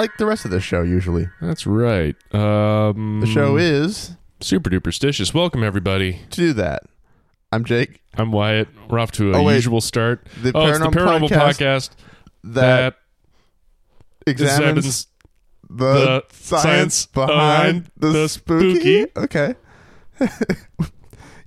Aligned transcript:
appropriate. 0.00 0.10
Like 0.10 0.16
the 0.18 0.26
rest 0.26 0.44
of 0.44 0.50
the 0.50 0.60
show, 0.60 0.82
usually. 0.82 1.28
That's 1.40 1.66
right. 1.66 2.16
Um, 2.34 3.20
The 3.20 3.26
show 3.26 3.56
is 3.56 4.16
super 4.40 4.70
duperstitious. 4.70 5.34
Welcome 5.34 5.62
everybody. 5.62 6.20
to 6.30 6.36
do 6.36 6.52
that. 6.54 6.82
I'm 7.52 7.64
Jake. 7.64 8.00
I'm 8.14 8.30
Wyatt. 8.32 8.68
We're 8.88 8.98
off 9.00 9.10
to 9.12 9.32
a 9.32 9.38
Oh, 9.38 9.42
wait. 9.42 9.56
usual 9.56 9.80
start. 9.80 10.26
The 10.42 10.52
oh, 10.54 10.66
it's 10.68 10.78
the 10.78 10.86
Paranormal 10.86 11.28
Podcast 11.28 11.58
podcast, 11.58 11.90
That, 12.44 12.94
that 12.94 12.96
examines 14.26 14.86
examines 14.86 15.06
the, 15.68 15.92
the 15.92 16.22
science, 16.32 16.62
science 16.62 17.06
behind 17.06 17.84
behind 17.84 17.90
the, 17.96 18.08
the 18.12 18.28
spooky. 18.28 19.02
spooky. 19.02 19.12
Okay. 19.16 19.54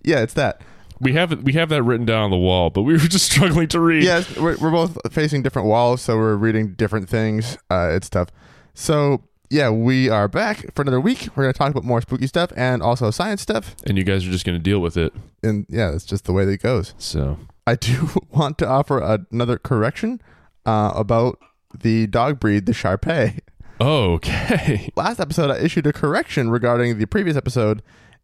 yeah, 0.03 0.19
it's 0.21 0.33
that. 0.33 0.61
We 1.03 1.13
have. 1.13 1.43
We 1.43 1.53
have 1.53 1.69
that 1.69 1.83
written 1.83 2.05
down 2.05 2.23
on 2.23 2.31
the 2.31 2.37
wall, 2.37 2.69
but 2.69 2.83
we 2.83 2.93
were 2.93 2.99
just 2.99 3.31
struggling 3.31 3.67
to 3.69 3.79
read. 3.79 4.03
Yes, 4.03 4.35
we're, 4.37 4.57
we're 4.57 4.71
both 4.71 4.97
facing 5.13 5.43
different 5.43 5.67
walls, 5.67 6.01
so 6.01 6.17
we're 6.17 6.35
reading 6.35 6.73
different 6.73 7.09
things. 7.09 7.57
Uh, 7.69 7.89
it's 7.93 8.09
tough. 8.09 8.29
So, 8.73 9.23
yeah, 9.49 9.69
we 9.69 10.09
are 10.09 10.27
back 10.27 10.73
for 10.73 10.81
another 10.81 10.99
week. 10.99 11.27
We're 11.35 11.43
going 11.43 11.53
to 11.53 11.57
talk 11.57 11.69
about 11.71 11.83
more 11.83 12.01
spooky 12.01 12.27
stuff 12.27 12.51
and 12.55 12.81
also 12.81 13.11
science 13.11 13.41
stuff. 13.41 13.75
and 13.85 13.97
you 13.97 14.03
guys 14.03 14.27
are 14.27 14.31
just 14.31 14.45
going 14.45 14.57
to 14.57 14.63
deal 14.63 14.79
with 14.79 14.97
it. 14.97 15.13
And 15.43 15.65
yeah, 15.69 15.91
that's 15.91 16.05
just 16.05 16.25
the 16.25 16.33
way 16.33 16.45
that 16.45 16.51
it 16.51 16.61
goes. 16.61 16.93
So 16.97 17.37
I 17.67 17.75
do 17.75 18.09
want 18.29 18.57
to 18.59 18.67
offer 18.67 18.99
another 19.31 19.57
correction 19.57 20.21
uh, 20.65 20.93
about 20.95 21.39
the 21.77 22.07
dog 22.07 22.39
breed, 22.39 22.65
the 22.65 22.73
Shar 22.73 22.97
Pei. 22.97 23.39
okay. 23.79 24.89
Last 24.95 25.19
episode, 25.19 25.51
I 25.51 25.57
issued 25.57 25.85
a 25.87 25.93
correction 25.93 26.49
regarding 26.49 26.97
the 26.97 27.05
previous 27.05 27.35
episode 27.37 27.81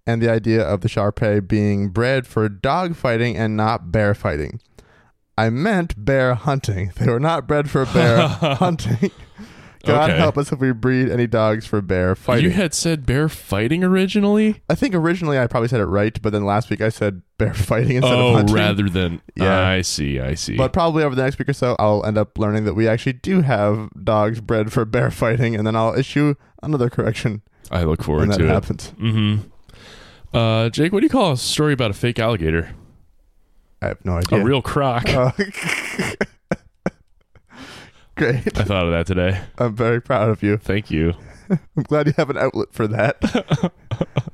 and 0.07 0.21
the 0.21 0.29
idea 0.31 0.61
of 0.61 0.81
the 0.81 0.89
Shar 0.89 1.11
Pei 1.11 1.39
being 1.39 1.89
bred 1.89 2.25
for 2.27 2.47
dog 2.49 2.95
fighting 2.95 3.37
and 3.37 3.55
not 3.57 3.91
bear 3.91 4.13
fighting. 4.13 4.59
I 5.37 5.49
meant 5.49 6.03
bear 6.03 6.33
hunting. 6.35 6.91
They 6.99 7.09
were 7.09 7.19
not 7.19 7.47
bred 7.47 7.69
for 7.69 7.85
bear 7.85 8.27
hunting. 8.27 9.11
God 9.85 10.09
Okay. 10.09 10.19
help 10.19 10.37
us 10.37 10.51
if 10.51 10.59
we 10.59 10.73
breed 10.73 11.09
any 11.09 11.25
dogs 11.25 11.65
for 11.65 11.81
bear 11.81 12.13
fighting. 12.13 12.43
You 12.43 12.51
had 12.51 12.73
said 12.73 13.05
bear 13.05 13.29
fighting 13.29 13.81
originally. 13.81 14.61
I 14.69 14.75
think 14.75 14.93
originally 14.93 15.39
I 15.39 15.47
probably 15.47 15.69
said 15.69 15.79
it 15.79 15.85
right, 15.85 16.21
but 16.21 16.33
then 16.33 16.43
last 16.43 16.69
week 16.69 16.81
I 16.81 16.89
said 16.89 17.21
bear 17.37 17.53
fighting 17.53 17.95
instead 17.95 18.11
of 18.13 18.19
oh, 18.19 18.33
hunting. 18.33 18.53
rather 18.57 18.89
than 18.89 19.21
Yeah. 19.37 19.65
I 19.65 19.81
see. 19.81 20.19
I 20.19 20.33
see. 20.33 20.57
But 20.57 20.73
probably 20.73 21.01
over 21.05 21.15
the 21.15 21.23
next 21.23 21.39
week 21.39 21.47
or 21.47 21.53
so, 21.53 21.77
I'll 21.79 22.05
end 22.05 22.17
up 22.17 22.37
learning 22.37 22.65
that 22.65 22.73
we 22.73 22.89
actually 22.89 23.13
do 23.13 23.41
have 23.41 23.89
dogs 24.03 24.41
bred 24.41 24.73
for 24.73 24.83
bear 24.83 25.11
fighting, 25.11 25.55
and 25.55 25.65
then 25.65 25.77
I'll 25.77 25.97
issue 25.97 26.35
another 26.61 26.89
correction 26.89 27.41
I 27.71 27.83
look 27.83 27.99
when 27.99 28.05
forward 28.05 28.31
that 28.31 28.37
to 28.39 28.45
it. 28.47 28.49
happens. 28.49 28.91
Mm-hmm. 28.99 29.47
Uh, 30.33 30.69
Jake, 30.69 30.91
what 30.93 30.99
do 30.99 31.05
you 31.05 31.09
call 31.09 31.31
a 31.33 31.37
story 31.37 31.73
about 31.73 31.91
a 31.91 31.93
fake 31.93 32.19
alligator? 32.19 32.75
I 33.81 33.87
have 33.87 34.05
no 34.05 34.17
idea. 34.17 34.41
A 34.41 34.43
real 34.43 34.61
croc. 34.61 35.07
Uh, 35.09 35.31
Great. 38.15 38.57
I 38.59 38.63
thought 38.63 38.85
of 38.85 38.91
that 38.91 39.07
today. 39.07 39.41
I'm 39.57 39.75
very 39.75 40.01
proud 40.01 40.29
of 40.29 40.43
you. 40.43 40.57
Thank 40.57 40.91
you. 40.91 41.13
I'm 41.49 41.83
glad 41.83 42.07
you 42.07 42.13
have 42.17 42.29
an 42.29 42.37
outlet 42.37 42.67
for 42.71 42.87
that. 42.87 43.71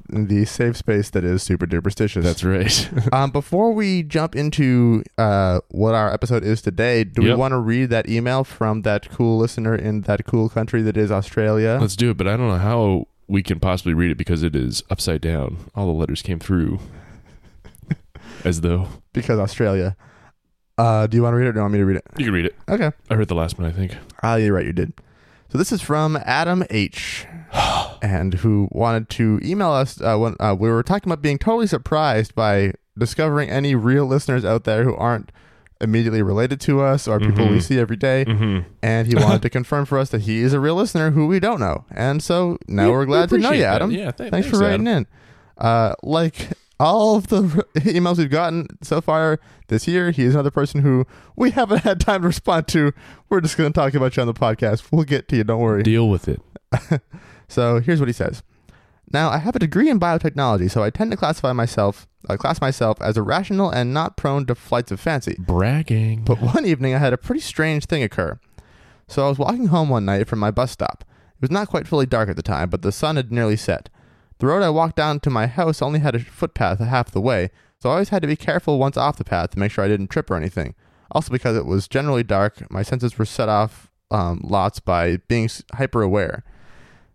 The 0.07 0.45
safe 0.45 0.77
space 0.77 1.09
that 1.09 1.25
is 1.25 1.43
super 1.43 1.65
duperstitious. 1.65 2.23
That's 2.23 2.41
right. 2.43 2.89
um, 3.13 3.31
before 3.31 3.73
we 3.73 4.01
jump 4.01 4.33
into 4.33 5.03
uh, 5.17 5.59
what 5.71 5.93
our 5.93 6.13
episode 6.13 6.41
is 6.45 6.61
today, 6.61 7.03
do 7.03 7.21
we 7.21 7.33
want 7.33 7.51
to 7.51 7.57
read 7.57 7.89
that 7.89 8.07
email 8.07 8.45
from 8.45 8.83
that 8.83 9.09
cool 9.09 9.37
listener 9.39 9.75
in 9.75 10.01
that 10.01 10.25
cool 10.25 10.47
country 10.47 10.81
that 10.83 10.95
is 10.95 11.11
Australia? 11.11 11.79
Let's 11.81 11.97
do 11.97 12.11
it, 12.11 12.17
but 12.17 12.27
I 12.29 12.37
don't 12.37 12.47
know 12.47 12.57
how 12.57 13.07
we 13.27 13.43
can 13.43 13.59
possibly 13.59 13.93
read 13.93 14.11
it 14.11 14.17
because 14.17 14.43
it 14.43 14.55
is 14.55 14.83
upside 14.89 15.21
down. 15.21 15.57
All 15.75 15.87
the 15.87 15.93
letters 15.93 16.21
came 16.21 16.39
through 16.39 16.79
as 18.43 18.61
though 18.61 18.87
because 19.13 19.39
Australia. 19.39 19.95
Uh, 20.77 21.07
do 21.07 21.15
you 21.15 21.23
want 21.23 21.31
to 21.31 21.37
read 21.37 21.45
it 21.45 21.49
or 21.49 21.53
do 21.53 21.59
you 21.59 21.61
want 21.61 21.73
me 21.73 21.79
to 21.79 21.85
read 21.85 21.97
it? 21.97 22.03
you 22.17 22.25
can 22.25 22.33
read 22.33 22.45
it. 22.45 22.55
Okay. 22.67 22.91
I 23.09 23.13
read 23.13 23.29
the 23.29 23.35
last 23.35 23.57
one, 23.57 23.65
I 23.65 23.71
think. 23.71 23.95
Ah, 24.23 24.35
you're 24.35 24.53
right, 24.53 24.65
you 24.65 24.73
did. 24.73 24.91
So 25.47 25.57
this 25.57 25.71
is 25.71 25.81
from 25.81 26.17
Adam 26.25 26.65
H. 26.69 27.25
and 28.01 28.33
who 28.35 28.67
wanted 28.71 29.09
to 29.09 29.39
email 29.43 29.71
us 29.71 30.01
uh, 30.01 30.17
when 30.17 30.35
uh, 30.39 30.55
we 30.57 30.69
were 30.69 30.83
talking 30.83 31.11
about 31.11 31.21
being 31.21 31.37
totally 31.37 31.67
surprised 31.67 32.35
by 32.35 32.73
discovering 32.97 33.49
any 33.49 33.75
real 33.75 34.05
listeners 34.05 34.45
out 34.45 34.63
there 34.63 34.83
who 34.83 34.95
aren't 34.95 35.31
immediately 35.81 36.21
related 36.21 36.59
to 36.61 36.81
us 36.81 37.07
or 37.07 37.19
people 37.19 37.47
we 37.49 37.57
Mhm. 37.57 37.61
see 37.63 37.79
every 37.79 37.97
day. 37.97 38.25
Mm-hmm. 38.25 38.67
And 38.81 39.07
he 39.07 39.15
wanted 39.15 39.41
to 39.41 39.49
confirm 39.59 39.85
for 39.85 39.97
us 39.97 40.09
that 40.09 40.21
he 40.21 40.39
is 40.41 40.53
a 40.53 40.59
real 40.59 40.75
listener 40.75 41.11
who 41.11 41.27
we 41.27 41.39
don't 41.39 41.59
know. 41.59 41.85
And 41.91 42.23
so 42.23 42.57
now 42.67 42.87
we, 42.89 42.93
are 42.95 43.05
glad 43.05 43.29
to 43.29 43.37
know 43.37 43.51
you, 43.51 43.63
Adam. 43.63 43.91
Yeah, 43.91 44.11
th- 44.11 44.31
Thanks, 44.31 44.47
for 44.49 44.59
writing 44.59 44.87
in. 44.87 45.05
Uh, 45.57 45.93
like 46.03 46.49
all 46.79 47.15
of 47.15 47.27
the 47.27 47.41
emails 47.77 48.17
we've 48.17 48.29
gotten 48.29 48.67
so 48.81 49.01
far 49.01 49.39
this 49.67 49.87
year, 49.87 50.11
he 50.11 50.23
is 50.23 50.33
another 50.33 50.51
person 50.51 50.81
who 50.81 51.05
we 51.35 51.51
haven't 51.51 51.79
had 51.83 51.99
time 51.99 52.21
to 52.21 52.27
respond 52.27 52.67
to. 52.69 52.91
We're 53.29 53.41
just 53.41 53.57
going 53.57 53.71
to 53.71 53.77
talk 53.77 53.93
about 53.93 54.15
you 54.15 54.21
on 54.21 54.27
the 54.27 54.33
podcast. 54.33 54.91
We'll 54.91 55.03
get 55.03 55.27
to 55.29 55.35
you. 55.37 55.43
Don't 55.43 55.59
worry. 55.61 55.83
Deal 55.83 56.09
with 56.09 56.27
it. 56.27 56.41
So 57.47 57.79
here's 57.79 57.99
what 57.99 58.09
he 58.09 58.13
says. 58.13 58.41
Now, 59.13 59.29
I 59.29 59.37
have 59.37 59.55
a 59.55 59.59
degree 59.59 59.87
in 59.89 59.99
biotechnology, 59.99 60.69
so 60.71 60.81
I 60.83 60.89
tend 60.89 61.11
to 61.11 61.17
classify 61.17 61.53
myself, 61.53 62.07
uh, 62.29 62.37
class 62.37 62.61
myself 62.61 63.01
as 63.01 63.17
a 63.17 63.23
rational 63.23 63.69
and 63.69 63.93
not 63.93 64.17
prone 64.17 64.45
to 64.45 64.55
flights 64.55 64.91
of 64.91 64.99
fancy. 64.99 65.35
Bragging. 65.39 66.23
But 66.23 66.41
one 66.41 66.65
evening, 66.65 66.93
I 66.93 66.99
had 66.99 67.13
a 67.13 67.17
pretty 67.17 67.41
strange 67.41 67.85
thing 67.85 68.03
occur. 68.03 68.39
So 69.07 69.25
I 69.25 69.29
was 69.29 69.37
walking 69.37 69.67
home 69.67 69.89
one 69.89 70.05
night 70.05 70.27
from 70.27 70.39
my 70.39 70.51
bus 70.51 70.71
stop. 70.71 71.03
It 71.35 71.41
was 71.41 71.51
not 71.51 71.67
quite 71.67 71.87
fully 71.87 72.05
dark 72.05 72.29
at 72.29 72.35
the 72.35 72.41
time, 72.41 72.69
but 72.69 72.81
the 72.81 72.91
sun 72.91 73.17
had 73.17 73.31
nearly 73.31 73.57
set. 73.57 73.89
The 74.39 74.47
road 74.47 74.63
I 74.63 74.69
walked 74.69 74.95
down 74.95 75.19
to 75.21 75.29
my 75.29 75.47
house 75.47 75.81
only 75.81 75.99
had 75.99 76.15
a 76.15 76.19
footpath 76.19 76.79
half 76.79 77.11
the 77.11 77.21
way, 77.21 77.51
so 77.79 77.89
I 77.89 77.93
always 77.93 78.09
had 78.09 78.21
to 78.21 78.27
be 78.27 78.35
careful 78.35 78.79
once 78.79 78.97
off 78.97 79.17
the 79.17 79.23
path 79.23 79.51
to 79.51 79.59
make 79.59 79.71
sure 79.71 79.83
I 79.83 79.87
didn't 79.87 80.07
trip 80.07 80.29
or 80.29 80.35
anything. 80.35 80.75
Also, 81.11 81.31
because 81.31 81.55
it 81.55 81.65
was 81.65 81.87
generally 81.87 82.23
dark, 82.23 82.69
my 82.69 82.83
senses 82.83 83.17
were 83.17 83.25
set 83.25 83.47
off 83.47 83.91
um, 84.11 84.41
lots 84.43 84.79
by 84.79 85.17
being 85.27 85.49
hyper 85.73 86.01
aware. 86.01 86.43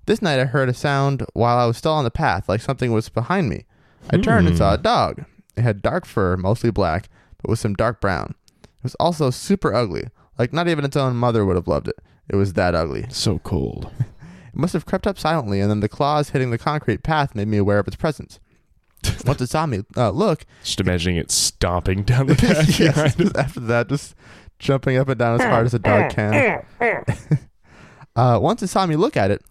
This 0.07 0.23
night, 0.23 0.41
I 0.41 0.45
heard 0.45 0.69
a 0.69 0.75
sound 0.75 1.27
while 1.35 1.59
I 1.59 1.67
was 1.67 1.77
still 1.77 1.93
on 1.93 2.05
the 2.05 2.11
path, 2.11 2.49
like 2.49 2.61
something 2.61 2.93
was 2.93 3.09
behind 3.09 3.49
me. 3.49 3.67
I 4.09 4.17
turned 4.19 4.49
and 4.49 4.57
saw 4.57 4.75
a 4.75 4.79
dog. 4.79 5.25
It 5.57 5.63
had 5.63 5.83
dark 5.83 6.07
fur, 6.07 6.37
mostly 6.37 6.71
black, 6.71 7.09
but 7.43 7.51
with 7.51 7.59
some 7.59 7.75
dark 7.75 8.01
brown. 8.01 8.35
It 8.63 8.85
was 8.85 8.95
also 8.97 9.31
super 9.31 9.75
ugly, 9.75 10.05
like 10.39 10.53
not 10.53 10.69
even 10.69 10.85
its 10.85 10.97
own 10.97 11.17
mother 11.17 11.45
would 11.45 11.57
have 11.57 11.69
loved 11.69 11.89
it. 11.89 11.97
It 12.29 12.37
was 12.37 12.55
that 12.55 12.75
ugly. 12.75 13.07
so 13.11 13.39
cold. 13.41 13.91
It 14.01 14.55
must 14.57 14.73
have 14.73 14.87
crept 14.87 15.07
up 15.07 15.19
silently, 15.19 15.61
and 15.61 15.71
then 15.71 15.81
the 15.81 15.89
claws 15.89 16.31
hitting 16.31 16.51
the 16.51 16.59
concrete 16.59 17.03
path 17.03 17.35
made 17.35 17.49
me 17.49 17.59
aware 17.59 17.79
of 17.79 17.87
its 17.87 17.97
presence. 17.97 18.41
Once 19.27 19.41
it 19.41 19.49
saw 19.49 19.65
me 19.67 19.83
uh, 19.97 20.11
look, 20.11 20.45
Just 20.63 20.81
imagining 20.81 21.17
it 21.17 21.31
stomping 21.31 22.03
down 22.03 22.27
the 22.27 22.35
path 22.37 22.79
yes, 22.79 22.95
behind 22.95 23.21
it. 23.31 23.37
after 23.37 23.61
that, 23.61 23.89
just 23.89 24.15
jumping 24.59 24.97
up 24.99 25.09
and 25.09 25.19
down 25.19 25.41
as 25.41 25.47
hard 25.47 25.65
as 25.67 25.73
a 25.75 25.79
dog 25.79 26.11
can. 26.11 26.63
uh, 28.17 28.39
once 28.43 28.63
it 28.63 28.67
saw 28.69 28.85
me 28.87 28.97
look 28.97 29.17
at 29.17 29.31
it, 29.31 29.43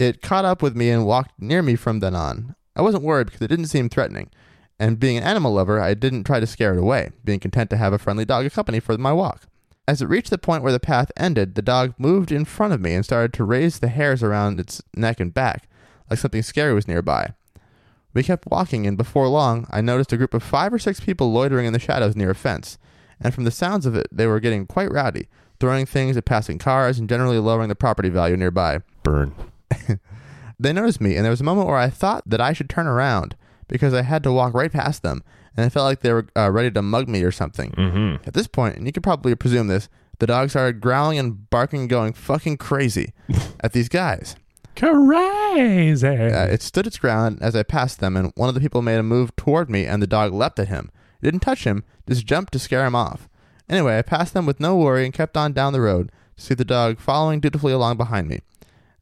it 0.00 0.22
caught 0.22 0.44
up 0.44 0.60
with 0.60 0.76
me 0.76 0.90
and 0.90 1.06
walked 1.06 1.32
near 1.40 1.62
me 1.62 1.76
from 1.76 2.00
then 2.00 2.14
on. 2.16 2.55
I 2.76 2.82
wasn't 2.82 3.02
worried 3.02 3.26
because 3.26 3.40
it 3.42 3.48
didn't 3.48 3.66
seem 3.66 3.88
threatening, 3.88 4.30
and 4.78 5.00
being 5.00 5.16
an 5.16 5.22
animal 5.22 5.52
lover, 5.54 5.80
I 5.80 5.94
didn't 5.94 6.24
try 6.24 6.38
to 6.38 6.46
scare 6.46 6.74
it 6.74 6.78
away, 6.78 7.10
being 7.24 7.40
content 7.40 7.70
to 7.70 7.76
have 7.76 7.92
a 7.92 7.98
friendly 7.98 8.24
dog 8.24 8.44
accompany 8.44 8.80
for 8.80 8.96
my 8.98 9.12
walk. 9.12 9.46
As 9.88 10.02
it 10.02 10.08
reached 10.08 10.30
the 10.30 10.38
point 10.38 10.62
where 10.62 10.72
the 10.72 10.80
path 10.80 11.10
ended, 11.16 11.54
the 11.54 11.62
dog 11.62 11.94
moved 11.96 12.30
in 12.30 12.44
front 12.44 12.74
of 12.74 12.80
me 12.80 12.92
and 12.92 13.04
started 13.04 13.32
to 13.34 13.44
raise 13.44 13.78
the 13.78 13.88
hairs 13.88 14.22
around 14.22 14.60
its 14.60 14.82
neck 14.94 15.20
and 15.20 15.32
back, 15.32 15.68
like 16.10 16.18
something 16.18 16.42
scary 16.42 16.74
was 16.74 16.88
nearby. 16.88 17.32
We 18.12 18.22
kept 18.22 18.46
walking, 18.46 18.86
and 18.86 18.96
before 18.96 19.28
long, 19.28 19.66
I 19.70 19.80
noticed 19.80 20.12
a 20.12 20.16
group 20.16 20.34
of 20.34 20.42
five 20.42 20.72
or 20.72 20.78
six 20.78 21.00
people 21.00 21.32
loitering 21.32 21.66
in 21.66 21.72
the 21.72 21.78
shadows 21.78 22.16
near 22.16 22.30
a 22.30 22.34
fence. 22.34 22.78
And 23.20 23.32
from 23.32 23.44
the 23.44 23.50
sounds 23.50 23.86
of 23.86 23.94
it, 23.94 24.08
they 24.10 24.26
were 24.26 24.40
getting 24.40 24.66
quite 24.66 24.90
rowdy, 24.90 25.28
throwing 25.60 25.86
things 25.86 26.16
at 26.16 26.24
passing 26.24 26.58
cars 26.58 26.98
and 26.98 27.08
generally 27.08 27.38
lowering 27.38 27.68
the 27.68 27.74
property 27.74 28.08
value 28.08 28.36
nearby. 28.36 28.80
Burn. 29.02 29.34
They 30.58 30.72
noticed 30.72 31.00
me, 31.00 31.16
and 31.16 31.24
there 31.24 31.30
was 31.30 31.40
a 31.40 31.44
moment 31.44 31.68
where 31.68 31.76
I 31.76 31.90
thought 31.90 32.22
that 32.26 32.40
I 32.40 32.52
should 32.52 32.70
turn 32.70 32.86
around 32.86 33.36
because 33.68 33.92
I 33.92 34.02
had 34.02 34.22
to 34.22 34.32
walk 34.32 34.54
right 34.54 34.72
past 34.72 35.02
them, 35.02 35.22
and 35.56 35.66
I 35.66 35.68
felt 35.68 35.84
like 35.84 36.00
they 36.00 36.12
were 36.12 36.26
uh, 36.36 36.50
ready 36.50 36.70
to 36.70 36.82
mug 36.82 37.08
me 37.08 37.22
or 37.22 37.32
something. 37.32 37.72
Mm-hmm. 37.72 38.26
At 38.26 38.34
this 38.34 38.46
point, 38.46 38.76
and 38.76 38.86
you 38.86 38.92
could 38.92 39.02
probably 39.02 39.34
presume 39.34 39.66
this, 39.68 39.88
the 40.18 40.26
dog 40.26 40.50
started 40.50 40.80
growling 40.80 41.18
and 41.18 41.50
barking, 41.50 41.80
and 41.80 41.90
going 41.90 42.12
fucking 42.14 42.56
crazy 42.56 43.12
at 43.60 43.72
these 43.72 43.88
guys. 43.88 44.36
Crazy. 44.76 46.06
Uh, 46.06 46.46
it 46.46 46.62
stood 46.62 46.86
its 46.86 46.98
ground 46.98 47.38
as 47.40 47.56
I 47.56 47.62
passed 47.62 48.00
them, 48.00 48.16
and 48.16 48.32
one 48.34 48.48
of 48.48 48.54
the 48.54 48.60
people 48.60 48.82
made 48.82 48.98
a 48.98 49.02
move 49.02 49.34
toward 49.36 49.70
me, 49.70 49.84
and 49.84 50.02
the 50.02 50.06
dog 50.06 50.32
leapt 50.32 50.58
at 50.58 50.68
him. 50.68 50.90
It 51.20 51.24
didn't 51.24 51.40
touch 51.40 51.64
him, 51.64 51.84
just 52.08 52.26
jumped 52.26 52.52
to 52.52 52.58
scare 52.58 52.84
him 52.86 52.94
off. 52.94 53.28
Anyway, 53.68 53.98
I 53.98 54.02
passed 54.02 54.34
them 54.34 54.46
with 54.46 54.60
no 54.60 54.76
worry 54.76 55.04
and 55.04 55.14
kept 55.14 55.36
on 55.36 55.52
down 55.52 55.72
the 55.72 55.80
road 55.80 56.12
to 56.36 56.42
see 56.42 56.54
the 56.54 56.64
dog 56.64 57.00
following 57.00 57.40
dutifully 57.40 57.72
along 57.72 57.96
behind 57.96 58.28
me. 58.28 58.40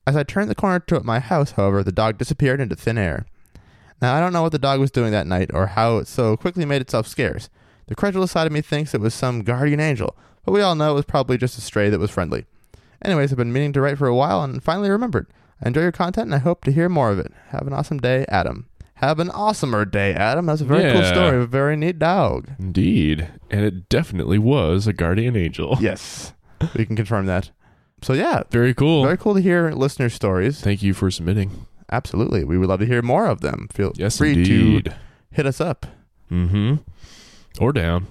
As 0.06 0.16
I 0.16 0.22
turned 0.22 0.50
the 0.50 0.54
corner 0.54 0.80
to 0.80 1.02
my 1.02 1.18
house, 1.18 1.52
however, 1.52 1.82
the 1.82 1.92
dog 1.92 2.18
disappeared 2.18 2.60
into 2.60 2.76
thin 2.76 2.98
air. 2.98 3.26
Now, 4.02 4.14
I 4.14 4.20
don't 4.20 4.32
know 4.32 4.42
what 4.42 4.52
the 4.52 4.58
dog 4.58 4.80
was 4.80 4.90
doing 4.90 5.12
that 5.12 5.26
night 5.26 5.50
or 5.54 5.68
how 5.68 5.96
it 5.98 6.08
so 6.08 6.36
quickly 6.36 6.64
made 6.66 6.82
itself 6.82 7.06
scarce. 7.06 7.48
The 7.86 7.94
credulous 7.94 8.32
side 8.32 8.46
of 8.46 8.52
me 8.52 8.60
thinks 8.60 8.92
it 8.94 9.00
was 9.00 9.14
some 9.14 9.42
guardian 9.42 9.80
angel, 9.80 10.16
but 10.44 10.52
we 10.52 10.60
all 10.60 10.74
know 10.74 10.90
it 10.90 10.94
was 10.94 11.04
probably 11.06 11.38
just 11.38 11.56
a 11.56 11.60
stray 11.62 11.88
that 11.90 12.00
was 12.00 12.10
friendly. 12.10 12.44
Anyways, 13.02 13.32
I've 13.32 13.38
been 13.38 13.52
meaning 13.52 13.72
to 13.74 13.80
write 13.80 13.98
for 13.98 14.06
a 14.06 14.14
while 14.14 14.42
and 14.42 14.62
finally 14.62 14.90
remembered. 14.90 15.26
I 15.62 15.68
enjoy 15.68 15.82
your 15.82 15.92
content 15.92 16.26
and 16.26 16.34
I 16.34 16.38
hope 16.38 16.64
to 16.64 16.72
hear 16.72 16.88
more 16.88 17.10
of 17.10 17.18
it. 17.18 17.32
Have 17.48 17.66
an 17.66 17.72
awesome 17.72 17.98
day, 17.98 18.26
Adam. 18.28 18.66
Have 18.96 19.18
an 19.20 19.28
awesomer 19.28 19.90
day, 19.90 20.14
Adam. 20.14 20.46
That's 20.46 20.60
a 20.60 20.64
very 20.64 20.90
cool 20.92 21.02
Yeah. 21.02 21.12
story. 21.12 21.42
A 21.42 21.46
very 21.46 21.76
neat 21.76 21.98
dog. 21.98 22.48
Indeed. 22.58 23.28
And 23.50 23.64
it 23.64 23.88
definitely 23.88 24.38
was 24.38 24.86
a 24.86 24.92
guardian 24.92 25.36
angel. 25.36 25.76
Yes. 25.80 26.32
we 26.76 26.86
can 26.86 26.96
confirm 26.96 27.26
that. 27.26 27.50
So 28.04 28.12
yeah, 28.12 28.42
Very 28.50 28.74
cool. 28.74 29.02
very 29.02 29.16
cool 29.16 29.34
to 29.34 29.40
hear 29.40 29.70
listener 29.70 30.10
stories. 30.10 30.60
Thank 30.60 30.82
you 30.82 30.92
for 30.94 31.10
submitting. 31.10 31.66
Absolutely, 31.90 32.44
we 32.44 32.58
would 32.58 32.68
love 32.68 32.80
to 32.80 32.86
hear 32.86 33.00
more 33.02 33.26
of 33.26 33.40
them. 33.40 33.66
Feel 33.72 33.92
Yes, 33.96 34.18
free 34.18 34.44
to 34.44 34.82
hit 35.30 35.46
us 35.46 35.58
up. 35.60 35.86
Mm-hmm. 36.30 36.74
Or 37.60 37.72
down. 37.72 38.06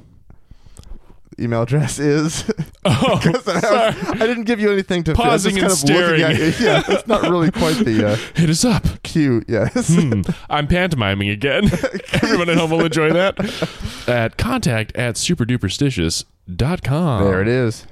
Email 1.40 1.62
address 1.63 1.98
is. 2.00 2.50
Oh, 2.86 3.18
I, 3.24 3.30
was- 3.31 3.48
I 3.48 4.28
didn't 4.28 4.44
give 4.44 4.60
you 4.60 4.69
anything 4.69 5.06
to. 5.06 5.12
I 5.12 5.13
was 5.13 5.19
Pausing 5.45 5.57
and 5.57 5.69
kind 5.69 5.72
of 5.72 5.81
looking 5.84 5.96
at 5.96 6.19
staring. 6.19 6.54
Yeah, 6.60 6.84
it's 6.86 7.07
not 7.07 7.22
really 7.22 7.50
quite 7.50 7.78
the 7.78 8.10
uh, 8.10 8.16
Hit 8.36 8.50
us 8.50 8.66
up. 8.66 8.84
cue. 9.04 9.42
Yes. 9.48 9.96
Hmm. 9.96 10.24
I'm 10.50 10.68
pantomiming 10.68 11.30
again. 11.30 11.69
Everyone 12.12 12.50
at 12.50 12.57
home 12.57 12.72
will 12.72 12.84
enjoy 12.84 13.13
that. 13.13 13.39
At 14.10 14.36
contact 14.38 14.94
at 14.98 15.16
superduperstitious.com. 15.16 17.24
there 17.24 17.42
it 17.42 17.48
is. 17.48 17.88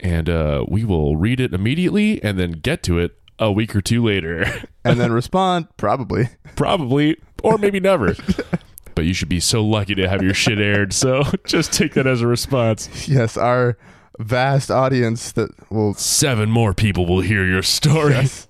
And 0.00 0.28
uh, 0.28 0.64
we 0.68 0.84
will 0.84 1.16
read 1.16 1.40
it 1.40 1.52
immediately 1.52 2.22
and 2.22 2.38
then 2.38 2.52
get 2.52 2.82
to 2.84 2.98
it 2.98 3.16
a 3.38 3.50
week 3.50 3.74
or 3.74 3.80
two 3.80 4.04
later. 4.04 4.46
And 4.82 4.98
then 4.98 5.12
respond 5.12 5.68
probably. 5.76 6.30
Probably, 6.56 7.18
or 7.42 7.58
maybe 7.58 7.80
never. 7.80 8.14
But 8.94 9.04
you 9.04 9.14
should 9.14 9.28
be 9.28 9.40
so 9.40 9.64
lucky 9.64 9.94
to 9.94 10.08
have 10.08 10.20
your 10.22 10.34
shit 10.34 10.58
aired. 10.58 10.92
So 10.92 11.22
just 11.46 11.72
take 11.72 11.94
that 11.94 12.06
as 12.06 12.20
a 12.22 12.26
response. 12.26 13.08
Yes, 13.08 13.36
our 13.36 13.78
vast 14.18 14.70
audience 14.70 15.32
that 15.32 15.50
will. 15.70 15.94
Seven 15.94 16.50
more 16.50 16.74
people 16.74 17.06
will 17.06 17.20
hear 17.20 17.46
your 17.46 17.62
story. 17.62 18.12
Yes. 18.12 18.48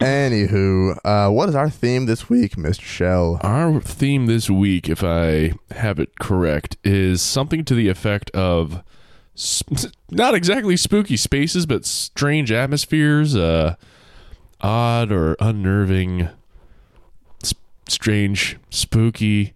Anywho, 0.00 0.98
uh, 1.04 1.30
what 1.30 1.48
is 1.48 1.54
our 1.54 1.70
theme 1.70 2.06
this 2.06 2.28
week, 2.28 2.56
Mr. 2.56 2.82
Shell? 2.82 3.40
Our 3.42 3.80
theme 3.80 4.26
this 4.26 4.50
week, 4.50 4.88
if 4.88 5.02
I 5.02 5.52
have 5.70 5.98
it 5.98 6.18
correct, 6.18 6.76
is 6.84 7.22
something 7.22 7.64
to 7.64 7.74
the 7.74 7.88
effect 7.88 8.30
of 8.32 8.82
not 10.10 10.34
exactly 10.34 10.76
spooky 10.76 11.16
spaces, 11.16 11.64
but 11.66 11.84
strange 11.84 12.50
atmospheres, 12.50 13.36
uh, 13.36 13.76
odd 14.60 15.12
or 15.12 15.36
unnerving, 15.40 16.28
s- 17.44 17.54
strange, 17.88 18.56
spooky. 18.70 19.54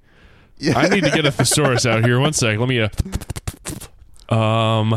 Yeah. 0.58 0.79
I 0.79 0.88
need 0.88 1.02
to 1.05 1.11
get 1.11 1.26
a 1.26 1.32
thesaurus 1.32 1.84
out 1.87 2.05
here. 2.05 2.20
One 2.20 2.32
sec. 2.32 2.58
Let 2.58 2.69
me. 2.69 2.81
Uh, 2.81 4.34
um. 4.34 4.90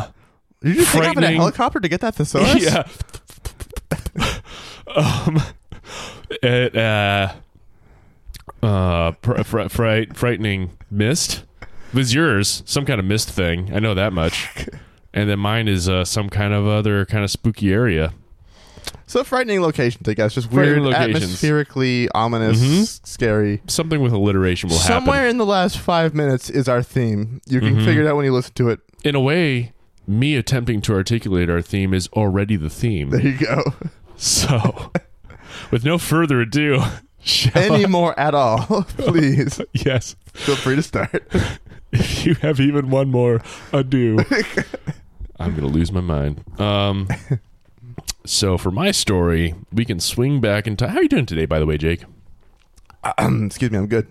Did 0.61 0.75
you 0.75 0.81
just 0.81 0.93
take 0.93 1.09
off 1.09 1.17
in 1.17 1.23
a 1.23 1.31
helicopter 1.31 1.79
to 1.79 1.87
get 1.89 2.01
that 2.01 2.13
thesaurus? 2.15 2.55
Yeah. 2.61 2.87
um. 4.95 5.41
It. 6.43 6.75
Uh. 6.75 7.33
Uh. 8.61 9.11
Fr- 9.23 9.41
fr- 9.43 9.67
fright. 9.69 10.15
Frightening 10.15 10.77
mist. 10.91 11.44
Was 11.95 12.13
yours 12.13 12.61
some 12.65 12.85
kind 12.85 12.99
of 12.99 13.05
mist 13.05 13.29
thing? 13.29 13.73
I 13.73 13.79
know 13.79 13.93
that 13.95 14.13
much. 14.13 14.49
And 15.17 15.29
then 15.29 15.39
mine 15.39 15.69
is 15.69 15.87
uh, 15.87 16.03
some 16.03 16.29
kind 16.29 16.53
of 16.53 16.67
other 16.67 17.05
kind 17.05 17.23
of 17.23 17.31
spooky 17.31 17.71
area. 17.71 18.13
So 19.07 19.23
frightening 19.23 19.61
locations, 19.61 20.09
I 20.09 20.13
guess. 20.13 20.33
Just 20.33 20.51
weird, 20.51 20.67
Frightening 20.75 20.91
locations. 20.91 21.41
atmospherically 21.41 22.09
ominous, 22.13 22.59
Mhm. 22.61 23.07
scary. 23.07 23.61
Something 23.67 24.01
with 24.01 24.11
alliteration 24.11 24.67
will 24.67 24.77
happen. 24.77 24.93
Somewhere 24.93 25.19
happen. 25.19 25.29
in 25.29 25.37
the 25.37 25.45
last 25.45 25.77
five 25.79 26.13
minutes 26.13 26.49
is 26.49 26.67
our 26.67 26.83
theme. 26.83 27.39
You 27.47 27.61
can 27.61 27.77
Mhm. 27.77 27.85
figure 27.85 28.01
it 28.01 28.07
out 28.09 28.17
when 28.17 28.25
you 28.25 28.33
listen 28.33 28.51
to 28.55 28.67
it. 28.67 28.81
In 29.05 29.15
a 29.15 29.21
way, 29.21 29.71
me 30.05 30.35
attempting 30.35 30.81
to 30.81 30.93
articulate 30.93 31.49
our 31.49 31.61
theme 31.61 31.93
is 31.93 32.09
already 32.11 32.57
the 32.57 32.69
theme. 32.69 33.11
There 33.11 33.21
you 33.21 33.37
go. 33.37 33.73
So, 34.17 34.91
with 35.71 35.85
no 35.85 35.97
further 35.97 36.41
ado, 36.41 36.83
shall 37.23 37.53
Any 37.73 37.85
more 37.85 38.19
at 38.19 38.35
all, 38.35 38.83
please 38.97 39.61
yes, 39.71 40.17
feel 40.33 40.57
free 40.57 40.75
to 40.75 40.83
start. 40.83 41.23
If 41.99 42.25
you 42.25 42.35
have 42.35 42.59
even 42.59 42.89
one 42.89 43.09
more 43.11 43.41
ado, 43.73 44.19
I'm 45.39 45.55
gonna 45.55 45.67
lose 45.67 45.91
my 45.91 46.01
mind. 46.01 46.43
Um, 46.59 47.07
so 48.25 48.57
for 48.57 48.71
my 48.71 48.91
story, 48.91 49.55
we 49.71 49.85
can 49.85 49.99
swing 49.99 50.41
back 50.41 50.67
in 50.67 50.75
time. 50.77 50.89
How 50.89 50.97
are 50.99 51.03
you 51.03 51.09
doing 51.09 51.25
today, 51.25 51.45
by 51.45 51.59
the 51.59 51.65
way, 51.65 51.77
Jake? 51.77 52.03
Excuse 53.17 53.71
me, 53.71 53.77
I'm 53.77 53.87
good. 53.87 54.07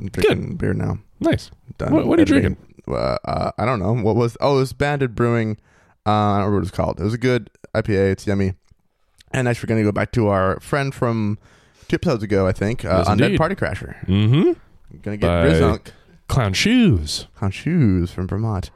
I'm 0.00 0.08
drinking 0.08 0.56
beer 0.56 0.74
now. 0.74 0.98
Nice. 1.20 1.50
Done. 1.78 1.92
What- 1.92 2.06
what 2.06 2.18
are 2.18 2.22
you 2.22 2.26
drinking? 2.26 2.56
Uh, 2.88 3.16
uh, 3.24 3.50
I 3.58 3.64
don't 3.64 3.78
know. 3.80 3.92
What 3.94 4.14
was? 4.16 4.36
Oh, 4.40 4.56
it 4.56 4.60
was 4.60 4.72
Banded 4.72 5.14
Brewing. 5.14 5.56
Uh, 6.06 6.10
I 6.10 6.36
don't 6.38 6.44
remember 6.44 6.56
what 6.58 6.62
it's 6.68 6.76
called. 6.76 7.00
It 7.00 7.04
was 7.04 7.14
a 7.14 7.18
good 7.18 7.50
IPA. 7.74 8.12
It's 8.12 8.26
yummy. 8.26 8.54
And 9.32 9.46
next, 9.46 9.60
we're 9.62 9.66
going 9.66 9.80
to 9.80 9.84
go 9.84 9.90
back 9.90 10.12
to 10.12 10.28
our 10.28 10.60
friend 10.60 10.94
from 10.94 11.36
two 11.88 11.94
episodes 11.96 12.22
ago, 12.22 12.46
I 12.46 12.52
think, 12.52 12.84
uh, 12.84 12.98
Yes, 12.98 13.08
Undead 13.08 13.24
indeed. 13.24 13.38
Party 13.38 13.54
Crasher. 13.56 13.96
Mm-hmm. 14.06 14.42
Going 15.02 15.02
to 15.02 15.16
get 15.16 15.26
By- 15.26 15.48
Clown 16.28 16.52
shoes, 16.52 17.26
on 17.40 17.50
shoes 17.50 18.10
from 18.10 18.26
Vermont. 18.28 18.70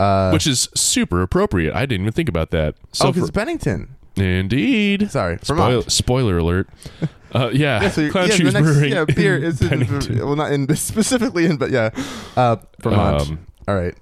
Uh, 0.00 0.30
which 0.30 0.46
is 0.46 0.68
super 0.74 1.22
appropriate. 1.22 1.74
I 1.74 1.86
didn't 1.86 2.02
even 2.02 2.12
think 2.12 2.28
about 2.28 2.50
that. 2.50 2.74
So 2.92 3.06
oh, 3.08 3.12
because 3.12 3.28
for- 3.28 3.32
Bennington. 3.34 3.94
indeed. 4.16 5.10
Sorry, 5.10 5.38
Spoil- 5.42 5.82
spoiler 5.82 6.38
alert. 6.38 6.68
Uh, 7.34 7.48
yeah, 7.50 7.80
Yeah, 7.80 7.88
so 7.88 8.10
Clown 8.10 8.28
yeah, 8.28 8.34
Shoes 8.34 8.52
next- 8.52 8.66
Brewing. 8.66 8.92
Yeah, 8.92 9.06
beer 9.06 9.38
in 9.38 9.42
is 9.44 9.62
in, 9.62 9.68
Bennington. 9.70 10.18
well, 10.18 10.36
not 10.36 10.52
in 10.52 10.76
specifically 10.76 11.46
in, 11.46 11.56
but 11.56 11.70
yeah, 11.70 11.88
uh, 12.36 12.56
Vermont. 12.82 13.22
Um, 13.22 13.46
All 13.66 13.74
right, 13.74 13.94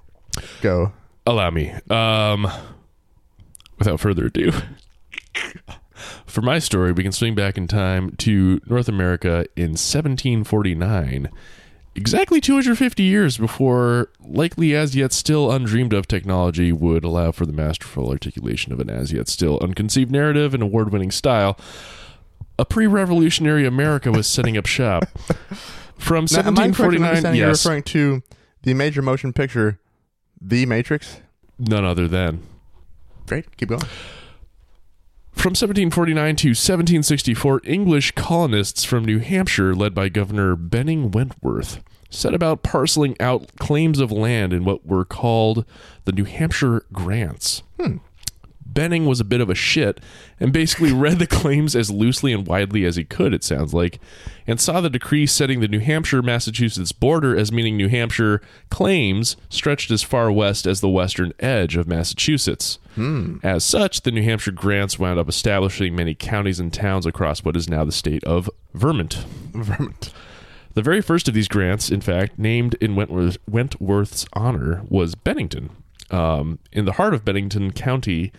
go. 0.59 0.91
allow 1.25 1.49
me. 1.49 1.71
Um, 1.89 2.45
without 3.79 4.01
further 4.01 4.25
ado, 4.25 4.51
for 6.25 6.41
my 6.41 6.59
story, 6.59 6.91
we 6.91 7.03
can 7.03 7.13
swing 7.13 7.33
back 7.33 7.57
in 7.57 7.67
time 7.67 8.15
to 8.17 8.59
North 8.65 8.89
America 8.89 9.45
in 9.55 9.77
1749, 9.77 11.29
exactly 11.95 12.39
250 12.41 13.03
years 13.03 13.37
before 13.37 14.09
likely 14.19 14.75
as 14.75 14.95
yet 14.95 15.11
still 15.13 15.51
undreamed 15.51 15.93
of 15.93 16.07
technology 16.07 16.71
would 16.71 17.03
allow 17.03 17.31
for 17.31 17.45
the 17.45 17.53
masterful 17.53 18.09
articulation 18.09 18.71
of 18.71 18.79
an 18.79 18.89
as 18.89 19.11
yet 19.11 19.27
still 19.27 19.59
unconceived 19.61 20.11
narrative 20.11 20.53
and 20.53 20.63
award 20.63 20.91
winning 20.91 21.11
style. 21.11 21.57
A 22.59 22.65
pre 22.65 22.87
revolutionary 22.87 23.65
America 23.65 24.11
was 24.11 24.27
setting 24.27 24.57
up 24.57 24.65
shop. 24.65 25.05
From 25.97 26.25
Now, 26.31 26.39
am 26.39 26.57
I 26.57 26.71
correct 26.71 26.95
in 26.95 27.03
1749, 27.03 27.07
understanding 27.07 27.39
you're 27.39 27.49
yes, 27.49 27.65
referring 27.65 27.83
to 27.83 28.23
the 28.63 28.73
major 28.73 29.01
motion 29.01 29.33
picture, 29.33 29.79
The 30.41 30.65
Matrix? 30.65 31.21
none 31.59 31.85
other 31.85 32.07
than 32.07 32.41
Great, 33.27 33.55
keep 33.55 33.69
going. 33.69 33.83
From 35.41 35.53
1749 35.53 36.35
to 36.35 36.49
1764, 36.49 37.61
English 37.63 38.11
colonists 38.11 38.83
from 38.83 39.03
New 39.03 39.17
Hampshire, 39.17 39.73
led 39.73 39.95
by 39.95 40.07
Governor 40.07 40.55
Benning 40.55 41.09
Wentworth, 41.09 41.83
set 42.11 42.35
about 42.35 42.61
parceling 42.61 43.19
out 43.19 43.49
claims 43.57 43.99
of 43.99 44.11
land 44.11 44.53
in 44.53 44.65
what 44.65 44.85
were 44.85 45.03
called 45.03 45.65
the 46.05 46.11
New 46.11 46.25
Hampshire 46.25 46.85
Grants. 46.93 47.63
Hmm. 47.79 47.97
Benning 48.63 49.07
was 49.07 49.19
a 49.19 49.25
bit 49.25 49.41
of 49.41 49.49
a 49.49 49.55
shit 49.55 49.99
and 50.39 50.53
basically 50.53 50.91
read 50.93 51.17
the 51.17 51.25
claims 51.25 51.75
as 51.75 51.89
loosely 51.89 52.31
and 52.31 52.45
widely 52.45 52.85
as 52.85 52.95
he 52.95 53.03
could, 53.03 53.33
it 53.33 53.43
sounds 53.43 53.73
like, 53.73 53.99
and 54.45 54.61
saw 54.61 54.79
the 54.79 54.91
decree 54.91 55.25
setting 55.25 55.59
the 55.59 55.67
New 55.67 55.79
Hampshire 55.79 56.21
Massachusetts 56.21 56.91
border 56.91 57.35
as 57.35 57.51
meaning 57.51 57.75
New 57.75 57.89
Hampshire 57.89 58.43
claims 58.69 59.37
stretched 59.49 59.89
as 59.89 60.03
far 60.03 60.31
west 60.31 60.67
as 60.67 60.81
the 60.81 60.87
western 60.87 61.33
edge 61.39 61.75
of 61.75 61.87
Massachusetts. 61.87 62.77
As 63.43 63.63
such, 63.63 64.01
the 64.01 64.11
New 64.11 64.23
Hampshire 64.23 64.51
grants 64.51 64.99
wound 64.99 65.19
up 65.19 65.29
establishing 65.29 65.95
many 65.95 66.13
counties 66.13 66.59
and 66.59 66.73
towns 66.73 67.05
across 67.05 67.43
what 67.43 67.55
is 67.55 67.69
now 67.69 67.83
the 67.85 67.91
state 67.91 68.23
of 68.23 68.49
Vermont. 68.73 69.25
Vermont. 69.53 70.13
The 70.73 70.81
very 70.81 71.01
first 71.01 71.27
of 71.27 71.33
these 71.33 71.47
grants, 71.47 71.89
in 71.89 72.01
fact, 72.01 72.39
named 72.39 72.75
in 72.79 72.95
Wentworth, 72.95 73.37
Wentworth's 73.49 74.25
honor, 74.33 74.83
was 74.87 75.15
Bennington, 75.15 75.69
um, 76.09 76.59
in 76.71 76.85
the 76.85 76.93
heart 76.93 77.13
of 77.13 77.25
Bennington 77.25 77.71
County, 77.71 78.31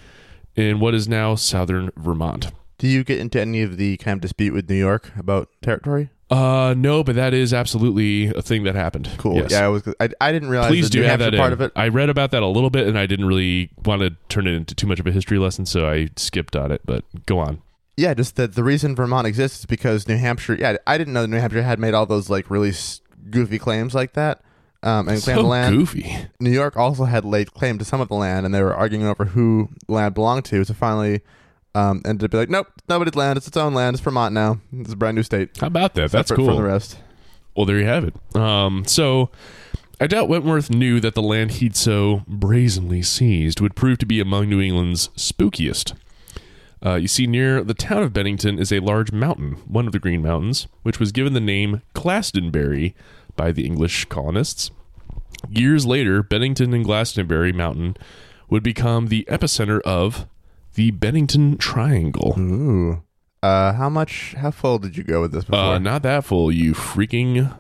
in 0.57 0.81
what 0.81 0.95
is 0.95 1.07
now 1.09 1.35
southern 1.35 1.91
Vermont. 1.97 2.51
Do 2.79 2.89
you 2.89 3.05
get 3.05 3.21
into 3.21 3.41
any 3.41 3.63
of 3.63 3.77
the 3.77 3.97
kind 3.99 4.17
of 4.17 4.23
dispute 4.23 4.55
with 4.55 4.69
New 4.69 4.77
York 4.77 5.13
about 5.17 5.49
territory? 5.61 6.11
Uh, 6.33 6.75
no, 6.75 7.05
but 7.05 7.15
that 7.17 7.35
is 7.35 7.53
absolutely 7.53 8.27
a 8.35 8.41
thing 8.43 8.65
that 8.65 8.75
happened. 8.75 9.11
Cool. 9.19 9.37
Yes. 9.37 9.51
Yeah, 9.51 9.65
I 9.67 9.69
was. 9.69 9.83
I, 10.01 10.09
I 10.21 10.33
didn't 10.33 10.49
realize 10.49 10.71
Please 10.71 10.87
the 10.87 10.91
do 10.91 11.01
New 11.01 11.07
have 11.07 11.21
Hampshire 11.21 11.31
that 11.37 11.39
part 11.39 11.49
in. 11.49 11.53
of 11.55 11.61
it. 11.61 11.73
I 11.77 11.89
read 11.89 12.09
about 12.09 12.31
that 12.31 12.43
a 12.43 12.47
little 12.47 12.71
bit, 12.71 12.87
and 12.87 12.99
I 12.99 13.07
didn't 13.07 13.27
really 13.27 13.71
want 13.85 14.01
to 14.03 14.11
turn 14.29 14.47
it 14.47 14.55
into 14.55 14.75
too 14.75 14.87
much 14.87 14.99
of 14.99 15.07
a 15.07 15.13
history 15.13 15.39
lesson, 15.39 15.67
so 15.67 15.89
I 15.89 16.09
skipped 16.17 16.57
on 16.57 16.73
it. 16.73 16.81
But 16.85 17.05
go 17.27 17.39
on. 17.39 17.61
Yeah, 17.97 18.15
just 18.15 18.37
that 18.37 18.55
the 18.55 18.65
reason 18.65 18.97
Vermont 18.97 19.27
exists 19.27 19.61
is 19.61 19.67
because 19.67 20.09
New 20.09 20.17
Hampshire. 20.17 20.55
Yeah, 20.55 20.77
I 20.87 20.97
didn't 20.97 21.13
know 21.13 21.23
that 21.23 21.29
New 21.29 21.39
Hampshire 21.39 21.63
had 21.63 21.79
made 21.79 21.93
all 21.93 22.07
those 22.07 22.31
like 22.31 22.51
really 22.51 22.73
goofy 23.31 23.59
claims 23.59 23.95
like 23.95 24.15
that. 24.15 24.41
Um, 24.85 25.09
and 25.09 25.23
claimed 25.23 25.37
So 25.39 25.43
the 25.43 25.49
land. 25.49 25.77
goofy. 25.77 26.17
New 26.41 26.51
York 26.51 26.77
also 26.77 27.05
had 27.05 27.25
laid 27.25 27.53
claim 27.55 27.79
to 27.79 27.85
some 27.85 28.01
of 28.01 28.09
the 28.09 28.15
land, 28.15 28.47
and 28.47 28.55
they 28.55 28.63
were 28.63 28.75
arguing 28.75 29.05
over 29.07 29.27
who 29.27 29.69
the 29.87 29.93
land 29.93 30.15
belonged 30.15 30.45
to. 30.47 30.65
So 30.65 30.75
finally, 30.75 31.21
um, 31.75 32.03
ended 32.05 32.25
up 32.25 32.31
being 32.31 32.43
like, 32.43 32.51
nope, 32.51 32.69
nobody's 32.89 33.15
land. 33.15 33.37
It's 33.37 33.47
its 33.49 33.57
own 33.57 33.75
land. 33.75 33.95
It's 33.95 34.03
Vermont 34.03 34.35
now. 34.35 34.61
It's 34.73 34.93
a 34.93 34.97
brand 34.97 35.17
new 35.17 35.23
state. 35.23 35.57
How 35.59 35.67
about 35.69 35.95
that? 35.95 36.11
That's 36.11 36.29
Separate 36.29 36.37
cool. 36.45 36.55
from 36.55 36.57
the 36.57 36.69
rest. 36.69 36.99
Well, 37.57 37.67
there 37.67 37.79
you 37.79 37.87
have 37.87 38.05
it. 38.05 38.37
Um, 38.37 38.85
so 38.87 39.31
I 40.01 40.07
doubt 40.07 40.29
Wentworth 40.29 40.71
knew 40.71 41.01
that 41.01 41.15
the 41.15 41.23
land 41.23 41.53
he'd 41.53 41.77
so 41.77 42.23
brazenly 42.27 43.03
seized 43.03 43.61
would 43.61 43.77
prove 43.77 43.99
to 43.99 44.07
be 44.07 44.21
among 44.21 44.49
New 44.49 44.61
England's 44.61 45.09
spookiest. 45.09 45.95
Uh, 46.85 46.97
you 46.97 47.07
see, 47.07 47.27
near 47.27 47.63
the 47.63 47.75
town 47.75 48.03
of 48.03 48.13
Bennington 48.13 48.59
is 48.59 48.73
a 48.73 48.81
large 48.81 49.13
mountain, 49.13 49.53
one 49.69 49.87
of 49.87 49.93
the 49.93 50.01
Green 50.01 50.23
Mountains, 50.23 50.67
which 50.83 50.99
was 50.99 51.13
given 51.13 51.33
the 51.33 51.41
name 51.41 51.83
Glastonbury 51.95 52.95
by 53.37 53.53
the 53.53 53.65
English 53.65 54.07
colonists. 54.07 54.71
Years 55.49 55.87
later, 55.87 56.23
Bennington 56.23 56.75
and 56.75 56.85
Glastonbury 56.85 57.53
Mountain 57.53 57.97
would 58.51 58.63
become 58.63 59.07
the 59.07 59.25
epicenter 59.31 59.81
of 59.83 60.27
the 60.75 60.91
Bennington 60.93 61.59
Triangle. 61.59 62.35
Ooh. 62.39 63.03
Uh, 63.43 63.73
how 63.73 63.89
much? 63.89 64.35
How 64.39 64.51
full 64.51 64.79
did 64.79 64.97
you 64.97 65.03
go 65.05 65.21
with 65.21 65.33
this 65.33 65.45
before? 65.45 65.59
Uh, 65.59 65.79
not 65.79 66.03
that 66.03 66.25
full, 66.25 66.53
you 66.53 66.75
freaking 66.75 67.55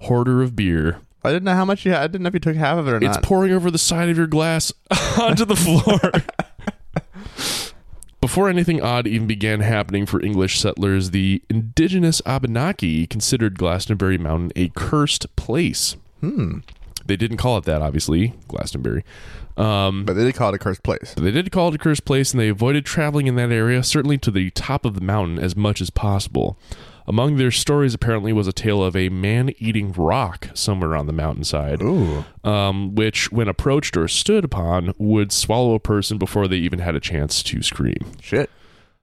hoarder 0.00 0.42
of 0.42 0.56
beer. 0.56 1.00
I 1.24 1.30
didn't 1.30 1.44
know 1.44 1.54
how 1.54 1.64
much 1.64 1.84
you 1.84 1.92
had. 1.92 2.02
I 2.02 2.06
didn't 2.06 2.22
know 2.22 2.28
if 2.28 2.34
you 2.34 2.40
took 2.40 2.56
half 2.56 2.78
of 2.78 2.88
it 2.88 2.92
or 2.92 2.96
It's 2.96 3.04
not. 3.04 3.18
It's 3.18 3.26
pouring 3.26 3.52
over 3.52 3.70
the 3.70 3.78
side 3.78 4.08
of 4.08 4.16
your 4.16 4.26
glass 4.26 4.72
onto 5.20 5.44
the 5.44 5.56
floor. 5.56 6.12
Before 8.20 8.48
anything 8.48 8.82
odd 8.82 9.06
even 9.06 9.26
began 9.26 9.60
happening 9.60 10.04
for 10.04 10.20
English 10.20 10.58
settlers, 10.58 11.10
the 11.12 11.42
indigenous 11.48 12.20
Abenaki 12.26 13.06
considered 13.06 13.58
Glastonbury 13.58 14.18
Mountain 14.18 14.52
a 14.56 14.70
cursed 14.70 15.34
place. 15.36 15.96
hmm. 16.20 16.58
They 17.08 17.16
didn't 17.16 17.38
call 17.38 17.58
it 17.58 17.64
that, 17.64 17.82
obviously, 17.82 18.34
Glastonbury. 18.46 19.02
Um, 19.56 20.04
But 20.04 20.12
they 20.12 20.24
did 20.24 20.36
call 20.36 20.50
it 20.50 20.54
a 20.54 20.58
cursed 20.58 20.84
place. 20.84 21.14
They 21.16 21.32
did 21.32 21.50
call 21.50 21.68
it 21.68 21.74
a 21.74 21.78
cursed 21.78 22.04
place, 22.04 22.32
and 22.32 22.40
they 22.40 22.48
avoided 22.48 22.84
traveling 22.84 23.26
in 23.26 23.34
that 23.36 23.50
area, 23.50 23.82
certainly 23.82 24.18
to 24.18 24.30
the 24.30 24.50
top 24.50 24.84
of 24.84 24.94
the 24.94 25.00
mountain, 25.00 25.38
as 25.38 25.56
much 25.56 25.80
as 25.80 25.90
possible. 25.90 26.56
Among 27.08 27.36
their 27.36 27.50
stories, 27.50 27.94
apparently, 27.94 28.34
was 28.34 28.46
a 28.46 28.52
tale 28.52 28.84
of 28.84 28.94
a 28.94 29.08
man 29.08 29.54
eating 29.58 29.92
rock 29.92 30.50
somewhere 30.52 30.94
on 30.94 31.06
the 31.06 31.12
mountainside, 31.14 31.80
Ooh. 31.82 32.24
um, 32.44 32.94
which, 32.94 33.32
when 33.32 33.48
approached 33.48 33.96
or 33.96 34.06
stood 34.06 34.44
upon, 34.44 34.92
would 34.98 35.32
swallow 35.32 35.74
a 35.74 35.80
person 35.80 36.18
before 36.18 36.46
they 36.46 36.58
even 36.58 36.80
had 36.80 36.94
a 36.94 37.00
chance 37.00 37.42
to 37.44 37.62
scream. 37.62 38.12
Shit. 38.20 38.50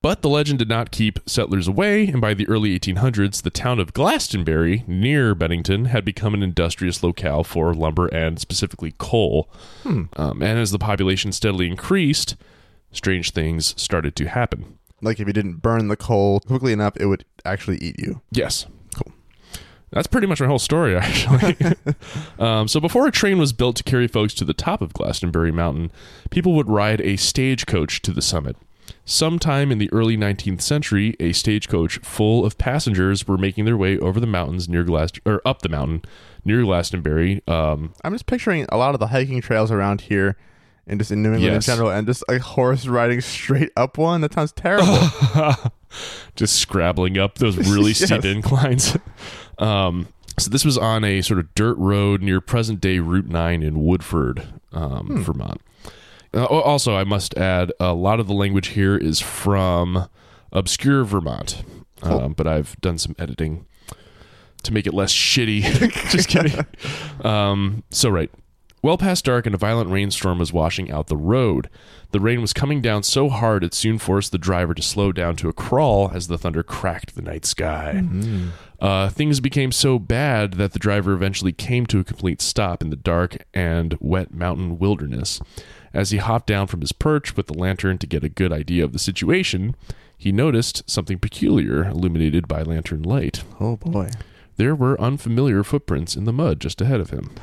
But 0.05 0.21
the 0.21 0.29
legend 0.29 0.59
did 0.59 0.69
not 0.69 0.91
keep 0.91 1.17
settlers 1.25 1.67
away, 1.67 2.05
and 2.05 2.21
by 2.21 2.35
the 2.35 2.47
early 2.47 2.77
1800s, 2.77 3.41
the 3.41 3.49
town 3.49 3.79
of 3.79 3.91
Glastonbury, 3.91 4.83
near 4.85 5.33
Bennington, 5.33 5.85
had 5.85 6.05
become 6.05 6.35
an 6.35 6.43
industrious 6.43 7.01
locale 7.01 7.43
for 7.43 7.73
lumber 7.73 8.05
and 8.09 8.37
specifically 8.37 8.93
coal. 8.99 9.49
Um, 9.83 10.43
and 10.43 10.59
as 10.59 10.69
the 10.69 10.77
population 10.77 11.31
steadily 11.31 11.65
increased, 11.65 12.35
strange 12.91 13.31
things 13.31 13.73
started 13.81 14.15
to 14.17 14.27
happen. 14.27 14.77
Like 15.01 15.19
if 15.19 15.25
you 15.25 15.33
didn't 15.33 15.63
burn 15.63 15.87
the 15.87 15.97
coal 15.97 16.39
quickly 16.41 16.71
enough, 16.71 16.95
it 16.97 17.07
would 17.07 17.25
actually 17.43 17.77
eat 17.77 17.99
you. 17.99 18.21
Yes. 18.31 18.67
Cool. 18.93 19.11
That's 19.89 20.05
pretty 20.05 20.27
much 20.27 20.39
my 20.39 20.45
whole 20.45 20.59
story, 20.59 20.95
actually. 20.95 21.57
um, 22.37 22.67
so, 22.67 22.79
before 22.79 23.07
a 23.07 23.11
train 23.11 23.39
was 23.39 23.53
built 23.53 23.75
to 23.77 23.83
carry 23.83 24.07
folks 24.07 24.35
to 24.35 24.45
the 24.45 24.53
top 24.53 24.83
of 24.83 24.93
Glastonbury 24.93 25.51
Mountain, 25.51 25.91
people 26.29 26.53
would 26.53 26.69
ride 26.69 27.01
a 27.01 27.15
stagecoach 27.15 28.03
to 28.03 28.11
the 28.11 28.21
summit. 28.21 28.55
Sometime 29.05 29.71
in 29.71 29.77
the 29.77 29.91
early 29.93 30.17
19th 30.17 30.61
century, 30.61 31.15
a 31.19 31.31
stagecoach 31.31 31.99
full 31.99 32.43
of 32.45 32.57
passengers 32.57 33.27
were 33.27 33.37
making 33.37 33.65
their 33.65 33.77
way 33.77 33.97
over 33.99 34.19
the 34.19 34.27
mountains 34.27 34.67
near 34.67 34.83
Glas 34.83 35.11
or 35.25 35.41
up 35.45 35.61
the 35.61 35.69
mountain 35.69 36.01
near 36.43 36.61
Glastonbury. 36.63 37.41
Um, 37.47 37.93
I'm 38.03 38.13
just 38.13 38.25
picturing 38.25 38.65
a 38.69 38.77
lot 38.77 38.93
of 38.95 38.99
the 38.99 39.07
hiking 39.07 39.41
trails 39.41 39.71
around 39.71 40.01
here 40.01 40.37
and 40.87 40.99
just 40.99 41.11
in 41.11 41.21
New 41.23 41.33
England 41.33 41.53
Yes. 41.53 41.67
in 41.67 41.71
general 41.73 41.91
and 41.91 42.05
just 42.07 42.23
a 42.29 42.39
horse 42.39 42.87
riding 42.87 43.21
straight 43.21 43.71
up 43.77 43.97
one. 43.97 44.21
That 44.21 44.33
sounds 44.33 44.51
terrible. 44.51 44.97
just 46.35 46.55
scrabbling 46.57 47.17
up 47.17 47.35
those 47.37 47.57
really 47.57 47.91
Yes. 47.99 48.05
steep 48.05 48.25
inclines. 48.25 48.97
Um, 49.59 50.07
so 50.37 50.49
this 50.49 50.65
was 50.65 50.77
on 50.77 51.03
a 51.03 51.21
sort 51.21 51.39
of 51.39 51.53
dirt 51.55 51.77
road 51.77 52.21
near 52.21 52.41
present 52.41 52.81
day 52.81 52.99
Route 52.99 53.27
9 53.27 53.63
in 53.63 53.83
Woodford, 53.83 54.47
um, 54.73 55.23
Vermont. 55.23 55.61
Uh, 56.35 56.45
also, 56.45 56.95
I 56.95 57.03
must 57.05 57.37
add, 57.37 57.71
a 57.79 57.93
lot 57.93 58.19
of 58.19 58.27
the 58.27 58.33
language 58.33 58.67
here 58.67 58.97
is 58.97 59.19
from 59.21 60.09
obscure 60.51 61.03
Vermont, 61.03 61.63
Cool. 62.01 62.19
um, 62.19 62.33
but 62.33 62.45
I've 62.47 62.75
done 62.81 62.97
some 62.97 63.15
editing 63.17 63.65
to 64.63 64.73
make 64.73 64.85
it 64.87 64.93
less 64.93 65.13
shitty. 65.13 65.61
Just 66.09 66.27
kidding. 66.27 66.65
Um, 67.23 67.83
so, 67.89 68.09
right. 68.09 68.29
Well 68.81 68.99
past 68.99 69.25
dark, 69.25 69.47
and 69.47 69.55
a 69.55 69.57
violent 69.57 69.89
rainstorm 69.89 70.37
was 70.37 70.53
washing 70.53 70.91
out 70.91 71.07
the 71.07 71.17
road. 71.17 71.71
The 72.11 72.19
rain 72.19 72.39
was 72.39 72.53
coming 72.53 72.81
down 72.81 73.01
so 73.01 73.29
hard 73.29 73.63
it 73.63 73.73
soon 73.73 73.97
forced 73.97 74.31
the 74.31 74.37
driver 74.37 74.75
to 74.75 74.81
slow 74.83 75.11
down 75.11 75.35
to 75.37 75.49
a 75.49 75.53
crawl 75.53 76.11
as 76.13 76.27
the 76.27 76.37
thunder 76.37 76.61
cracked 76.61 77.15
the 77.15 77.23
night 77.23 77.45
sky. 77.45 78.03
Uh, 78.79 79.09
things 79.09 79.39
became 79.39 79.71
so 79.71 79.97
bad 79.97 80.53
that 80.53 80.73
the 80.73 80.79
driver 80.79 81.13
eventually 81.13 81.51
came 81.51 81.87
to 81.87 81.99
a 81.99 82.03
complete 82.03 82.41
stop 82.43 82.83
in 82.83 82.91
the 82.91 82.95
dark 82.95 83.37
and 83.55 83.97
wet 83.99 84.31
mountain 84.31 84.77
wilderness. 84.77 85.41
As 85.95 86.11
he 86.11 86.17
hopped 86.17 86.47
down 86.47 86.67
from 86.67 86.81
his 86.81 86.91
perch 86.91 87.37
with 87.37 87.47
the 87.47 87.57
lantern 87.57 87.97
to 87.99 88.05
get 88.05 88.25
a 88.25 88.29
good 88.29 88.51
idea 88.51 88.83
of 88.83 88.91
the 88.91 88.99
situation, 88.99 89.77
he 90.17 90.33
noticed 90.33 90.83
something 90.89 91.19
peculiar 91.19 91.85
illuminated 91.85 92.49
by 92.49 92.63
lantern 92.63 93.01
light. 93.01 93.43
oh 93.61 93.77
boy. 93.77 94.09
There 94.57 94.75
were 94.75 94.99
unfamiliar 94.99 95.63
footprints 95.63 96.17
in 96.17 96.25
the 96.25 96.33
mud 96.33 96.59
just 96.59 96.81
ahead 96.81 96.99
of 96.99 97.11
him. 97.11 97.35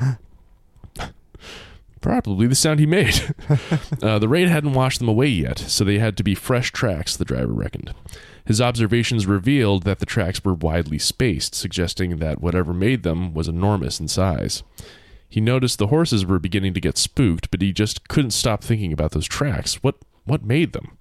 Probably 2.03 2.47
the 2.47 2.55
sound 2.55 2.79
he 2.79 2.85
made. 2.87 3.35
uh, 4.03 4.19
the 4.19 4.29
rain 4.29 4.49
hadn't 4.49 4.75
washed 4.75 4.99
them 4.99 5.09
away 5.09 5.29
yet, 5.29 5.59
so 5.59 5.83
they 5.83 5.99
had 5.99 6.17
to 6.19 6.25
be 6.25 6.35
fresh 6.35 6.73
tracks, 6.73 7.17
the 7.17 7.25
driver 7.25 7.53
reckoned. 7.53 7.95
His 8.45 8.61
observations 8.61 9.25
revealed 9.25 9.85
that 9.85 9.99
the 10.01 10.07
tracks 10.07 10.45
were 10.45 10.55
widely 10.55 10.99
spaced, 10.99 11.55
suggesting 11.55 12.17
that 12.17 12.43
whatever 12.43 12.75
made 12.75 13.03
them 13.03 13.33
was 13.33 13.49
enormous 13.49 14.01
in 14.01 14.09
size. 14.09 14.63
He 15.33 15.41
noticed 15.41 15.79
the 15.79 15.87
horses 15.87 16.27
were 16.27 16.39
beginning 16.39 16.75
to 16.75 16.81
get 16.81 16.99
spooked, 16.99 17.51
but 17.51 17.63
he 17.63 17.73
just 17.73 18.07
couldn't 18.07 18.33
stop 18.33 18.63
thinking 18.63 18.93
about 18.93 19.13
those 19.13 19.27
tracks. 19.27 19.77
What 19.83 19.95
what 20.25 20.45
made 20.45 20.75
them? 20.75 20.99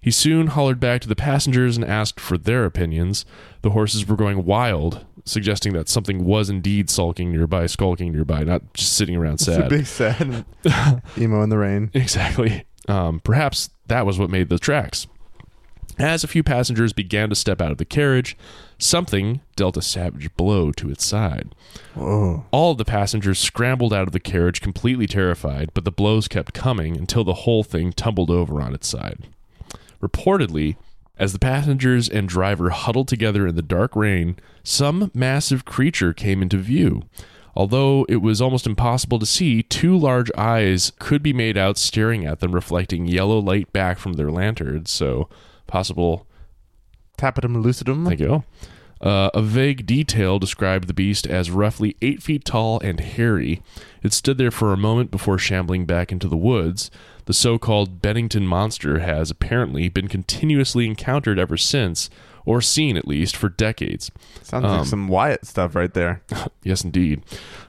He 0.00 0.10
soon 0.10 0.48
hollered 0.48 0.80
back 0.80 1.00
to 1.02 1.08
the 1.08 1.14
passengers 1.14 1.76
and 1.76 1.84
asked 1.86 2.18
for 2.18 2.36
their 2.36 2.64
opinions. 2.64 3.24
The 3.60 3.70
horses 3.70 4.04
were 4.04 4.16
going 4.16 4.44
wild, 4.44 5.06
suggesting 5.24 5.74
that 5.74 5.88
something 5.88 6.24
was 6.24 6.50
indeed 6.50 6.90
sulking 6.90 7.30
nearby, 7.30 7.66
skulking 7.66 8.10
nearby, 8.12 8.42
not 8.42 8.74
just 8.74 8.94
sitting 8.94 9.14
around 9.14 9.34
It's 9.34 9.46
a 9.46 9.54
sad. 9.54 9.70
big 9.70 9.86
sad 9.86 10.44
emo 11.16 11.40
in 11.44 11.50
the 11.50 11.58
rain. 11.58 11.92
Exactly. 11.94 12.64
Um, 12.88 13.20
perhaps 13.20 13.70
that 13.86 14.04
was 14.04 14.18
what 14.18 14.28
made 14.28 14.48
the 14.48 14.58
tracks. 14.58 15.06
As 15.98 16.24
a 16.24 16.28
few 16.28 16.42
passengers 16.42 16.92
began 16.92 17.28
to 17.28 17.34
step 17.34 17.60
out 17.60 17.70
of 17.70 17.78
the 17.78 17.84
carriage, 17.84 18.36
something 18.78 19.40
dealt 19.56 19.76
a 19.76 19.82
savage 19.82 20.34
blow 20.36 20.72
to 20.72 20.90
its 20.90 21.04
side. 21.04 21.54
Whoa. 21.94 22.46
All 22.50 22.72
of 22.72 22.78
the 22.78 22.84
passengers 22.84 23.38
scrambled 23.38 23.92
out 23.92 24.06
of 24.06 24.12
the 24.12 24.20
carriage 24.20 24.60
completely 24.60 25.06
terrified, 25.06 25.70
but 25.74 25.84
the 25.84 25.92
blows 25.92 26.28
kept 26.28 26.54
coming 26.54 26.96
until 26.96 27.24
the 27.24 27.34
whole 27.34 27.62
thing 27.62 27.92
tumbled 27.92 28.30
over 28.30 28.60
on 28.60 28.74
its 28.74 28.88
side. 28.88 29.28
Reportedly, 30.02 30.76
as 31.18 31.32
the 31.32 31.38
passengers 31.38 32.08
and 32.08 32.28
driver 32.28 32.70
huddled 32.70 33.06
together 33.06 33.46
in 33.46 33.54
the 33.54 33.62
dark 33.62 33.94
rain, 33.94 34.36
some 34.64 35.10
massive 35.14 35.64
creature 35.64 36.12
came 36.12 36.42
into 36.42 36.56
view. 36.56 37.02
Although 37.54 38.06
it 38.08 38.16
was 38.16 38.40
almost 38.40 38.66
impossible 38.66 39.18
to 39.18 39.26
see, 39.26 39.62
two 39.62 39.96
large 39.96 40.30
eyes 40.38 40.92
could 40.98 41.22
be 41.22 41.34
made 41.34 41.58
out 41.58 41.76
staring 41.76 42.24
at 42.24 42.40
them, 42.40 42.52
reflecting 42.52 43.06
yellow 43.06 43.38
light 43.38 43.72
back 43.72 43.98
from 43.98 44.14
their 44.14 44.30
lanterns. 44.30 44.90
So, 44.90 45.28
possible 45.66 46.26
Tapetum 47.18 47.62
lucidum. 47.62 48.06
Thank 48.06 48.20
you. 48.20 48.44
Uh, 49.00 49.30
a 49.34 49.42
vague 49.42 49.84
detail 49.84 50.38
described 50.38 50.86
the 50.86 50.94
beast 50.94 51.26
as 51.26 51.50
roughly 51.50 51.96
eight 52.00 52.22
feet 52.22 52.44
tall 52.44 52.78
and 52.80 53.00
hairy. 53.00 53.60
It 54.02 54.12
stood 54.12 54.38
there 54.38 54.52
for 54.52 54.72
a 54.72 54.76
moment 54.76 55.10
before 55.10 55.38
shambling 55.38 55.86
back 55.86 56.12
into 56.12 56.28
the 56.28 56.36
woods. 56.36 56.88
The 57.24 57.32
so 57.32 57.58
called 57.58 58.00
Bennington 58.00 58.46
monster 58.46 59.00
has 59.00 59.30
apparently 59.30 59.88
been 59.88 60.06
continuously 60.06 60.86
encountered 60.86 61.38
ever 61.38 61.56
since, 61.56 62.10
or 62.44 62.60
seen 62.60 62.96
at 62.96 63.06
least, 63.06 63.36
for 63.36 63.48
decades. 63.48 64.10
Sounds 64.42 64.64
um, 64.64 64.78
like 64.78 64.86
some 64.86 65.08
Wyatt 65.08 65.46
stuff 65.46 65.74
right 65.74 65.92
there. 65.92 66.22
Yes, 66.64 66.84
indeed. 66.84 67.24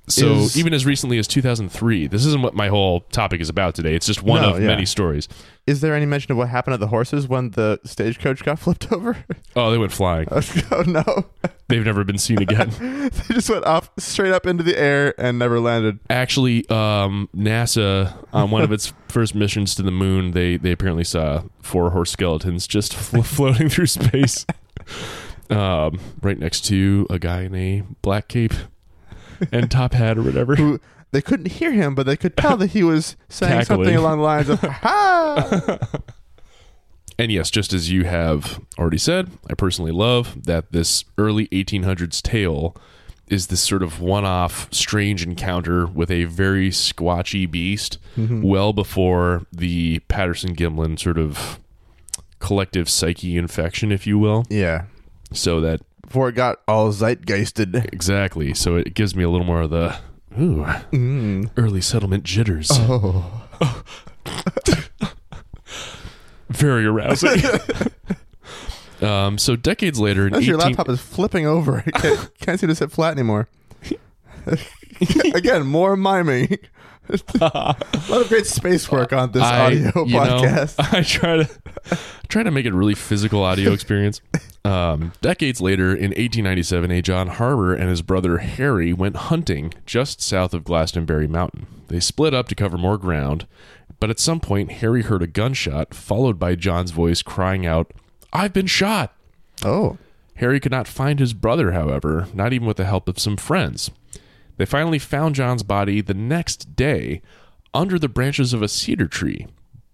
So, 0.08 0.34
Is- 0.34 0.56
even 0.56 0.72
as 0.72 0.86
recently 0.86 1.18
as 1.18 1.28
2003, 1.28 2.06
this 2.06 2.28
isn't 2.28 2.44
what 2.44 2.54
my 2.54 2.68
whole 2.68 3.00
topic 3.12 3.42
is 3.42 3.50
about 3.50 3.74
today. 3.74 3.96
It's 3.96 4.06
just 4.06 4.22
one 4.22 4.40
No, 4.44 4.54
of 4.54 4.62
yeah. 4.62 4.68
many 4.68 4.86
stories. 4.86 5.28
Is 5.66 5.82
there 5.82 5.96
any 5.96 6.06
mention 6.06 6.32
of 6.32 6.38
what 6.38 6.50
happened 6.50 6.74
to 6.76 6.78
the 6.78 6.88
horses 6.90 7.28
when 7.28 7.50
the 7.52 7.80
stagecoach 7.86 8.44
got 8.44 8.60
flipped 8.60 8.92
over? 8.92 9.18
Oh, 9.56 9.72
they 9.72 9.80
went 9.80 9.92
flying. 9.94 10.28
oh 10.72 10.84
no. 10.86 11.26
They've 11.70 11.84
never 11.84 12.04
been 12.04 12.20
seen 12.20 12.40
again. 12.40 12.70
they 13.10 13.34
just 13.34 13.50
went 13.50 13.66
off 13.66 13.90
straight 13.98 14.32
up 14.32 14.46
into 14.46 14.64
the 14.64 14.78
air 14.78 15.16
and 15.20 15.40
never 15.40 15.60
landed. 15.60 15.98
actually 16.08 16.70
um, 16.70 17.28
nasa 17.36 18.14
on 18.32 18.52
one 18.52 18.62
of 18.62 18.72
its 18.72 18.94
first 19.08 19.34
missions 19.34 19.74
to 19.76 19.82
the 19.82 19.92
moon 19.92 20.32
they 20.32 20.58
they 20.58 20.72
apparently 20.72 21.04
saw 21.04 21.42
four 21.64 21.90
horse 21.92 22.12
skeletons 22.12 22.68
just 22.68 22.94
flo- 22.96 23.22
floating 23.24 23.70
through 23.70 23.88
space 23.88 24.46
um, 25.50 26.00
right 26.22 26.38
next 26.38 26.62
to 26.66 27.08
a 27.10 27.18
guy 27.18 27.42
in 27.44 27.56
a 27.56 27.84
black 28.02 28.28
cape 28.28 28.54
and 29.52 29.72
top 29.72 29.94
hat 29.94 30.18
or 30.18 30.24
whatever 30.24 30.56
Who 30.56 30.80
they 31.12 31.22
couldn't 31.22 31.52
hear 31.52 31.72
him, 31.72 31.94
but 31.96 32.06
they 32.08 32.18
could 32.18 32.36
tell 32.36 32.58
that 32.58 32.72
he 32.72 32.84
was 32.84 33.16
saying 33.30 33.52
Cackling. 33.66 33.66
something 33.86 33.96
along 33.96 34.18
the 34.18 34.24
lines 34.24 34.50
of 34.50 34.60
"Ha!" 34.60 35.80
and 37.20 37.32
yes 37.32 37.52
just 37.52 37.74
as 37.74 37.92
you 37.92 38.06
have 38.06 38.60
already 38.80 38.98
said 38.98 39.30
i 39.50 39.54
personally 39.54 39.92
love 39.92 40.46
that 40.46 40.72
this 40.72 41.06
early 41.18 41.48
1800s 41.50 42.22
tale 42.22 42.76
is 43.30 43.48
this 43.48 43.62
sort 43.62 43.82
of 43.84 44.00
one-off 44.02 44.68
strange 44.74 45.24
encounter 45.24 45.86
with 45.88 46.12
a 46.12 46.26
very 46.26 46.70
squatchy 46.70 47.50
beast 47.50 47.98
well 48.18 48.74
before 48.74 49.46
the 49.52 50.00
patterson 50.08 50.56
gimlin 50.56 51.00
sort 51.00 51.18
of 51.18 51.60
collective 52.40 52.90
psyche 52.90 53.38
infection 53.38 53.92
if 53.92 54.06
you 54.06 54.20
will 54.20 54.44
Yeah. 54.50 54.84
so 55.32 55.62
that 55.62 55.80
Before 56.02 56.30
it 56.30 56.36
got 56.36 56.60
all 56.68 56.92
zeitgeisted. 56.92 57.92
exactly 57.94 58.54
so 58.54 58.76
it 58.76 58.94
gives 58.94 59.16
me 59.16 59.24
a 59.24 59.30
little 59.30 59.48
more 59.48 59.62
of 59.62 59.70
the 59.70 59.96
ooh 60.40 60.66
Mm. 60.92 61.50
early 61.58 61.82
settlement 61.82 62.24
jitters 62.26 62.70
Oh. 62.72 63.44
very 66.50 66.86
arousing. 66.86 67.42
um, 69.04 69.38
so 69.38 69.56
decades 69.56 70.00
later, 70.00 70.28
in 70.28 70.34
Notice 70.34 70.48
your 70.48 70.58
laptop 70.58 70.90
is 70.90 71.02
flipping 71.02 71.46
over. 71.46 71.84
It 71.88 71.94
can't, 71.94 72.40
can't 72.40 72.60
seem 72.60 72.70
to 72.70 72.76
sit 72.76 72.92
flat 72.92 73.12
anymore. 73.12 73.48
Again, 75.34 75.66
more 75.66 75.96
miming. 75.96 76.58
a 77.10 77.76
lot 78.10 78.22
of 78.22 78.30
great 78.30 78.46
space 78.46 78.90
work 78.90 79.12
on 79.12 79.32
this 79.32 79.44
I- 79.44 79.66
audio 79.66 80.06
you 80.06 80.14
know, 80.14 80.42
podcast. 80.42 80.94
I 80.94 81.02
try 81.02 81.44
to 81.44 81.98
try 82.30 82.44
to 82.44 82.52
make 82.52 82.66
it 82.66 82.74
a 82.74 82.76
really 82.76 82.96
physical 82.96 83.44
audio 83.44 83.74
experience. 83.74 84.22
Um, 84.66 85.12
decades 85.22 85.60
later, 85.60 85.90
in 85.90 86.12
1897, 86.12 86.92
a 86.92 87.02
John 87.02 87.28
Harbour 87.28 87.74
and 87.74 87.90
his 87.90 88.02
brother 88.02 88.38
Harry 88.38 88.94
went 88.94 89.18
hunting 89.18 89.74
just 89.86 90.22
south 90.22 90.54
of 90.54 90.64
Glastonbury 90.64 91.28
Mountain. 91.28 91.68
They 91.90 92.00
split 92.00 92.34
up 92.34 92.48
to 92.48 92.56
cover 92.56 92.78
more 92.78 92.98
ground, 92.98 93.46
but 94.00 94.10
at 94.10 94.20
some 94.20 94.40
point, 94.40 94.72
Harry 94.74 95.02
heard 95.02 95.22
a 95.22 95.28
gunshot, 95.28 95.94
followed 95.94 96.40
by 96.40 96.56
John's 96.56 96.92
voice 96.92 97.22
crying 97.22 97.66
out, 97.66 97.92
"I've 98.34 98.54
been 98.54 98.68
shot!" 98.68 99.16
oh, 99.64 99.98
Harry 100.36 100.60
could 100.60 100.72
not 100.72 100.88
find 100.88 101.20
his 101.20 101.34
brother, 101.34 101.72
however, 101.72 102.28
not 102.34 102.52
even 102.54 102.68
with 102.68 102.78
the 102.78 102.86
help 102.86 103.08
of 103.08 103.20
some 103.20 103.38
friends. 103.38 103.92
They 104.58 104.66
finally 104.66 105.00
found 105.00 105.36
John's 105.36 105.64
body 105.64 106.02
the 106.02 106.14
next 106.14 106.76
day 106.76 107.22
under 107.74 107.98
the 107.98 108.10
branches 108.10 108.52
of 108.54 108.62
a 108.62 108.68
cedar 108.68 109.08
tree, 109.08 109.48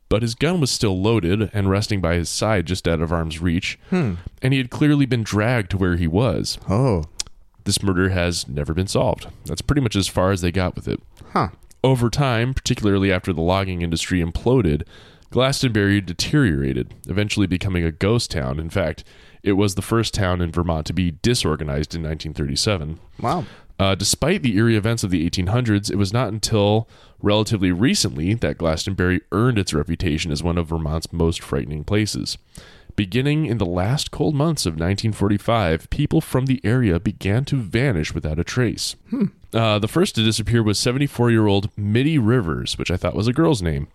but 0.09 0.21
his 0.21 0.35
gun 0.35 0.59
was 0.59 0.71
still 0.71 0.99
loaded 1.01 1.49
and 1.53 1.69
resting 1.69 2.01
by 2.01 2.15
his 2.15 2.29
side 2.29 2.65
just 2.65 2.87
out 2.87 3.01
of 3.01 3.11
arm's 3.11 3.39
reach, 3.41 3.77
hmm. 3.89 4.15
and 4.41 4.53
he 4.53 4.57
had 4.59 4.69
clearly 4.69 5.05
been 5.05 5.23
dragged 5.23 5.69
to 5.71 5.77
where 5.77 5.95
he 5.97 6.07
was. 6.07 6.57
oh, 6.69 7.03
This 7.65 7.83
murder 7.83 8.09
has 8.09 8.47
never 8.47 8.73
been 8.73 8.87
solved. 8.87 9.27
That's 9.45 9.61
pretty 9.61 9.81
much 9.81 9.95
as 9.95 10.07
far 10.07 10.31
as 10.31 10.41
they 10.41 10.51
got 10.51 10.75
with 10.75 10.87
it. 10.87 11.01
huh. 11.33 11.49
Over 11.83 12.09
time, 12.09 12.53
particularly 12.53 13.09
after 13.11 13.31
the 13.31 13.41
logging 13.41 13.81
industry 13.81 14.21
imploded, 14.21 14.83
Glastonbury 15.29 16.01
deteriorated, 16.01 16.95
eventually 17.07 17.47
becoming 17.47 17.83
a 17.83 17.91
ghost 17.91 18.31
town. 18.31 18.59
In 18.59 18.69
fact, 18.69 19.03
it 19.43 19.53
was 19.53 19.75
the 19.75 19.81
first 19.81 20.13
town 20.13 20.41
in 20.41 20.51
Vermont 20.51 20.87
to 20.87 20.93
be 20.93 21.11
disorganized 21.21 21.93
in 21.95 22.01
1937. 22.01 22.99
Wow. 23.21 23.45
Uh, 23.79 23.95
despite 23.95 24.43
the 24.43 24.57
eerie 24.57 24.75
events 24.75 25.03
of 25.03 25.11
the 25.11 25.29
1800s, 25.29 25.89
it 25.89 25.95
was 25.95 26.11
not 26.11 26.33
until 26.33 26.89
relatively 27.21 27.71
recently 27.71 28.33
that 28.33 28.57
Glastonbury 28.57 29.21
earned 29.31 29.57
its 29.57 29.73
reputation 29.73 30.31
as 30.31 30.43
one 30.43 30.57
of 30.57 30.67
Vermont's 30.67 31.13
most 31.13 31.41
frightening 31.41 31.85
places. 31.85 32.37
Beginning 32.97 33.45
in 33.45 33.59
the 33.59 33.65
last 33.65 34.11
cold 34.11 34.35
months 34.35 34.65
of 34.65 34.73
1945, 34.73 35.89
people 35.89 36.19
from 36.19 36.47
the 36.47 36.59
area 36.65 36.99
began 36.99 37.45
to 37.45 37.55
vanish 37.55 38.13
without 38.13 38.39
a 38.39 38.43
trace. 38.43 38.97
Uh, 39.53 39.79
the 39.79 39.87
first 39.87 40.15
to 40.15 40.23
disappear 40.23 40.61
was 40.61 40.77
74 40.77 41.31
year 41.31 41.47
old 41.47 41.69
Middie 41.77 42.17
Rivers, 42.17 42.77
which 42.77 42.91
I 42.91 42.97
thought 42.97 43.15
was 43.15 43.27
a 43.29 43.33
girl's 43.33 43.61
name. 43.61 43.87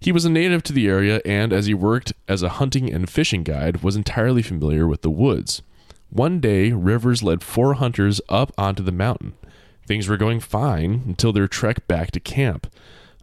He 0.00 0.12
was 0.12 0.24
a 0.24 0.30
native 0.30 0.62
to 0.64 0.72
the 0.72 0.88
area 0.88 1.20
and, 1.26 1.52
as 1.52 1.66
he 1.66 1.74
worked 1.74 2.14
as 2.26 2.42
a 2.42 2.48
hunting 2.48 2.90
and 2.90 3.08
fishing 3.08 3.42
guide, 3.42 3.82
was 3.82 3.96
entirely 3.96 4.40
familiar 4.42 4.86
with 4.86 5.02
the 5.02 5.10
woods. 5.10 5.60
One 6.08 6.40
day, 6.40 6.72
Rivers 6.72 7.22
led 7.22 7.42
four 7.42 7.74
hunters 7.74 8.20
up 8.28 8.52
onto 8.56 8.82
the 8.82 8.92
mountain. 8.92 9.34
Things 9.86 10.08
were 10.08 10.16
going 10.16 10.40
fine 10.40 11.02
until 11.06 11.32
their 11.32 11.46
trek 11.46 11.86
back 11.86 12.12
to 12.12 12.20
camp. 12.20 12.72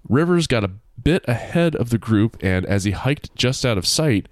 Rivers 0.08 0.46
got 0.46 0.64
a 0.64 0.72
bit 1.02 1.26
ahead 1.28 1.76
of 1.76 1.90
the 1.90 1.98
group 1.98 2.38
and, 2.42 2.66
as 2.66 2.84
he 2.84 2.92
hiked 2.92 3.36
just 3.36 3.66
out 3.66 3.78
of 3.78 3.88
sight, 3.88 4.28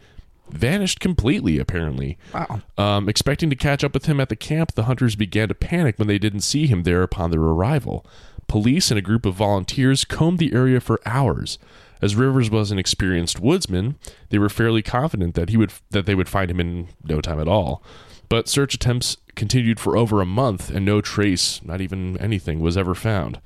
vanished 0.49 0.99
completely, 0.99 1.58
apparently. 1.58 2.17
Wow. 2.34 2.62
Um, 2.77 3.10
expecting 3.10 3.49
to 3.49 3.55
catch 3.55 3.84
up 3.84 3.93
with 3.93 4.05
him 4.05 4.19
at 4.19 4.29
the 4.29 4.36
camp, 4.36 4.73
the 4.73 4.84
hunters 4.84 5.15
began 5.15 5.47
to 5.47 5.55
panic 5.55 5.97
when 5.97 6.08
they 6.08 6.19
didn't 6.19 6.41
see 6.41 6.67
him 6.67 6.84
there 6.84 7.01
upon 7.01 7.31
their 7.31 7.41
arrival. 7.41 8.05
Police 8.47 8.91
and 8.91 8.97
a 8.99 9.01
group 9.01 9.25
of 9.25 9.34
volunteers 9.34 10.05
combed 10.05 10.38
the 10.38 10.53
area 10.53 10.79
for 10.79 11.01
hours. 11.05 11.58
As 12.01 12.15
Rivers 12.15 12.49
was 12.49 12.71
an 12.71 12.79
experienced 12.79 13.39
woodsman, 13.39 13.97
they 14.29 14.39
were 14.39 14.49
fairly 14.49 14.81
confident 14.81 15.36
that 15.36 15.49
he 15.49 15.58
would 15.58 15.73
that 15.91 16.05
they 16.05 16.15
would 16.15 16.29
find 16.29 16.51
him 16.51 16.60
in 16.60 16.89
no 17.03 17.21
time 17.21 17.39
at 17.39 17.47
all. 17.47 17.84
But 18.29 18.47
search 18.47 18.73
attempts 18.73 19.17
continued 19.36 19.79
for 19.79 19.95
over 19.95 20.21
a 20.21 20.25
month, 20.25 20.69
and 20.69 20.86
no 20.86 21.01
trace, 21.01 21.62
not 21.63 21.81
even 21.81 22.17
anything, 22.17 22.60
was 22.60 22.77
ever 22.77 22.95
found. 22.95 23.39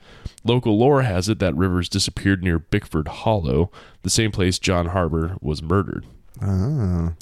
Local 0.43 0.77
lore 0.77 1.01
has 1.01 1.27
it 1.27 1.39
that 1.39 1.55
Rivers 1.55 1.89
disappeared 1.89 2.43
near 2.43 2.59
Bickford 2.59 3.07
Hollow, 3.07 3.71
the 4.03 4.09
same 4.09 4.31
place 4.31 4.57
John 4.59 4.87
Harbour 4.87 5.35
was 5.41 5.61
murdered. 5.61 6.05
Oh. 6.41 7.13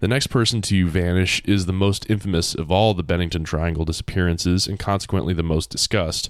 The 0.00 0.08
next 0.08 0.26
person 0.26 0.60
to 0.62 0.88
vanish 0.88 1.40
is 1.46 1.64
the 1.64 1.72
most 1.72 2.08
infamous 2.10 2.54
of 2.54 2.70
all 2.70 2.92
the 2.92 3.02
Bennington 3.02 3.44
Triangle 3.44 3.86
disappearances 3.86 4.66
and 4.66 4.78
consequently 4.78 5.32
the 5.32 5.42
most 5.42 5.70
discussed. 5.70 6.28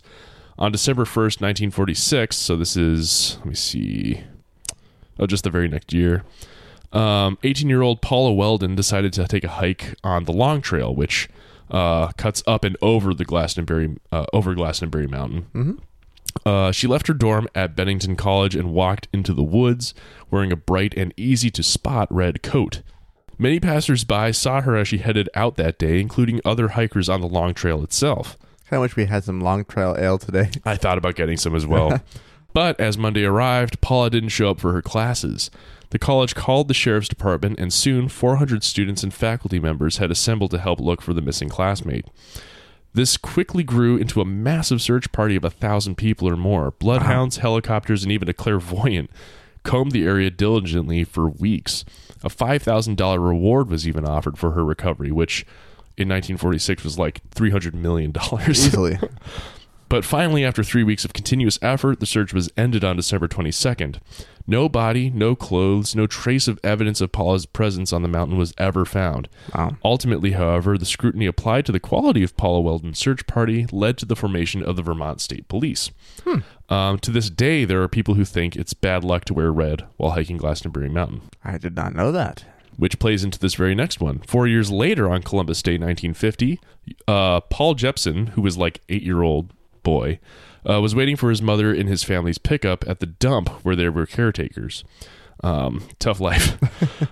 On 0.57 0.71
December 0.71 1.05
1st, 1.05 1.41
1946, 1.41 2.37
so 2.37 2.57
this 2.57 2.77
is, 2.77 3.37
let 3.39 3.47
me 3.47 3.55
see, 3.55 4.23
oh, 5.19 5.27
just 5.27 5.45
the 5.45 5.51
very 5.51 5.69
next 5.69 5.93
year, 5.93 6.25
18 6.93 7.69
year 7.69 7.83
old 7.83 8.01
Paula 8.01 8.31
Welden 8.31 8.77
decided 8.77 9.13
to 9.15 9.27
take 9.27 9.45
a 9.45 9.49
hike 9.49 9.95
on 10.03 10.25
the 10.25 10.33
Long 10.33 10.61
Trail, 10.61 10.95
which 10.95 11.29
uh, 11.71 12.09
cuts 12.13 12.43
up 12.47 12.65
and 12.65 12.77
over 12.81 13.13
the 13.13 13.25
Glastonbury, 13.25 13.97
uh, 14.13 14.27
over 14.33 14.55
Glastonbury 14.55 15.07
Mountain. 15.07 15.81
Uh, 16.45 16.71
she 16.71 16.87
left 16.87 17.07
her 17.07 17.15
dorm 17.15 17.49
at 17.55 17.75
Bennington 17.75 18.17
College 18.17 18.55
and 18.55 18.73
walked 18.73 19.09
into 19.13 19.33
the 19.33 19.43
woods 19.43 19.95
wearing 20.31 20.53
a 20.53 20.57
bright 20.57 20.95
and 20.97 21.15
easy 21.17 21.51
to 21.51 21.63
spot 21.63 22.09
red 22.11 22.43
coat. 22.43 22.83
Many 23.39 23.61
passersby 23.61 24.33
saw 24.33 24.63
her 24.63 24.77
as 24.77 24.89
she 24.89 24.99
headed 24.99 25.29
out 25.35 25.57
that 25.57 25.79
day, 25.79 26.01
including 26.01 26.41
other 26.45 26.69
hikers 26.69 27.09
on 27.09 27.21
the 27.21 27.27
long 27.27 27.53
trail 27.53 27.83
itself. 27.83 28.37
Kind 28.69 28.79
of 28.79 28.83
wish 28.83 28.97
we 28.97 29.07
had 29.07 29.25
some 29.25 29.41
long 29.41 29.65
trail 29.65 29.95
ale 29.99 30.19
today. 30.19 30.51
I 30.65 30.77
thought 30.77 30.99
about 30.99 31.15
getting 31.15 31.37
some 31.37 31.55
as 31.55 31.67
well. 31.67 32.01
but 32.57 32.81
as 32.81 32.97
Monday 32.97 33.23
arrived, 33.23 33.83
Paula 33.83 34.09
didn't 34.09 34.31
show 34.31 34.53
up 34.53 34.61
for 34.61 34.73
her 34.73 34.81
classes. 34.81 35.51
The 35.91 35.99
college 35.99 36.35
called 36.35 36.69
the 36.69 36.73
sheriff's 36.73 37.07
department, 37.07 37.61
and 37.61 37.71
soon 37.71 38.09
400 38.09 38.65
students 38.65 39.03
and 39.03 39.13
faculty 39.13 39.59
members 39.59 39.99
had 39.99 40.11
assembled 40.11 40.53
to 40.53 40.59
help 40.59 40.81
look 40.81 41.03
for 41.03 41.13
the 41.13 41.21
missing 41.21 41.51
classmate. 41.51 42.07
This 42.95 43.19
quickly 43.19 43.63
grew 43.63 43.99
into 43.99 44.23
a 44.23 44.25
massive 44.25 44.81
search 44.81 45.13
party 45.13 45.37
of 45.37 45.45
a 45.45 45.51
thousand 45.51 45.97
people 45.97 46.27
or 46.31 46.35
more. 46.35 46.71
Bloodhounds, 46.71 47.37
helicopters, 47.37 48.05
and 48.05 48.11
even 48.11 48.27
a 48.27 48.33
clairvoyant 48.33 49.11
combed 49.63 49.93
the 49.93 50.07
area 50.07 50.31
diligently 50.31 51.05
for 51.05 51.29
weeks. 51.29 51.85
A 52.25 52.31
$5,000 52.31 53.23
reward 53.23 53.69
was 53.69 53.87
even 53.87 54.07
offered 54.07 54.39
for 54.39 54.53
her 54.53 54.65
recovery, 54.65 55.13
which 55.13 55.43
in 55.99 56.09
1946 56.09 56.85
was 56.85 56.99
like 56.99 57.21
$300 57.33 57.75
million. 57.75 58.15
Easily. 58.49 58.99
But 59.89 60.05
finally, 60.05 60.45
after 60.45 60.65
three 60.65 60.83
weeks 60.83 61.05
of 61.05 61.13
continuous 61.13 61.59
effort, 61.63 62.01
the 62.01 62.07
search 62.07 62.33
was 62.35 62.51
ended 62.57 62.83
on 62.83 62.97
December 62.97 63.29
22nd. 63.29 64.01
No 64.49 64.69
body, 64.69 65.11
no 65.11 65.35
clothes, 65.35 65.95
no 65.95 66.07
trace 66.07 66.47
of 66.49 66.61
evidence 66.63 67.01
of 67.01 67.13
Paula's 67.13 67.47
presence 67.47 67.93
on 67.93 68.03
the 68.03 68.09
mountain 68.09 68.37
was 68.37 68.55
ever 68.59 68.85
found. 68.85 69.29
Wow. 69.55 69.77
Ultimately, 69.85 70.33
however, 70.33 70.77
the 70.79 70.85
scrutiny 70.87 71.27
applied 71.27 71.67
to 71.67 71.73
the 71.73 71.81
quality 71.81 72.23
of 72.23 72.37
Paula 72.37 72.61
Welden's 72.61 72.99
search 72.99 73.27
party 73.27 73.67
led 73.73 73.99
to 73.99 74.07
the 74.07 74.17
formation 74.17 74.63
of 74.63 74.77
the 74.77 74.83
Vermont 74.83 75.21
State 75.21 75.49
Police. 75.49 75.91
Um, 76.69 76.99
to 76.99 77.11
this 77.11 77.31
day, 77.31 77.65
there 77.65 77.83
are 77.83 77.89
people 77.89 78.15
who 78.15 78.25
think 78.25 78.57
it's 78.57 78.75
bad 78.75 79.05
luck 79.05 79.25
to 79.27 79.35
wear 79.35 79.53
red 79.53 79.85
while 79.97 80.13
hiking 80.13 80.37
Glastonbury 80.37 80.89
Mountain 80.89 81.23
I 81.45 81.59
did 81.59 81.77
not 81.77 81.95
know 81.95 82.11
that. 82.13 82.45
which 82.77 82.99
plays 82.99 83.25
into 83.25 83.39
this 83.39 83.55
very 83.55 83.75
next 83.75 84.01
one. 84.01 84.19
Four 84.27 84.47
years 84.49 84.71
later, 84.71 85.09
on 85.11 85.23
Columbus 85.23 85.63
Day, 85.63 85.73
1950, 85.75 86.61
uh, 87.09 87.41
Paul 87.43 87.75
Jepson, 87.75 88.29
who 88.29 88.43
was 88.43 88.57
like 88.57 88.81
eight 88.89 89.03
year 89.03 89.23
old 89.23 89.53
boy, 89.87 90.19
uh, 90.69 90.81
was 90.81 90.97
waiting 90.97 91.15
for 91.15 91.31
his 91.31 91.41
mother 91.41 91.73
in 91.73 91.87
his 91.87 92.03
family's 92.03 92.39
pickup 92.39 92.85
at 92.89 92.99
the 92.99 93.07
dump 93.07 93.49
where 93.65 93.77
there 93.77 93.93
were 93.93 94.05
caretakers. 94.05 94.83
Um, 95.45 95.85
tough 96.01 96.19
life. 96.19 96.59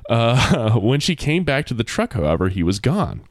uh, 0.11 0.73
when 0.73 0.99
she 0.99 1.15
came 1.15 1.45
back 1.45 1.67
to 1.67 1.75
the 1.75 1.85
truck, 1.85 2.15
however, 2.15 2.49
he 2.49 2.65
was 2.65 2.81
gone. 2.81 3.23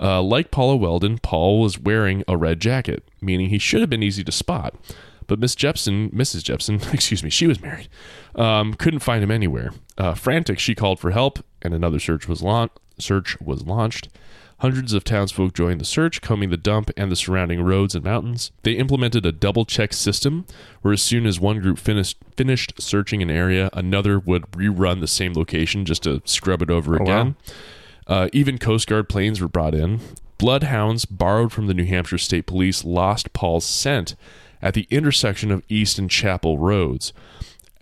Uh, 0.00 0.20
like 0.20 0.50
Paula 0.50 0.76
Welden, 0.76 1.22
Paul 1.22 1.60
was 1.60 1.78
wearing 1.78 2.24
a 2.26 2.36
red 2.36 2.58
jacket, 2.58 3.08
meaning 3.20 3.50
he 3.50 3.58
should 3.58 3.80
have 3.80 3.90
been 3.90 4.02
easy 4.02 4.24
to 4.24 4.32
spot. 4.32 4.74
But 5.28 5.38
Miss 5.38 5.54
Jepson, 5.54 6.10
Mrs. 6.10 6.42
Jepson, 6.42 6.80
excuse 6.92 7.22
me, 7.22 7.30
she 7.30 7.46
was 7.46 7.60
married, 7.60 7.88
um, 8.34 8.74
couldn't 8.74 9.00
find 9.00 9.22
him 9.22 9.30
anywhere. 9.30 9.72
Uh, 9.96 10.14
frantic, 10.14 10.58
she 10.58 10.74
called 10.74 10.98
for 10.98 11.12
help, 11.12 11.44
and 11.62 11.72
another 11.74 12.00
search 12.00 12.26
was 12.26 12.42
laun- 12.42 12.70
search 12.98 13.40
was 13.40 13.64
launched. 13.64 14.08
Hundreds 14.60 14.92
of 14.92 15.04
townsfolk 15.04 15.54
joined 15.54 15.80
the 15.80 15.86
search, 15.86 16.20
combing 16.20 16.50
the 16.50 16.56
dump 16.58 16.90
and 16.94 17.10
the 17.10 17.16
surrounding 17.16 17.62
roads 17.62 17.94
and 17.94 18.04
mountains. 18.04 18.52
They 18.62 18.72
implemented 18.72 19.24
a 19.24 19.32
double 19.32 19.64
check 19.64 19.94
system 19.94 20.44
where, 20.82 20.92
as 20.92 21.00
soon 21.00 21.24
as 21.24 21.40
one 21.40 21.60
group 21.60 21.78
finished 21.78 22.18
finished 22.36 22.74
searching 22.78 23.22
an 23.22 23.30
area, 23.30 23.70
another 23.72 24.18
would 24.18 24.42
rerun 24.50 25.00
the 25.00 25.06
same 25.06 25.32
location 25.32 25.86
just 25.86 26.02
to 26.02 26.20
scrub 26.26 26.60
it 26.60 26.70
over 26.70 26.92
wow. 26.92 27.02
again. 27.02 27.36
Uh, 28.06 28.28
even 28.34 28.58
Coast 28.58 28.86
Guard 28.86 29.08
planes 29.08 29.40
were 29.40 29.48
brought 29.48 29.74
in. 29.74 30.00
Bloodhounds, 30.36 31.06
borrowed 31.06 31.52
from 31.52 31.66
the 31.66 31.74
New 31.74 31.86
Hampshire 31.86 32.18
State 32.18 32.44
Police, 32.46 32.84
lost 32.84 33.32
Paul's 33.32 33.64
scent 33.64 34.14
at 34.60 34.74
the 34.74 34.86
intersection 34.90 35.50
of 35.50 35.62
East 35.70 35.98
and 35.98 36.10
Chapel 36.10 36.58
roads. 36.58 37.14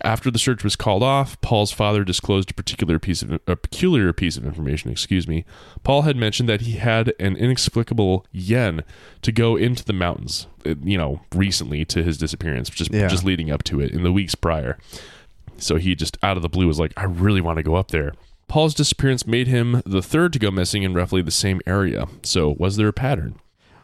After 0.01 0.31
the 0.31 0.39
search 0.39 0.63
was 0.63 0.77
called 0.77 1.03
off, 1.03 1.39
Paul's 1.41 1.71
father 1.73 2.05
disclosed 2.05 2.51
a 2.51 2.53
particular 2.53 2.99
piece 2.99 3.21
of 3.21 3.33
a 3.47 3.55
peculiar 3.57 4.13
piece 4.13 4.37
of 4.37 4.45
information. 4.45 4.91
Excuse 4.91 5.27
me. 5.27 5.43
Paul 5.83 6.03
had 6.03 6.15
mentioned 6.15 6.47
that 6.47 6.61
he 6.61 6.73
had 6.73 7.13
an 7.19 7.35
inexplicable 7.35 8.25
yen 8.31 8.83
to 9.23 9.31
go 9.33 9.57
into 9.57 9.83
the 9.83 9.91
mountains. 9.93 10.47
uh, 10.65 10.75
You 10.83 10.97
know, 10.97 11.21
recently 11.35 11.83
to 11.85 12.01
his 12.03 12.17
disappearance, 12.17 12.69
just 12.69 12.93
Yeah. 12.93 13.07
just 13.07 13.25
leading 13.25 13.51
up 13.51 13.63
to 13.65 13.81
it 13.81 13.91
in 13.91 14.03
the 14.03 14.11
weeks 14.13 14.35
prior. 14.35 14.77
So 15.57 15.75
he 15.75 15.95
just 15.95 16.17
out 16.23 16.37
of 16.37 16.43
the 16.43 16.49
blue 16.49 16.67
was 16.67 16.79
like, 16.79 16.93
"I 16.95 17.03
really 17.03 17.41
want 17.41 17.57
to 17.57 17.63
go 17.63 17.75
up 17.75 17.89
there." 17.91 18.13
Paul's 18.47 18.73
disappearance 18.73 19.27
made 19.27 19.47
him 19.47 19.81
the 19.85 20.01
third 20.01 20.31
to 20.33 20.39
go 20.39 20.49
missing 20.49 20.83
in 20.83 20.93
roughly 20.93 21.21
the 21.21 21.29
same 21.31 21.59
area. 21.67 22.07
So, 22.23 22.55
was 22.57 22.77
there 22.77 22.87
a 22.87 22.93
pattern? 22.93 23.35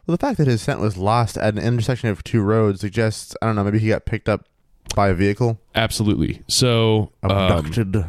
Well, 0.07 0.15
the 0.17 0.25
fact 0.25 0.37
that 0.37 0.47
his 0.47 0.61
scent 0.61 0.79
was 0.79 0.97
lost 0.97 1.37
at 1.37 1.53
an 1.55 1.59
intersection 1.63 2.09
of 2.09 2.23
two 2.23 2.41
roads 2.41 2.79
suggests 2.81 3.35
I 3.41 3.47
don't 3.47 3.55
know. 3.57 3.63
Maybe 3.65 3.79
he 3.79 3.89
got 3.89 4.05
picked 4.05 4.29
up 4.29 4.45
by 4.95 5.09
a 5.09 5.13
vehicle. 5.13 5.59
Absolutely. 5.73 6.41
So, 6.47 7.11
um, 7.23 7.31
Abducted. 7.31 8.05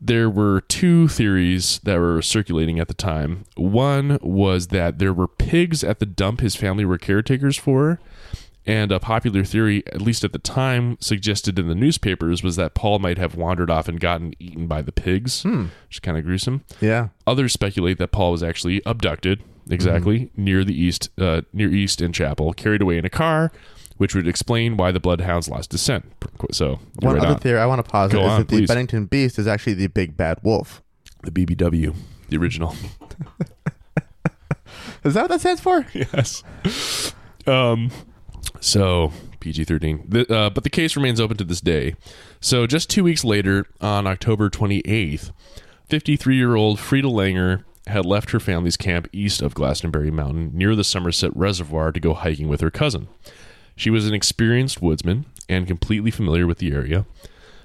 there 0.00 0.28
were 0.28 0.62
two 0.62 1.08
theories 1.08 1.80
that 1.84 1.98
were 1.98 2.20
circulating 2.22 2.78
at 2.80 2.88
the 2.88 2.94
time. 2.94 3.44
One 3.56 4.18
was 4.22 4.68
that 4.68 4.98
there 4.98 5.12
were 5.12 5.28
pigs 5.28 5.84
at 5.84 6.00
the 6.00 6.06
dump 6.06 6.40
his 6.40 6.56
family 6.56 6.84
were 6.84 6.98
caretakers 6.98 7.56
for. 7.56 8.00
And 8.64 8.92
a 8.92 9.00
popular 9.00 9.42
theory, 9.42 9.82
at 9.88 10.00
least 10.00 10.22
at 10.22 10.32
the 10.32 10.38
time, 10.38 10.96
suggested 11.00 11.58
in 11.58 11.66
the 11.66 11.74
newspapers 11.74 12.44
was 12.44 12.54
that 12.54 12.74
Paul 12.74 13.00
might 13.00 13.18
have 13.18 13.34
wandered 13.34 13.70
off 13.70 13.88
and 13.88 13.98
gotten 13.98 14.34
eaten 14.38 14.68
by 14.68 14.82
the 14.82 14.92
pigs, 14.92 15.44
which 15.44 15.66
is 15.90 15.98
kind 15.98 16.16
of 16.16 16.24
gruesome. 16.24 16.62
yeah. 16.80 17.08
Others 17.26 17.52
speculate 17.52 17.98
that 17.98 18.12
Paul 18.12 18.30
was 18.30 18.42
actually 18.44 18.80
abducted, 18.86 19.42
exactly 19.68 20.30
near 20.36 20.62
the 20.62 20.80
east, 20.80 21.10
uh, 21.18 21.40
near 21.52 21.72
East 21.72 22.00
and 22.00 22.14
Chapel, 22.14 22.52
carried 22.52 22.82
away 22.82 22.98
in 22.98 23.04
a 23.04 23.10
car, 23.10 23.50
which 23.98 24.14
would 24.14 24.26
explain 24.26 24.76
why 24.76 24.92
the 24.92 25.00
bloodhounds 25.00 25.48
lost 25.48 25.72
his 25.72 25.80
scent. 25.82 26.04
So, 26.52 26.80
One 27.00 27.14
right 27.14 27.24
other 27.24 27.34
on. 27.34 27.40
theory 27.40 27.58
I 27.58 27.66
want 27.66 27.84
to 27.84 27.90
posit 27.90 28.14
Go 28.14 28.20
is 28.24 28.30
on, 28.30 28.40
that 28.40 28.48
the 28.48 28.58
please. 28.58 28.68
Bennington 28.68 29.06
Beast 29.06 29.38
is 29.38 29.46
actually 29.46 29.74
the 29.74 29.86
big 29.88 30.16
bad 30.16 30.38
wolf. 30.42 30.82
the 31.22 31.30
BBW, 31.30 31.94
the 32.28 32.36
original. 32.36 32.74
Is 35.04 35.14
that 35.14 35.22
what 35.22 35.30
that 35.30 35.40
stands 35.40 35.60
for? 35.60 35.86
yes. 35.92 36.42
Um. 37.46 37.90
So 38.60 39.12
PG 39.40 39.64
thirteen. 39.64 40.06
Uh, 40.30 40.50
but 40.50 40.62
the 40.64 40.70
case 40.70 40.94
remains 40.96 41.20
open 41.20 41.36
to 41.38 41.44
this 41.44 41.60
day. 41.60 41.96
So 42.40 42.66
just 42.66 42.88
two 42.88 43.02
weeks 43.04 43.24
later, 43.24 43.66
on 43.80 44.06
October 44.06 44.48
twenty 44.48 44.78
eighth, 44.84 45.32
fifty 45.88 46.16
three 46.16 46.36
year 46.36 46.54
old 46.54 46.78
Frieda 46.78 47.08
Langer 47.08 47.64
had 47.88 48.06
left 48.06 48.30
her 48.30 48.38
family's 48.38 48.76
camp 48.76 49.08
east 49.12 49.42
of 49.42 49.54
Glastonbury 49.54 50.10
Mountain 50.12 50.52
near 50.54 50.76
the 50.76 50.84
Somerset 50.84 51.36
Reservoir 51.36 51.90
to 51.90 51.98
go 51.98 52.14
hiking 52.14 52.46
with 52.48 52.60
her 52.60 52.70
cousin. 52.70 53.08
She 53.76 53.90
was 53.90 54.06
an 54.06 54.14
experienced 54.14 54.82
woodsman 54.82 55.26
and 55.48 55.66
completely 55.66 56.10
familiar 56.10 56.46
with 56.46 56.58
the 56.58 56.72
area. 56.72 57.06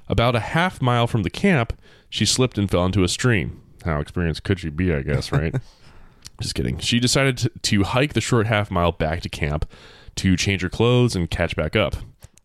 About 0.08 0.36
a 0.36 0.40
half 0.40 0.82
mile 0.82 1.08
from 1.08 1.24
the 1.24 1.30
camp, 1.30 1.74
she 2.10 2.26
slipped 2.26 2.58
and 2.58 2.70
fell 2.70 2.86
into 2.86 3.04
a 3.04 3.08
stream. 3.08 3.62
How 3.84 4.00
experienced 4.00 4.44
could 4.44 4.60
she 4.60 4.70
be, 4.70 4.94
I 4.94 5.02
guess, 5.02 5.32
right? 5.32 5.56
Just 6.42 6.56
kidding. 6.56 6.78
She 6.80 7.00
decided 7.00 7.38
to, 7.40 7.50
to 7.50 7.84
hike 7.84 8.14
the 8.14 8.22
short 8.22 8.48
half 8.48 8.70
mile 8.70 8.92
back 8.92 9.22
to 9.22 9.30
camp 9.30 9.70
to 10.16 10.36
change 10.36 10.62
her 10.62 10.70
clothes 10.70 11.16
and 11.16 11.30
catch 11.30 11.56
back 11.56 11.76
up. 11.76 11.96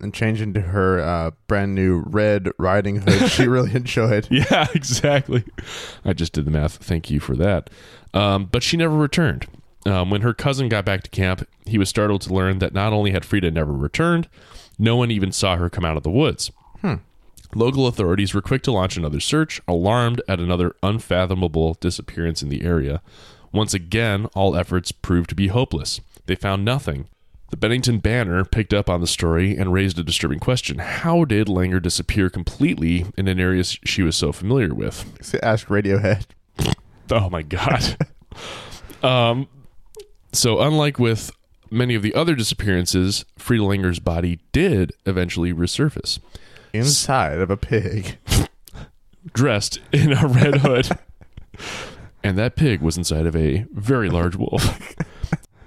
And 0.01 0.13
change 0.13 0.41
into 0.41 0.61
her 0.61 0.99
uh, 0.99 1.31
brand 1.47 1.77
new 1.77 2.01
red 2.07 2.51
riding 2.59 2.97
hood 3.03 3.29
she 3.31 3.47
really 3.47 3.75
enjoyed. 3.75 4.27
It. 4.31 4.47
Yeah, 4.51 4.67
exactly. 4.75 5.45
I 6.05 6.13
just 6.13 6.33
did 6.33 6.45
the 6.45 6.51
math. 6.51 6.79
Thank 6.79 7.09
you 7.11 7.21
for 7.21 7.37
that. 7.37 7.71
Um, 8.13 8.47
but 8.47 8.65
she 8.65 8.77
never 8.77 8.97
returned. 8.97 9.47
Um, 9.85 10.11
when 10.11 10.23
her 10.23 10.33
cousin 10.33 10.69
got 10.69 10.85
back 10.85 11.03
to 11.03 11.11
camp, 11.11 11.47
he 11.67 11.77
was 11.79 11.89
startled 11.89 12.21
to 12.23 12.33
learn 12.35 12.59
that 12.61 12.73
not 12.73 12.93
only 12.93 13.11
had 13.11 13.25
Frieda 13.25 13.51
never 13.51 13.73
returned, 13.73 14.29
no 14.79 14.97
one 14.97 15.11
even 15.11 15.33
saw 15.33 15.57
her 15.57 15.69
come 15.69 15.85
out 15.85 15.97
of 15.97 16.03
the 16.03 16.11
woods. 16.11 16.51
Local 17.55 17.87
authorities 17.87 18.33
were 18.33 18.41
quick 18.41 18.63
to 18.63 18.73
launch 18.73 18.97
another 18.97 19.21
search, 19.21 19.61
alarmed 19.69 20.23
at 20.27 20.41
another 20.41 20.75
unfathomable 20.83 21.75
disappearance 21.75 22.43
in 22.43 22.49
the 22.49 22.65
area. 22.65 23.03
Once 23.53 23.75
again, 23.75 24.25
all 24.35 24.57
efforts 24.57 24.91
proved 24.91 25.29
to 25.29 25.35
be 25.35 25.49
hopeless. 25.49 26.01
They 26.25 26.35
found 26.35 26.65
nothing. 26.65 27.09
The 27.51 27.59
Bennington 27.59 27.99
Banner 27.99 28.47
picked 28.47 28.73
up 28.73 28.89
on 28.89 29.03
the 29.03 29.07
story 29.07 29.55
and 29.55 29.71
raised 29.71 29.99
a 29.99 30.03
disturbing 30.03 30.39
question. 30.39 30.79
How 30.79 31.27
did 31.27 31.47
Langer 31.49 31.83
disappear 31.83 32.31
completely 32.31 33.05
in 33.19 33.29
an 33.29 33.39
area 33.39 33.65
she 33.65 34.03
was 34.03 34.17
so 34.17 34.33
familiar 34.33 34.73
with? 34.73 35.05
Ask 35.43 35.67
Radiohead. 35.69 36.25
Oh 37.11 37.29
my 37.29 37.43
god. 37.43 37.97
um 39.03 39.47
so 40.33 40.61
unlike 40.61 40.99
with 40.99 41.31
many 41.71 41.95
of 41.95 42.03
the 42.03 42.15
other 42.15 42.35
disappearances, 42.35 43.25
Frieda 43.39 43.65
Langer's 43.65 43.99
body 44.01 44.41
did 44.53 44.93
eventually 45.07 45.53
resurface, 45.53 46.19
Inside 46.73 47.39
of 47.39 47.51
a 47.51 47.57
pig. 47.57 48.19
dressed 49.35 49.79
in 49.93 50.13
a 50.13 50.27
red 50.27 50.57
hood. 50.61 50.89
and 52.25 52.37
that 52.39 52.57
pig 52.57 52.81
was 52.81 52.97
inside 52.97 53.27
of 53.27 53.37
a 53.37 53.67
very 53.73 54.09
large 54.11 54.37
wolf. 54.37 54.79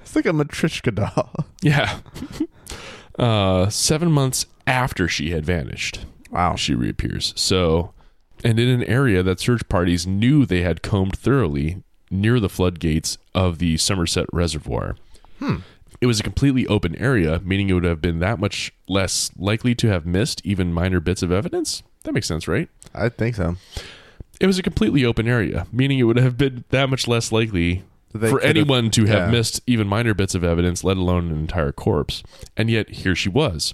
It's 0.02 0.16
like 0.16 0.26
a 0.28 0.30
Matryoshka 0.38 0.96
doll. 0.96 1.30
yeah. 1.62 2.00
Uh 3.20 3.68
7 3.70 4.10
months 4.12 4.46
after 4.66 5.08
she 5.10 5.32
had 5.32 5.46
vanished. 5.46 6.06
Wow. 6.32 6.56
she 6.56 6.74
reappears. 6.74 7.34
So, 7.36 7.94
and 8.44 8.58
in 8.60 8.70
an 8.70 8.84
area 8.86 9.24
that 9.24 9.40
search 9.42 9.68
parties 9.68 10.08
knew 10.08 10.46
they 10.46 10.62
had 10.62 10.82
combed 10.82 11.18
thoroughly 11.18 11.84
near 12.10 12.40
the 12.40 12.50
floodgates 12.50 13.18
of 13.34 13.60
the 13.60 13.78
Somerset 13.78 14.28
Reservoir. 14.32 14.96
Hmm. 15.40 15.58
It 16.02 16.08
was 16.08 16.20
a 16.20 16.24
completely 16.24 16.68
open 16.68 16.96
area, 16.98 17.42
meaning 17.44 17.70
it 17.70 17.74
would 17.74 17.84
have 17.86 18.02
been 18.02 18.20
that 18.20 18.40
much 18.40 18.74
less 18.88 19.32
likely 19.38 19.74
to 19.76 19.88
have 19.88 20.06
missed 20.06 20.42
even 20.44 20.74
minor 20.74 21.00
bits 21.00 21.24
of 21.24 21.32
evidence. 21.32 21.84
That 22.04 22.14
makes 22.14 22.28
sense, 22.28 22.48
right? 22.48 22.70
I 22.94 23.10
think 23.10 23.36
so. 23.36 23.56
It 24.40 24.48
was 24.48 24.60
a 24.60 24.64
completely 24.64 25.06
open 25.06 25.28
area, 25.28 25.66
meaning 25.72 26.00
it 26.00 26.04
would 26.04 26.18
have 26.18 26.38
been 26.38 26.66
that 26.70 26.90
much 26.90 27.08
less 27.08 27.32
likely 27.32 27.84
They 28.14 28.30
for 28.30 28.42
anyone 28.42 28.92
to 28.92 29.06
have 29.06 29.28
yeah. 29.28 29.32
missed 29.32 29.62
even 29.66 29.88
minor 29.88 30.14
bits 30.14 30.36
of 30.36 30.44
evidence, 30.44 30.84
let 30.84 30.98
alone 30.98 31.32
an 31.32 31.40
entire 31.40 31.72
corpse. 31.72 32.22
And 32.58 32.70
yet, 32.70 32.90
here 32.90 33.16
she 33.16 33.30
was. 33.30 33.74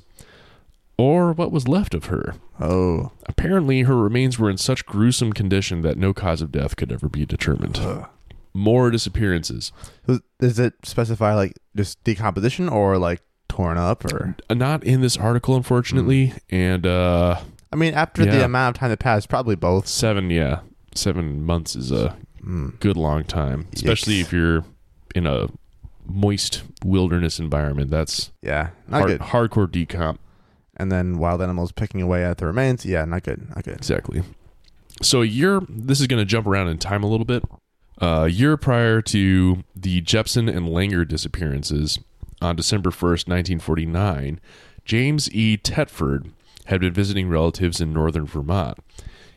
Or 0.98 1.34
what 1.34 1.52
was 1.52 1.68
left 1.68 1.96
of 1.96 2.06
her. 2.06 2.36
Oh. 2.60 3.12
Apparently, 3.26 3.82
her 3.82 3.98
remains 3.98 4.38
were 4.38 4.52
in 4.52 4.58
such 4.58 4.86
gruesome 4.86 5.34
condition 5.34 5.82
that 5.82 5.98
no 5.98 6.14
cause 6.14 6.44
of 6.44 6.52
death 6.52 6.76
could 6.76 6.92
ever 6.92 7.10
be 7.10 7.26
determined. 7.26 7.80
More 8.54 8.92
disappearances. 8.92 9.72
Does- 10.40 10.60
it 10.60 10.74
specify 10.84 11.34
like 11.36 11.54
just 11.76 12.04
decomposition 12.04 12.68
or 12.68 12.98
like 12.98 13.22
torn 13.48 13.78
up 13.78 14.04
or? 14.06 14.36
Uh, 14.50 14.54
Not 14.56 14.84
in 14.84 15.02
this 15.02 15.18
article, 15.18 15.56
unfortunately. 15.56 16.34
And 16.50 16.86
uh, 16.86 17.40
I 17.72 17.76
mean, 17.76 17.94
after 17.94 18.26
the 18.26 18.44
amount 18.44 18.76
of 18.76 18.80
time 18.80 18.90
that 18.90 19.00
passed, 19.00 19.30
probably 19.30 19.56
both. 19.56 19.88
seven, 19.88 20.30
yeah, 20.30 20.60
seven 20.96 21.44
months 21.44 21.76
is 21.76 21.92
a 21.92 22.18
Mm. 22.44 22.80
good 22.80 22.98
long 22.98 23.24
time, 23.24 23.68
especially 23.72 24.16
Yikes. 24.16 24.22
if 24.22 24.34
you're 24.34 24.66
in 25.14 25.28
a 25.28 25.48
moist 26.08 26.64
wilderness 26.84 27.40
environment. 27.40 27.92
That's 27.92 28.32
Yeah, 28.42 28.70
not 28.88 28.98
hard, 29.02 29.08
good. 29.12 29.22
hardcore 29.22 29.68
decomp. 29.68 30.18
And 30.76 30.92
then 30.92 31.20
wild 31.20 31.40
animals 31.44 31.72
picking 31.72 32.02
away 32.02 32.26
at 32.26 32.40
the 32.40 32.48
remains. 32.48 32.84
Yeah, 32.84 33.06
not 33.06 33.22
good. 33.22 33.48
Not 33.50 33.64
good. 33.64 33.76
Exactly. 33.76 34.24
So 35.04 35.22
a 35.22 35.26
year, 35.26 35.62
this 35.70 36.02
is 36.02 36.08
going 36.08 36.20
to 36.20 36.26
jump 36.26 36.48
around 36.48 36.70
in 36.70 36.80
time 36.80 37.04
a 37.04 37.08
little 37.08 37.26
bit. 37.26 37.44
A 38.02 38.28
year 38.28 38.58
prior 38.58 39.00
to 39.04 39.64
the 39.76 40.02
Jepson 40.02 40.50
and 40.50 40.68
Langer 40.68 41.08
disappearances, 41.08 42.00
on 42.42 42.56
December 42.56 42.90
1st, 42.90 43.28
1949, 43.28 44.40
James 44.86 45.32
E. 45.32 45.56
Tedford 45.56 46.32
had 46.66 46.82
been 46.82 46.94
visiting 46.94 47.30
relatives 47.30 47.80
in 47.80 47.94
northern 47.94 48.26
Vermont. 48.26 48.80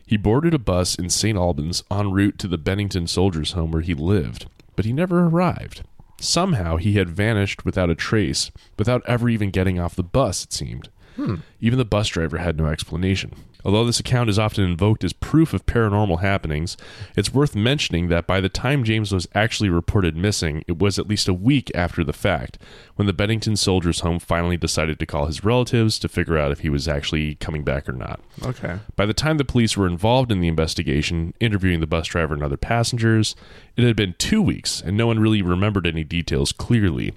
He 0.07 0.17
boarded 0.17 0.55
a 0.55 0.59
bus 0.59 0.95
in 0.95 1.11
St. 1.11 1.37
Albans 1.37 1.83
en 1.91 2.11
route 2.11 2.39
to 2.39 2.47
the 2.47 2.57
Bennington 2.57 3.05
Soldiers' 3.05 3.51
Home 3.51 3.71
where 3.71 3.83
he 3.83 3.93
lived, 3.93 4.47
but 4.75 4.85
he 4.85 4.93
never 4.93 5.25
arrived. 5.25 5.83
Somehow 6.19 6.77
he 6.77 6.93
had 6.93 7.09
vanished 7.09 7.65
without 7.65 7.91
a 7.91 7.95
trace, 7.95 8.49
without 8.79 9.03
ever 9.05 9.29
even 9.29 9.51
getting 9.51 9.79
off 9.79 9.95
the 9.95 10.03
bus, 10.03 10.43
it 10.43 10.53
seemed. 10.53 10.89
Hmm. 11.17 11.35
Even 11.61 11.77
the 11.77 11.85
bus 11.85 12.07
driver 12.07 12.39
had 12.39 12.57
no 12.57 12.65
explanation. 12.65 13.33
Although 13.65 13.85
this 13.85 13.99
account 13.99 14.29
is 14.29 14.37
often 14.37 14.63
invoked 14.63 15.03
as 15.03 15.11
proof 15.11 15.51
of 15.53 15.65
paranormal 15.65 16.21
happenings, 16.21 16.77
it's 17.17 17.33
worth 17.33 17.55
mentioning 17.55 18.09
that 18.09 18.27
by 18.27 18.39
the 18.39 18.47
time 18.47 18.83
James 18.83 19.11
was 19.11 19.27
actually 19.33 19.69
reported 19.69 20.15
missing, 20.15 20.63
it 20.67 20.77
was 20.77 20.99
at 20.99 21.07
least 21.07 21.27
a 21.27 21.33
week 21.33 21.71
after 21.73 22.03
the 22.03 22.13
fact, 22.13 22.59
when 22.95 23.07
the 23.07 23.13
Bennington 23.13 23.55
Soldiers' 23.55 24.01
Home 24.01 24.19
finally 24.19 24.55
decided 24.55 24.99
to 24.99 25.05
call 25.07 25.25
his 25.25 25.43
relatives 25.43 25.97
to 25.99 26.07
figure 26.07 26.37
out 26.37 26.51
if 26.51 26.59
he 26.59 26.69
was 26.69 26.87
actually 26.87 27.35
coming 27.35 27.63
back 27.63 27.89
or 27.89 27.93
not. 27.93 28.19
Okay. 28.43 28.79
By 28.95 29.07
the 29.07 29.13
time 29.13 29.37
the 29.37 29.43
police 29.43 29.75
were 29.75 29.87
involved 29.87 30.31
in 30.31 30.41
the 30.41 30.47
investigation, 30.47 31.33
interviewing 31.39 31.79
the 31.79 31.87
bus 31.87 32.07
driver 32.07 32.35
and 32.35 32.43
other 32.43 32.57
passengers, 32.57 33.35
it 33.75 33.83
had 33.83 33.95
been 33.95 34.13
two 34.19 34.43
weeks, 34.43 34.79
and 34.79 34.95
no 34.95 35.07
one 35.07 35.19
really 35.19 35.41
remembered 35.41 35.87
any 35.87 36.03
details 36.03 36.51
clearly. 36.51 37.13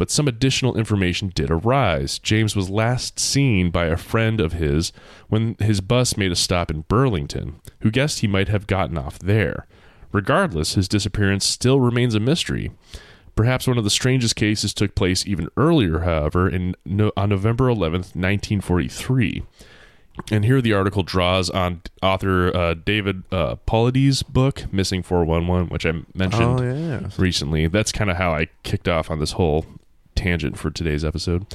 But 0.00 0.10
some 0.10 0.26
additional 0.26 0.78
information 0.78 1.30
did 1.34 1.50
arise. 1.50 2.18
James 2.18 2.56
was 2.56 2.70
last 2.70 3.20
seen 3.20 3.70
by 3.70 3.84
a 3.84 3.98
friend 3.98 4.40
of 4.40 4.54
his 4.54 4.94
when 5.28 5.56
his 5.58 5.82
bus 5.82 6.16
made 6.16 6.32
a 6.32 6.36
stop 6.36 6.70
in 6.70 6.86
Burlington, 6.88 7.60
who 7.80 7.90
guessed 7.90 8.20
he 8.20 8.26
might 8.26 8.48
have 8.48 8.66
gotten 8.66 8.96
off 8.96 9.18
there. 9.18 9.66
Regardless, 10.10 10.72
his 10.72 10.88
disappearance 10.88 11.46
still 11.46 11.80
remains 11.80 12.14
a 12.14 12.18
mystery. 12.18 12.70
Perhaps 13.36 13.66
one 13.66 13.76
of 13.76 13.84
the 13.84 13.90
strangest 13.90 14.36
cases 14.36 14.72
took 14.72 14.94
place 14.94 15.26
even 15.26 15.48
earlier, 15.58 15.98
however, 15.98 16.48
in 16.48 16.76
no, 16.86 17.12
on 17.14 17.28
November 17.28 17.66
11th, 17.66 18.16
1943. 18.16 19.42
And 20.32 20.46
here 20.46 20.62
the 20.62 20.72
article 20.72 21.02
draws 21.02 21.50
on 21.50 21.82
author 22.02 22.56
uh, 22.56 22.72
David 22.72 23.24
uh, 23.30 23.56
Paulides' 23.66 24.26
book, 24.26 24.72
Missing 24.72 25.02
411, 25.02 25.68
which 25.68 25.84
I 25.84 25.92
mentioned 26.14 26.42
Oh 26.42 26.62
recently. 27.18 27.66
That's 27.66 27.92
kind 27.92 28.10
of 28.10 28.16
how 28.16 28.32
I 28.32 28.46
kicked 28.62 28.88
off 28.88 29.10
on 29.10 29.18
this 29.18 29.32
whole 29.32 29.66
tangent 30.14 30.58
for 30.58 30.70
today's 30.70 31.04
episode. 31.04 31.46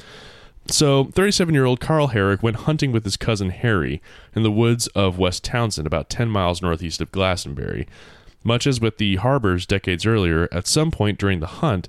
So, 0.68 1.04
37 1.04 1.54
year 1.54 1.64
old 1.64 1.80
Carl 1.80 2.08
Herrick 2.08 2.42
went 2.42 2.56
hunting 2.56 2.90
with 2.90 3.04
his 3.04 3.16
cousin 3.16 3.50
Harry 3.50 4.02
in 4.34 4.42
the 4.42 4.50
woods 4.50 4.88
of 4.88 5.18
West 5.18 5.44
Townshend, 5.44 5.86
about 5.86 6.10
10 6.10 6.28
miles 6.28 6.60
northeast 6.60 7.00
of 7.00 7.12
Glastonbury. 7.12 7.86
Much 8.42 8.66
as 8.66 8.80
with 8.80 8.98
the 8.98 9.16
Harbours 9.16 9.66
decades 9.66 10.06
earlier, 10.06 10.48
at 10.52 10.66
some 10.66 10.90
point 10.90 11.18
during 11.18 11.40
the 11.40 11.46
hunt, 11.46 11.88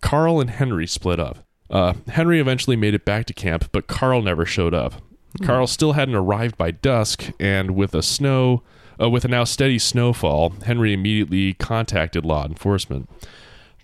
Carl 0.00 0.40
and 0.40 0.50
Henry 0.50 0.86
split 0.86 1.18
up. 1.18 1.46
Uh, 1.70 1.94
Henry 2.08 2.40
eventually 2.40 2.76
made 2.76 2.94
it 2.94 3.04
back 3.04 3.26
to 3.26 3.34
camp, 3.34 3.68
but 3.72 3.86
Carl 3.86 4.22
never 4.22 4.46
showed 4.46 4.74
up. 4.74 5.02
Carl 5.42 5.66
still 5.66 5.92
hadn't 5.92 6.14
arrived 6.14 6.56
by 6.56 6.70
dusk, 6.70 7.30
and 7.38 7.72
with 7.72 7.94
a 7.94 8.02
snow, 8.02 8.62
uh, 9.00 9.08
with 9.08 9.24
a 9.24 9.28
now 9.28 9.44
steady 9.44 9.78
snowfall, 9.78 10.50
Henry 10.64 10.92
immediately 10.92 11.54
contacted 11.54 12.24
law 12.24 12.44
enforcement. 12.44 13.08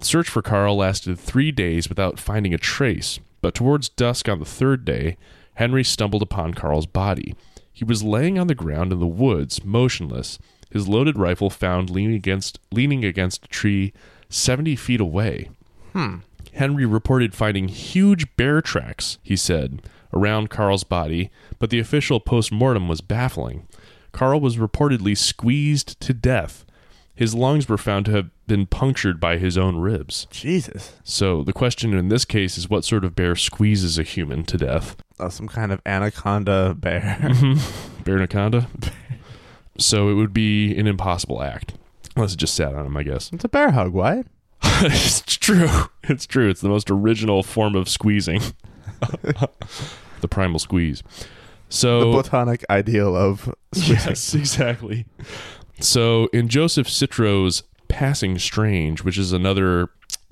The 0.04 0.08
search 0.08 0.28
for 0.28 0.42
Carl 0.42 0.76
lasted 0.76 1.18
three 1.18 1.50
days 1.50 1.88
without 1.88 2.20
finding 2.20 2.52
a 2.52 2.58
trace, 2.58 3.20
but 3.40 3.54
towards 3.54 3.88
dusk 3.88 4.28
on 4.28 4.38
the 4.38 4.44
third 4.44 4.84
day, 4.84 5.16
Henry 5.54 5.82
stumbled 5.82 6.20
upon 6.20 6.52
Carl's 6.52 6.84
body. 6.84 7.34
He 7.72 7.86
was 7.86 8.02
laying 8.02 8.38
on 8.38 8.46
the 8.46 8.54
ground 8.54 8.92
in 8.92 9.00
the 9.00 9.06
woods, 9.06 9.64
motionless, 9.64 10.38
his 10.70 10.86
loaded 10.88 11.18
rifle 11.18 11.48
found 11.48 11.88
leaning 11.88 12.16
against 12.16 12.60
leaning 12.70 13.02
against 13.02 13.46
a 13.46 13.48
tree 13.48 13.94
seventy 14.28 14.76
feet 14.76 15.00
away. 15.00 15.48
Hmm. 15.94 16.16
Henry 16.52 16.84
reported 16.84 17.34
finding 17.34 17.68
huge 17.68 18.36
bear 18.36 18.60
tracks, 18.60 19.16
he 19.22 19.36
said, 19.36 19.88
around 20.12 20.50
Carl's 20.50 20.84
body, 20.84 21.30
but 21.58 21.70
the 21.70 21.80
official 21.80 22.20
post 22.20 22.52
mortem 22.52 22.88
was 22.88 23.00
baffling. 23.00 23.66
Carl 24.12 24.38
was 24.38 24.58
reportedly 24.58 25.16
squeezed 25.16 25.98
to 26.00 26.12
death. 26.12 26.66
His 27.14 27.34
lungs 27.34 27.70
were 27.70 27.78
found 27.78 28.04
to 28.04 28.12
have 28.12 28.33
been 28.46 28.66
punctured 28.66 29.18
by 29.20 29.38
his 29.38 29.57
own 29.57 29.76
ribs. 29.76 30.26
Jesus. 30.30 30.96
So 31.04 31.42
the 31.42 31.52
question 31.52 31.94
in 31.94 32.09
this 32.09 32.24
case 32.24 32.59
is 32.59 32.68
what 32.68 32.85
sort 32.85 33.04
of 33.04 33.16
bear 33.16 33.35
squeezes 33.35 33.98
a 33.98 34.02
human 34.02 34.44
to 34.44 34.57
death? 34.57 34.96
Oh, 35.18 35.28
some 35.28 35.48
kind 35.48 35.72
of 35.72 35.80
anaconda 35.87 36.74
bear. 36.78 37.18
Bear 38.04 38.16
anaconda? 38.16 38.68
so 39.78 40.11
it 40.11 40.14
would 40.14 40.35
be 40.35 40.76
an 40.76 40.87
impossible 40.87 41.42
act. 41.42 41.72
Unless 42.16 42.35
it 42.35 42.37
just 42.37 42.54
sat 42.54 42.74
on 42.74 42.85
him, 42.85 42.96
I 42.96 43.02
guess. 43.02 43.33
it's 43.33 43.44
a 43.44 43.48
bear 43.48 43.70
hug, 43.70 43.92
Wyatt. 43.92 44.26
it's 44.62 45.22
true. 45.22 45.68
It's 46.02 46.26
true. 46.26 46.50
It's 46.50 46.61
the 46.61 46.68
most 46.68 46.90
original 46.90 47.42
form 47.42 47.74
of 47.74 47.88
squeezing. 47.88 48.42
the 49.00 50.28
primal 50.28 50.59
squeeze. 50.59 51.02
So 51.70 52.00
the 52.00 52.22
platonic 52.22 52.64
ideal 52.68 53.16
of 53.16 53.52
squeezing. 53.72 53.94
yes, 53.94 54.35
exactly. 54.35 55.07
So 55.80 56.28
in 56.33 56.48
Joseph 56.48 56.88
Citro's 56.88 57.62
Passing 57.88 58.38
Strange, 58.38 59.02
which 59.04 59.18
is 59.18 59.32
another, 59.32 59.88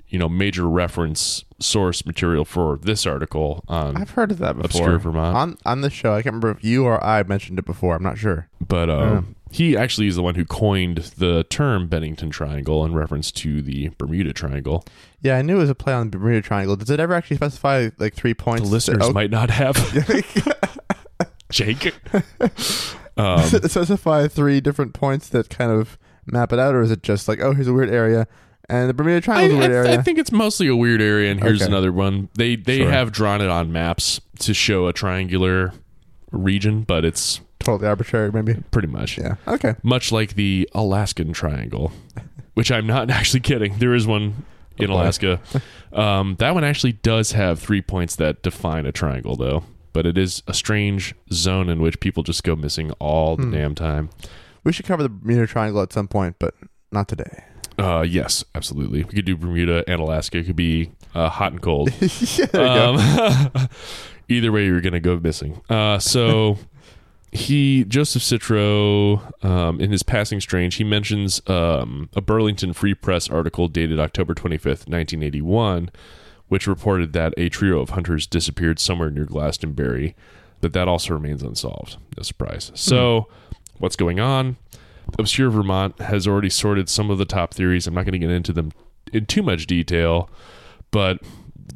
you 0.09 0.19
know, 0.19 0.27
major 0.29 0.67
reference 0.67 1.43
source 1.59 2.05
material 2.05 2.43
for 2.45 2.77
this 2.81 3.05
article 3.05 3.63
on 3.69 3.95
I've 3.95 4.09
heard 4.11 4.31
of 4.31 4.37
that 4.39 4.57
before. 4.57 4.65
Obscure 4.81 4.99
Vermont. 4.99 5.37
On 5.37 5.57
on 5.65 5.81
the 5.81 5.89
show, 5.89 6.11
I 6.13 6.17
can't 6.21 6.33
remember 6.33 6.51
if 6.51 6.63
you 6.63 6.83
or 6.85 7.01
I 7.03 7.23
mentioned 7.23 7.57
it 7.59 7.65
before. 7.65 7.95
I'm 7.95 8.03
not 8.03 8.17
sure. 8.17 8.49
but 8.65 8.89
uh, 8.89 8.93
Yeah. 8.99 9.21
he 9.51 9.77
actually 9.77 10.07
is 10.07 10.15
the 10.17 10.21
one 10.23 10.35
who 10.35 10.43
coined 10.45 10.97
the 11.17 11.45
term 11.45 11.87
Bennington 11.87 12.31
Triangle 12.31 12.83
in 12.85 12.93
reference 12.93 13.31
to 13.31 13.61
the 13.61 13.89
Bermuda 13.97 14.33
Triangle. 14.33 14.83
Yeah, 15.21 15.37
I 15.37 15.41
knew 15.41 15.55
it 15.55 15.59
was 15.59 15.69
a 15.69 15.75
play 15.75 15.93
on 15.93 16.09
the 16.09 16.17
Bermuda 16.17 16.41
Triangle. 16.41 16.75
Does 16.75 16.89
it 16.89 16.99
ever 16.99 17.13
actually 17.13 17.37
specify 17.37 17.89
like 17.97 18.13
three 18.13 18.33
points? 18.33 18.63
The 18.63 18.69
listeners 18.73 19.03
Oh, 19.03 19.13
might 19.13 19.31
not 19.31 19.49
have 19.51 19.77
Jake. 21.49 21.93
um, 23.17 23.39
specify 23.47 24.27
three 24.27 24.59
different 24.59 24.93
points 24.93 25.29
that 25.29 25.49
kind 25.49 25.71
of 25.71 25.97
map 26.25 26.53
it 26.53 26.59
out, 26.59 26.73
or 26.75 26.81
is 26.81 26.91
it 26.91 27.03
just 27.03 27.27
like, 27.27 27.39
oh, 27.41 27.53
here's 27.53 27.67
a 27.67 27.73
weird 27.73 27.89
area, 27.89 28.27
and 28.69 28.89
the 28.89 28.93
Bermuda 28.93 29.21
Triangle 29.21 29.59
is 29.59 29.63
a 29.63 29.65
I- 29.65 29.67
weird 29.69 29.71
I 29.85 29.89
area? 29.89 29.99
I 29.99 30.03
think 30.03 30.19
it's 30.19 30.31
mostly 30.31 30.67
a 30.67 30.75
weird 30.75 31.01
area, 31.01 31.31
and 31.31 31.41
here's 31.41 31.61
Okay. 31.61 31.69
another 31.71 31.91
one. 31.91 32.29
They 32.35 32.55
they 32.55 32.79
Sure. 32.79 32.91
have 32.91 33.11
drawn 33.11 33.41
it 33.41 33.49
on 33.49 33.71
maps 33.71 34.21
to 34.39 34.53
show 34.53 34.87
a 34.87 34.93
triangular 34.93 35.73
region, 36.31 36.81
but 36.81 37.05
it's 37.05 37.41
totally 37.59 37.87
arbitrary, 37.87 38.31
maybe. 38.31 38.55
pretty 38.71 38.87
much 38.87 39.17
Yeah. 39.17 39.35
Okay. 39.47 39.75
much 39.83 40.11
like 40.11 40.35
the 40.35 40.69
Alaskan 40.73 41.31
Triangle, 41.33 41.91
which 42.55 42.71
I'm 42.71 42.85
not 42.87 43.09
actually 43.11 43.39
kidding. 43.41 43.77
There 43.77 43.93
is 43.93 44.05
one 44.07 44.45
in 44.77 44.87
boy. 44.87 44.93
Alaska. 44.93 45.39
Um, 45.93 46.37
that 46.39 46.55
one 46.55 46.63
actually 46.63 46.93
does 46.93 47.33
have 47.33 47.59
three 47.59 47.79
points 47.79 48.15
that 48.15 48.41
define 48.41 48.87
a 48.87 48.91
triangle, 48.91 49.35
though. 49.35 49.63
But 49.93 50.07
it 50.07 50.17
is 50.17 50.41
a 50.47 50.53
strange 50.55 51.13
zone 51.31 51.69
in 51.69 51.79
which 51.83 51.99
people 51.99 52.23
just 52.23 52.43
go 52.43 52.55
missing 52.55 52.89
all 52.93 53.35
the 53.37 53.43
Hmm. 53.43 53.51
damn 53.51 53.75
time. 53.75 54.09
We 54.63 54.71
should 54.71 54.85
cover 54.85 55.03
the 55.03 55.09
Bermuda 55.09 55.47
Triangle 55.47 55.81
at 55.81 55.91
some 55.93 56.07
point, 56.07 56.37
but 56.39 56.55
not 56.91 57.07
today. 57.07 57.43
Uh, 57.77 58.05
yes, 58.07 58.43
absolutely. 58.55 59.03
We 59.03 59.13
could 59.13 59.25
do 59.25 59.35
Bermuda 59.35 59.83
and 59.87 59.99
Alaska. 59.99 60.37
It 60.37 60.45
could 60.45 60.55
be 60.55 60.91
uh, 61.15 61.29
hot 61.29 61.53
and 61.53 61.61
cold. 61.61 61.89
yeah, 61.99 62.45
there 62.45 62.67
you 62.67 62.73
go. 62.73 62.95
Um, 62.95 63.69
either 64.29 64.51
way, 64.51 64.65
you're 64.65 64.81
going 64.81 64.93
to 64.93 64.99
go 64.99 65.19
missing. 65.19 65.59
Uh, 65.69 65.99
so 65.99 66.57
he, 67.31 67.83
Joseph 67.85 68.21
Citro, 68.21 69.43
um, 69.43 69.81
in 69.81 69.91
his 69.91 70.03
passing 70.03 70.39
strange, 70.39 70.75
he 70.75 70.83
mentions 70.83 71.41
um, 71.47 72.09
a 72.15 72.21
Burlington 72.21 72.73
Free 72.73 72.93
Press 72.93 73.29
article 73.29 73.67
dated 73.67 73.99
October 73.99 74.35
25th, 74.35 74.87
1981, 74.87 75.89
which 76.47 76.67
reported 76.67 77.13
that 77.13 77.33
a 77.37 77.49
trio 77.49 77.79
of 77.79 77.91
hunters 77.91 78.27
disappeared 78.27 78.77
somewhere 78.77 79.09
near 79.09 79.25
Glastonbury, 79.25 80.15
but 80.61 80.73
that 80.73 80.87
also 80.87 81.13
remains 81.13 81.41
unsolved. 81.41 81.97
No 82.15 82.23
surprise. 82.23 82.71
So, 82.75 83.27
what's 83.79 83.95
going 83.95 84.19
on? 84.19 84.57
Obscure 85.19 85.49
Vermont 85.49 85.99
has 85.99 86.27
already 86.27 86.49
sorted 86.49 86.89
some 86.89 87.09
of 87.11 87.17
the 87.17 87.25
top 87.25 87.53
theories. 87.53 87.87
I'm 87.87 87.93
not 87.93 88.05
going 88.05 88.13
to 88.13 88.19
get 88.19 88.29
into 88.31 88.53
them 88.53 88.71
in 89.11 89.25
too 89.25 89.43
much 89.43 89.67
detail, 89.67 90.29
but 90.91 91.19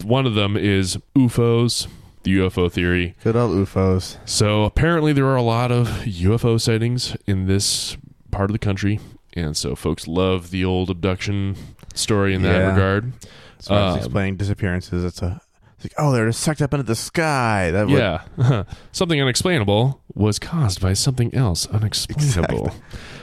one 0.03 0.25
of 0.25 0.33
them 0.33 0.55
is 0.55 0.97
UFOs, 1.15 1.88
the 2.23 2.38
UFO 2.38 2.71
theory. 2.71 3.15
Good 3.23 3.36
old 3.36 3.51
UFOs. 3.67 4.17
So 4.25 4.63
apparently 4.63 5.13
there 5.13 5.25
are 5.27 5.36
a 5.36 5.41
lot 5.41 5.71
of 5.71 5.88
UFO 6.05 6.60
sightings 6.60 7.15
in 7.25 7.47
this 7.47 7.97
part 8.31 8.49
of 8.49 8.53
the 8.53 8.60
country, 8.60 8.99
and 9.33 9.55
so 9.57 9.75
folks 9.75 10.07
love 10.07 10.49
the 10.51 10.63
old 10.63 10.89
abduction 10.89 11.55
story 11.93 12.33
in 12.33 12.41
that 12.43 12.60
Yeah. 12.60 12.69
regard. 12.69 13.13
As 13.60 13.69
Um, 13.71 13.97
explaining 13.97 14.38
disappearances, 14.38 15.03
it's 15.03 15.21
a 15.21 15.41
it's 15.77 15.85
like, 15.85 15.93
oh, 15.97 16.11
they're 16.11 16.27
just 16.27 16.41
sucked 16.41 16.61
up 16.61 16.73
into 16.73 16.83
the 16.83 16.95
sky. 16.95 17.71
That 17.71 17.87
would, 17.87 17.97
Yeah, 17.97 18.63
something 18.91 19.21
unexplainable 19.21 20.01
was 20.13 20.39
caused 20.39 20.81
by 20.81 20.93
something 20.93 21.33
else 21.35 21.67
unexplainable. 21.67 22.71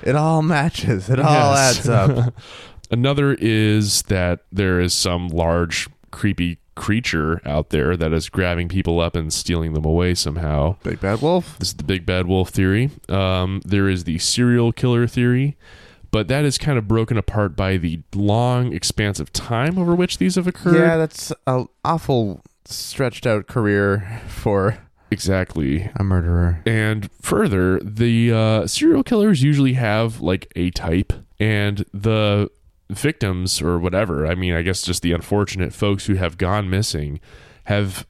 it 0.02 0.14
all 0.16 0.42
matches. 0.42 1.10
It 1.10 1.18
all 1.20 1.32
Yes. 1.54 1.78
adds 1.78 1.88
up. 1.88 2.34
Another 2.90 3.34
is 3.40 4.02
that 4.02 4.40
there 4.52 4.78
is 4.80 4.94
some 4.94 5.28
large, 5.28 5.88
creepy 6.12 6.58
creature 6.76 7.40
out 7.44 7.70
there 7.70 7.96
that 7.96 8.12
is 8.12 8.28
grabbing 8.28 8.68
people 8.68 9.00
up 9.00 9.16
and 9.16 9.32
stealing 9.32 9.72
them 9.74 9.84
away 9.84 10.14
somehow. 10.14 10.76
Big 10.82 11.00
bad 11.00 11.20
wolf. 11.22 11.56
This 11.58 11.68
is 11.68 11.74
the 11.74 11.84
big 11.84 12.04
bad 12.04 12.26
wolf 12.26 12.50
theory. 12.50 12.90
Um, 13.08 13.62
there 13.64 13.88
is 13.88 14.04
the 14.04 14.18
serial 14.18 14.70
killer 14.72 15.06
theory, 15.06 15.56
but 16.14 16.29
that 16.29 16.44
is 16.44 16.59
kind 16.59 16.79
of 16.79 16.87
broken 16.87 17.18
apart 17.18 17.57
by 17.57 17.77
the 17.77 18.00
long 18.14 18.72
expanse 18.72 19.18
of 19.18 19.33
time 19.33 19.77
over 19.77 19.96
which 19.96 20.18
these 20.18 20.37
have 20.37 20.46
occurred. 20.46 20.77
Yeah, 20.77 20.96
that's 20.96 21.33
an 21.48 21.66
awful 21.85 22.40
stretched 22.64 23.27
out 23.27 23.48
career 23.48 24.22
for 24.29 24.79
exactly. 25.11 25.90
a 25.96 26.05
murderer. 26.05 26.62
And 26.66 27.11
further, 27.20 27.81
the 27.81 28.33
uh, 28.33 28.66
serial 28.68 29.03
killers 29.03 29.42
usually 29.42 29.72
have 29.72 30.20
like 30.20 30.53
a 30.55 30.70
type, 30.70 31.12
and 31.40 31.85
the 31.92 32.48
victims 32.90 33.61
or 33.61 33.81
whatever, 33.81 34.24
I 34.24 34.37
mean, 34.37 34.55
I 34.55 34.62
guess 34.62 34.83
just 34.83 35.03
the 35.03 35.11
unfortunate 35.11 35.72
folks 35.72 36.07
who 36.07 36.14
have 36.14 36.38
gone 36.38 36.70
missing 36.70 37.18
have 37.64 38.07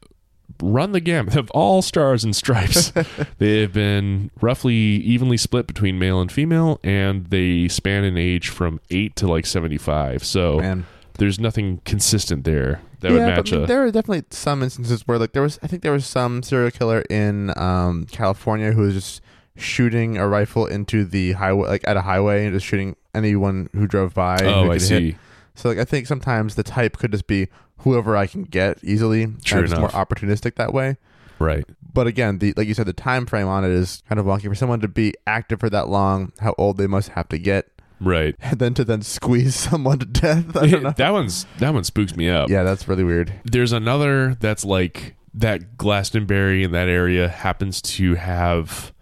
run 0.62 0.92
the 0.92 1.00
gamut 1.00 1.36
of 1.36 1.50
all 1.50 1.82
stars 1.82 2.24
and 2.24 2.34
stripes. 2.34 2.92
they 3.38 3.60
have 3.60 3.72
been 3.72 4.30
roughly 4.40 4.74
evenly 4.74 5.36
split 5.36 5.66
between 5.66 5.98
male 5.98 6.20
and 6.20 6.30
female, 6.30 6.80
and 6.84 7.26
they 7.26 7.68
span 7.68 8.04
in 8.04 8.16
age 8.16 8.48
from 8.48 8.80
8 8.90 9.16
to 9.16 9.26
like 9.26 9.46
75. 9.46 10.24
So 10.24 10.58
Man, 10.58 10.86
there's 11.18 11.38
nothing 11.38 11.80
consistent 11.84 12.44
there 12.44 12.80
that 13.00 13.12
would 13.12 13.20
match 13.20 13.50
but 13.50 13.52
I 13.52 13.56
mean, 13.56 13.64
a. 13.64 13.66
there 13.66 13.84
are 13.84 13.90
definitely 13.90 14.24
some 14.30 14.62
instances 14.62 15.06
where 15.06 15.18
like 15.18 15.32
there 15.32 15.42
was 15.42 15.58
I 15.62 15.66
think 15.66 15.82
there 15.82 15.92
was 15.92 16.06
some 16.06 16.42
serial 16.42 16.70
killer 16.70 17.02
in 17.10 17.52
um, 17.58 18.06
California 18.10 18.72
who 18.72 18.82
was 18.82 18.94
just 18.94 19.20
shooting 19.56 20.16
a 20.16 20.26
rifle 20.26 20.66
into 20.66 21.04
the 21.04 21.32
highway 21.32 21.68
like 21.68 21.84
at 21.86 21.96
a 21.96 22.00
highway 22.02 22.44
and 22.46 22.54
just 22.54 22.66
shooting 22.66 22.96
anyone 23.14 23.68
who 23.72 23.86
drove 23.86 24.14
by. 24.14 24.38
who 24.40 24.46
Oh, 24.48 24.64
I 24.64 24.78
could 24.78 24.82
hit. 24.82 24.88
see. 24.88 25.16
So 25.54 25.68
like 25.68 25.78
I 25.78 25.84
think 25.84 26.06
sometimes 26.06 26.54
the 26.56 26.62
type 26.64 26.96
could 26.98 27.12
just 27.12 27.26
be 27.26 27.48
whoever 27.78 28.16
I 28.16 28.26
can 28.26 28.44
get 28.44 28.78
easily. 28.82 29.22
It's 29.24 29.52
more 29.52 29.88
opportunistic 29.90 30.56
that 30.56 30.72
way. 30.72 30.96
Right. 31.38 31.64
But 31.92 32.06
again, 32.06 32.38
the 32.38 32.54
like 32.56 32.66
you 32.68 32.74
said, 32.74 32.86
the 32.86 32.92
time 32.92 33.26
frame 33.26 33.46
on 33.48 33.64
it 33.64 33.70
is 33.70 34.02
kind 34.08 34.18
of 34.18 34.26
wonky 34.26 34.48
for 34.48 34.54
someone 34.54 34.80
to 34.80 34.88
be 34.88 35.14
active 35.26 35.60
for 35.60 35.70
that 35.70 35.88
long. 35.88 36.32
How 36.40 36.54
old 36.58 36.76
they 36.76 36.86
must 36.86 37.10
have 37.10 37.28
to 37.28 37.38
get, 37.38 37.68
Right. 38.00 38.34
and 38.40 38.58
then 38.58 38.74
to 38.74 38.84
then 38.84 39.02
squeeze 39.02 39.54
someone 39.70 39.98
to 40.00 40.06
death. 40.06 40.56
I 40.56 40.66
don't 40.68 40.82
know. 40.82 40.90
that 40.96 41.10
one's 41.10 41.46
that 41.58 41.72
one 41.74 41.84
spooks 41.84 42.16
me 42.16 42.28
up. 42.28 42.48
yeah, 42.50 42.62
that's 42.62 42.88
really 42.88 43.04
weird. 43.04 43.32
There's 43.44 43.72
another 43.72 44.36
that's 44.40 44.64
like 44.64 45.16
that 45.34 45.76
Glastonbury 45.76 46.62
in 46.62 46.70
that 46.72 46.88
area 46.88 47.28
happens 47.28 47.82
to 47.82 48.14
have 48.14 48.92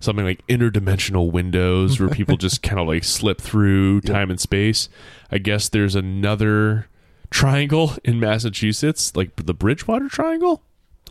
something 0.00 0.24
like 0.24 0.46
interdimensional 0.48 1.30
windows 1.30 1.98
where 2.00 2.08
people 2.08 2.36
just 2.38 2.62
kind 2.62 2.78
of 2.80 2.86
like 2.86 3.04
slip 3.04 3.40
through 3.40 4.00
time 4.02 4.30
and 4.30 4.40
space. 4.40 4.88
I 5.30 5.38
guess 5.38 5.68
there's 5.68 5.94
another 5.94 6.88
triangle 7.34 7.92
in 8.04 8.20
Massachusetts, 8.20 9.14
like 9.16 9.34
the 9.36 9.52
Bridgewater 9.54 10.08
Triangle. 10.08 10.62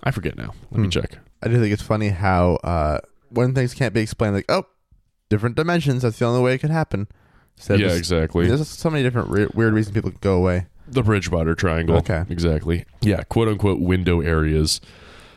I 0.03 0.11
forget 0.11 0.37
now. 0.37 0.53
Let 0.71 0.79
me 0.79 0.85
Hmm. 0.87 0.89
check. 0.89 1.17
I 1.43 1.49
do 1.49 1.59
think 1.59 1.73
it's 1.73 1.81
funny 1.83 2.09
how 2.09 2.55
uh, 2.63 2.99
when 3.29 3.53
things 3.53 3.73
can't 3.73 3.93
be 3.93 3.99
explained, 4.01 4.35
like 4.35 4.45
oh, 4.49 4.63
different 5.29 5.55
dimensions. 5.57 6.03
That's 6.03 6.17
the 6.19 6.25
only 6.25 6.41
way 6.41 6.53
it 6.55 6.59
could 6.59 6.69
happen. 6.69 7.07
Instead 7.57 7.79
yeah, 7.81 7.87
just- 7.87 7.99
exactly. 7.99 8.47
There's 8.47 8.67
so 8.67 8.89
many 8.89 9.03
different 9.03 9.29
re- 9.29 9.47
weird 9.53 9.73
reasons 9.73 9.93
people 9.93 10.11
can 10.11 10.19
go 10.21 10.37
away. 10.37 10.67
The 10.87 11.03
Bridgewater 11.03 11.55
Triangle. 11.55 11.97
Okay. 11.97 12.23
Exactly. 12.29 12.85
Yeah, 13.01 13.23
quote 13.23 13.47
unquote 13.49 13.79
window 13.81 14.21
areas. 14.21 14.79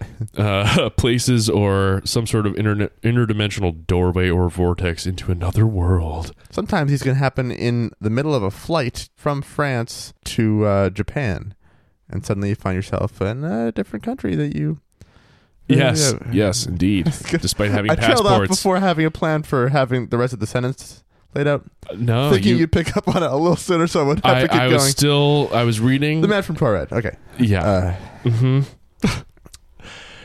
uh, 0.37 0.91
places 0.91 1.49
or 1.49 2.03
some 2.05 2.27
sort 2.27 2.47
of 2.47 2.57
internet 2.57 3.01
interdimensional 3.03 3.87
doorway 3.87 4.29
or 4.29 4.49
vortex 4.49 5.07
into 5.07 5.31
another 5.31 5.67
world. 5.67 6.33
Sometimes 6.51 6.91
these 6.91 7.03
can 7.03 7.15
happen 7.15 7.51
in 7.51 7.91
the 8.01 8.11
middle 8.11 8.35
of 8.35 8.43
a 8.43 8.51
flight 8.51 9.09
from 9.17 9.43
France 9.43 10.15
to 10.25 10.65
uh, 10.65 10.91
Japan, 10.91 11.55
and 12.09 12.25
suddenly 12.25 12.51
you 12.51 12.55
find 12.55 12.77
yourself 12.77 13.21
in 13.21 13.45
a 13.45 13.73
different 13.73 14.05
country 14.05 14.35
that 14.37 14.57
you. 14.57 14.81
Yes, 15.69 16.15
yes, 16.33 16.67
indeed. 16.67 17.07
Despite 17.31 17.71
having 17.71 17.91
I 17.91 17.97
trailed 17.97 18.21
off 18.21 18.41
passports. 18.41 18.57
before 18.57 18.79
having 18.79 19.05
a 19.05 19.11
plan 19.11 19.43
for 19.43 19.69
having 19.69 20.09
the 20.09 20.19
rest 20.19 20.33
of 20.33 20.41
the 20.41 20.47
sentence 20.47 21.03
laid 21.35 21.49
out, 21.49 21.65
no, 21.97 22.31
thinking 22.31 22.53
you, 22.53 22.59
would 22.61 22.73
pick 22.73 22.97
up 22.97 23.09
on 23.09 23.23
it 23.23 23.31
a 23.31 23.37
little 23.37 23.57
sooner, 23.57 23.87
so 23.87 24.01
I 24.01 24.03
would 24.05 24.25
have 24.25 24.37
I, 24.37 24.41
to 24.43 24.49
keep 24.49 24.61
I 24.61 24.65
going. 24.67 24.75
was 24.75 24.91
still 24.91 25.51
I 25.53 25.65
was 25.65 25.81
reading 25.81 26.21
the 26.21 26.29
man 26.29 26.43
from 26.43 26.57
Torred. 26.57 26.93
Okay. 26.93 27.17
Yeah. 27.39 27.65
Uh, 27.65 28.31
hmm 28.31 28.61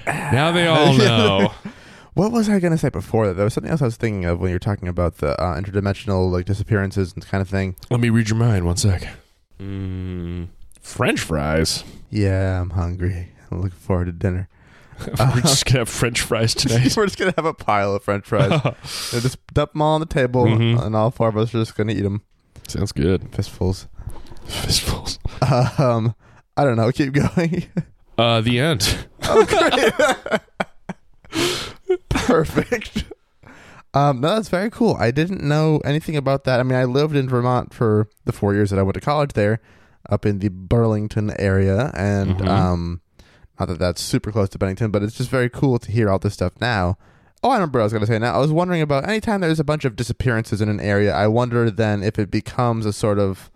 now 0.07 0.51
they 0.51 0.67
all 0.67 0.93
know. 0.97 1.51
what 2.13 2.31
was 2.31 2.49
I 2.49 2.59
going 2.59 2.71
to 2.71 2.77
say 2.77 2.89
before 2.89 3.27
that? 3.27 3.33
There 3.35 3.43
was 3.45 3.53
something 3.53 3.71
else 3.71 3.81
I 3.81 3.85
was 3.85 3.97
thinking 3.97 4.25
of 4.25 4.39
when 4.39 4.49
you 4.49 4.55
were 4.55 4.59
talking 4.59 4.87
about 4.87 5.17
the 5.17 5.39
uh, 5.41 5.59
interdimensional 5.59 6.31
like 6.31 6.45
disappearances 6.45 7.13
and 7.13 7.25
kind 7.25 7.41
of 7.41 7.49
thing. 7.49 7.75
Let 7.89 7.99
me 7.99 8.09
read 8.09 8.29
your 8.29 8.37
mind 8.37 8.65
one 8.65 8.77
sec. 8.77 9.07
Mm, 9.59 10.47
French 10.81 11.19
fries. 11.19 11.83
Yeah, 12.09 12.61
I'm 12.61 12.71
hungry. 12.71 13.29
I'm 13.49 13.61
looking 13.61 13.77
forward 13.77 14.05
to 14.05 14.11
dinner. 14.11 14.47
We're 15.19 15.41
just 15.41 15.65
gonna 15.67 15.79
have 15.79 15.89
French 15.89 16.21
fries 16.21 16.53
tonight. 16.53 16.95
We're 16.95 17.05
just 17.05 17.17
gonna 17.17 17.33
have 17.35 17.45
a 17.45 17.53
pile 17.53 17.95
of 17.95 18.03
French 18.03 18.25
fries. 18.25 18.49
They'll 19.11 19.21
just 19.21 19.37
dump 19.53 19.73
them 19.73 19.81
all 19.81 19.95
on 19.95 19.99
the 19.99 20.05
table, 20.05 20.45
Mhm. 20.45 20.83
and 20.85 20.95
all 20.95 21.09
four 21.11 21.29
of 21.29 21.37
us 21.37 21.49
are 21.55 21.59
just 21.59 21.75
gonna 21.75 21.93
eat 21.93 22.01
them 22.01 22.21
Sounds 22.67 22.91
good. 22.91 23.27
fistfuls. 23.33 23.87
Fistfuls. 24.45 25.17
Um, 25.79 26.13
I 26.57 26.63
don't 26.65 26.75
know. 26.77 26.91
Keep 26.91 27.13
going. 27.13 27.65
Uh, 28.21 28.41
the 28.41 28.59
end. 28.59 29.07
Perfect. 32.09 33.05
Um, 33.93 34.21
no, 34.21 34.35
that's 34.35 34.49
very 34.49 34.69
cool. 34.69 34.95
I 34.99 35.11
didn't 35.11 35.43
know 35.43 35.81
anything 35.83 36.15
about 36.15 36.45
that. 36.45 36.59
I 36.59 36.63
mean, 36.63 36.77
I 36.77 36.85
lived 36.85 37.15
in 37.15 37.27
Vermont 37.27 37.73
for 37.73 38.07
the 38.25 38.31
four 38.31 38.53
years 38.53 38.69
that 38.69 38.79
I 38.79 38.83
went 38.83 38.95
to 38.95 39.01
college 39.01 39.33
there, 39.33 39.59
up 40.09 40.25
in 40.25 40.39
the 40.39 40.49
Burlington 40.49 41.33
area, 41.39 41.91
and 41.93 42.37
Mhm. 42.37 42.47
um, 42.47 43.01
not 43.59 43.67
that 43.67 43.79
that's 43.79 44.01
super 44.01 44.31
close 44.31 44.49
to 44.49 44.57
Bennington, 44.57 44.91
but 44.91 45.03
it's 45.03 45.15
just 45.15 45.29
very 45.29 45.49
cool 45.49 45.77
to 45.79 45.91
hear 45.91 46.09
all 46.09 46.19
this 46.19 46.33
stuff 46.33 46.53
now. 46.61 46.97
Oh, 47.43 47.49
I 47.49 47.55
remember 47.55 47.79
what 47.79 47.83
I 47.83 47.85
was 47.85 47.93
going 47.93 48.05
to 48.05 48.07
say 48.07 48.19
now. 48.19 48.35
I 48.35 48.37
was 48.37 48.51
wondering 48.51 48.81
about 48.81 49.07
anytime 49.07 49.41
there's 49.41 49.59
a 49.59 49.63
bunch 49.63 49.83
of 49.83 49.95
disappearances 49.95 50.61
in 50.61 50.69
an 50.69 50.79
area, 50.79 51.13
I 51.13 51.27
wonder 51.27 51.69
then 51.71 52.03
if 52.03 52.17
it 52.19 52.29
becomes 52.31 52.85
a 52.85 52.93
sort 52.93 53.17
of 53.19 53.49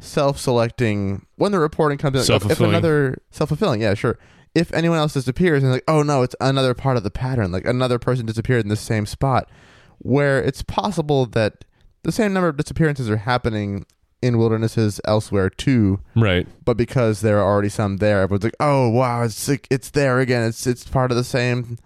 self-selecting 0.00 1.26
when 1.36 1.52
the 1.52 1.58
reporting 1.58 1.98
comes 1.98 2.28
in. 2.28 2.34
If 2.36 2.60
another 2.60 3.18
self-fulfilling, 3.30 3.80
yeah, 3.82 3.94
sure. 3.94 4.18
If 4.54 4.72
anyone 4.72 4.98
else 4.98 5.14
disappears 5.14 5.62
and 5.62 5.72
like, 5.72 5.84
oh 5.88 6.02
no, 6.02 6.22
it's 6.22 6.36
another 6.40 6.74
part 6.74 6.96
of 6.96 7.02
the 7.02 7.10
pattern. 7.10 7.50
Like 7.52 7.66
another 7.66 7.98
person 7.98 8.24
disappeared 8.26 8.62
in 8.62 8.68
the 8.68 8.76
same 8.76 9.06
spot, 9.06 9.50
where 9.98 10.42
it's 10.42 10.62
possible 10.62 11.26
that 11.26 11.64
the 12.02 12.12
same 12.12 12.32
number 12.32 12.48
of 12.48 12.56
disappearances 12.56 13.10
are 13.10 13.16
happening 13.16 13.86
in 14.22 14.38
wildernesses 14.38 15.00
elsewhere 15.04 15.50
too, 15.50 16.00
Right. 16.16 16.46
but 16.64 16.76
because 16.78 17.20
there 17.20 17.38
are 17.40 17.44
already 17.44 17.68
some 17.68 17.98
there, 17.98 18.22
everyone's 18.22 18.44
like, 18.44 18.56
oh 18.60 18.88
wow, 18.88 19.22
it's 19.22 19.48
like, 19.48 19.66
it's 19.70 19.90
there 19.90 20.20
again. 20.20 20.44
It's 20.48 20.66
it's 20.66 20.84
part 20.88 21.10
of 21.10 21.16
the 21.16 21.24
same 21.24 21.76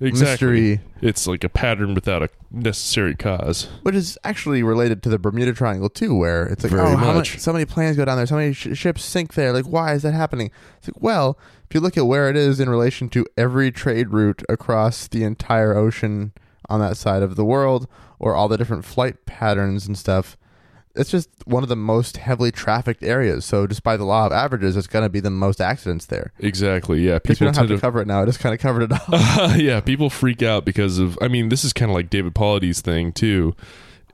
Exactly. 0.00 0.48
mystery, 0.76 0.80
It's 1.00 1.26
like 1.26 1.42
a 1.42 1.48
pattern 1.48 1.94
without 1.94 2.22
a 2.22 2.28
necessary 2.50 3.14
cause. 3.14 3.68
which 3.82 3.94
is 3.94 4.18
actually 4.24 4.62
related 4.62 5.02
to 5.04 5.08
the 5.08 5.18
Bermuda 5.18 5.52
Triangle 5.54 5.88
too, 5.88 6.14
where 6.14 6.46
it's 6.46 6.62
like, 6.64 6.72
Very 6.72 6.82
oh, 6.88 6.96
how 6.96 7.06
much. 7.14 7.34
much, 7.34 7.38
so 7.38 7.52
many 7.52 7.64
planes 7.64 7.96
go 7.96 8.04
down 8.04 8.16
there, 8.18 8.26
so 8.26 8.36
many 8.36 8.52
sh- 8.52 8.76
ships 8.76 9.02
sink 9.04 9.34
there. 9.34 9.52
Like, 9.52 9.64
why 9.64 9.94
is 9.94 10.02
that 10.02 10.12
happening? 10.12 10.50
It's 10.78 10.88
like, 10.88 11.02
well, 11.02 11.38
if 11.68 11.74
you 11.74 11.80
look 11.80 11.96
at 11.96 12.06
where 12.06 12.28
it 12.28 12.36
is 12.36 12.60
in 12.60 12.68
relation 12.68 13.08
to 13.10 13.24
every 13.38 13.70
trade 13.72 14.10
route 14.10 14.42
across 14.48 15.08
the 15.08 15.24
entire 15.24 15.74
ocean 15.74 16.32
on 16.68 16.80
that 16.80 16.96
side 16.98 17.22
of 17.22 17.36
the 17.36 17.44
world, 17.44 17.88
or 18.18 18.34
all 18.34 18.48
the 18.48 18.56
different 18.58 18.84
flight 18.84 19.24
patterns 19.26 19.86
and 19.86 19.96
stuff. 19.96 20.36
It's 20.96 21.10
just 21.10 21.28
one 21.46 21.62
of 21.62 21.68
the 21.68 21.76
most 21.76 22.16
heavily 22.16 22.50
trafficked 22.50 23.02
areas. 23.02 23.44
So, 23.44 23.66
just 23.66 23.82
by 23.82 23.96
the 23.96 24.04
law 24.04 24.26
of 24.26 24.32
averages, 24.32 24.76
it's 24.76 24.86
going 24.86 25.04
to 25.04 25.08
be 25.08 25.20
the 25.20 25.30
most 25.30 25.60
accidents 25.60 26.06
there. 26.06 26.32
Exactly. 26.38 27.00
Yeah. 27.06 27.18
People 27.18 27.46
don't 27.46 27.56
have 27.56 27.68
tend 27.68 27.78
to 27.78 27.80
cover 27.80 28.00
it 28.00 28.06
now. 28.06 28.22
I 28.22 28.24
just 28.24 28.40
kind 28.40 28.54
of 28.54 28.60
covered 28.60 28.90
it 28.90 28.92
all. 28.92 29.48
to. 29.50 29.62
yeah. 29.62 29.80
People 29.80 30.10
freak 30.10 30.42
out 30.42 30.64
because 30.64 30.98
of. 30.98 31.18
I 31.20 31.28
mean, 31.28 31.48
this 31.50 31.64
is 31.64 31.72
kind 31.72 31.90
of 31.90 31.94
like 31.94 32.10
David 32.10 32.34
Paulides' 32.34 32.80
thing 32.80 33.12
too. 33.12 33.54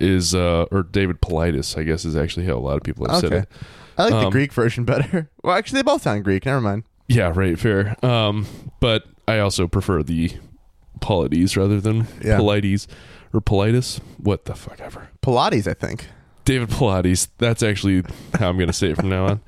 Is 0.00 0.34
uh 0.34 0.66
or 0.72 0.82
David 0.82 1.20
Politis, 1.20 1.78
I 1.78 1.84
guess, 1.84 2.04
is 2.04 2.16
actually 2.16 2.46
how 2.46 2.54
a 2.54 2.58
lot 2.58 2.76
of 2.76 2.82
people 2.82 3.06
have 3.08 3.20
said 3.20 3.32
Okay. 3.32 3.42
it. 3.42 3.48
I 3.98 4.02
like 4.04 4.10
the 4.12 4.26
Um, 4.26 4.30
Greek 4.32 4.52
version 4.52 4.84
better. 4.84 5.30
Well, 5.44 5.54
actually, 5.56 5.78
they 5.78 5.82
both 5.84 6.02
sound 6.02 6.24
Greek. 6.24 6.44
Never 6.46 6.60
mind. 6.60 6.82
Yeah, 7.08 7.32
right, 7.34 7.58
fair. 7.58 7.94
Um, 8.04 8.46
but 8.80 9.04
I 9.28 9.38
also 9.38 9.68
prefer 9.68 10.02
the 10.02 10.32
Polides 11.00 11.56
rather 11.56 11.80
than 11.80 12.06
Yeah. 12.24 12.38
Polites 12.38 12.88
or 13.32 13.40
Politis. 13.40 14.00
What 14.18 14.46
the 14.46 14.54
fuck 14.54 14.80
ever. 14.80 15.08
Pilates, 15.22 15.68
I 15.68 15.74
think. 15.74 16.06
David 16.44 16.68
Pilates. 16.70 17.28
That's 17.38 17.62
actually 17.62 18.02
how 18.38 18.48
I'm 18.48 18.56
going 18.56 18.66
to 18.68 18.72
say 18.72 18.90
it 18.90 18.96
from 18.96 19.08
now 19.08 19.26
on. 19.26 19.40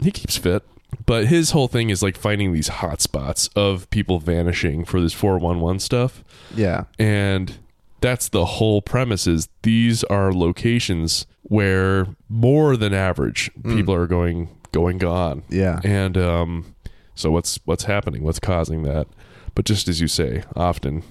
He 0.00 0.10
keeps 0.10 0.36
fit. 0.36 0.62
But 1.04 1.26
his 1.26 1.50
whole 1.50 1.68
thing 1.68 1.90
is 1.90 2.02
like 2.02 2.16
finding 2.16 2.52
these 2.52 2.68
hot 2.68 3.00
spots 3.02 3.48
of 3.54 3.88
people 3.90 4.18
vanishing 4.20 4.84
for 4.84 5.00
this 5.00 5.12
411 5.12 5.80
stuff. 5.80 6.24
Yeah. 6.54 6.84
And 6.98 7.58
that's 8.00 8.28
the 8.30 8.44
whole 8.46 8.80
premise 8.80 9.26
is 9.26 9.48
these 9.62 10.02
are 10.04 10.32
locations 10.32 11.26
where 11.42 12.06
more 12.28 12.76
than 12.76 12.94
average 12.94 13.50
Mm. 13.60 13.76
people 13.76 13.92
are 13.94 14.06
going 14.06 14.48
going 14.72 14.96
gone. 14.98 15.42
Yeah. 15.50 15.80
And 15.84 16.16
um, 16.16 16.74
so 17.14 17.30
what's 17.30 17.58
what's 17.66 17.84
happening? 17.84 18.22
What's 18.22 18.38
causing 18.40 18.82
that? 18.84 19.06
But 19.54 19.64
just 19.66 19.88
as 19.88 20.00
you 20.00 20.08
say, 20.08 20.44
often 20.56 21.02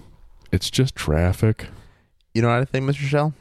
it's 0.52 0.72
just 0.72 0.96
traffic. 0.96 1.68
You 2.34 2.42
know 2.42 2.50
what 2.50 2.60
I 2.62 2.66
think, 2.66 2.90
Mr. 2.90 2.96
Shell? 3.08 3.34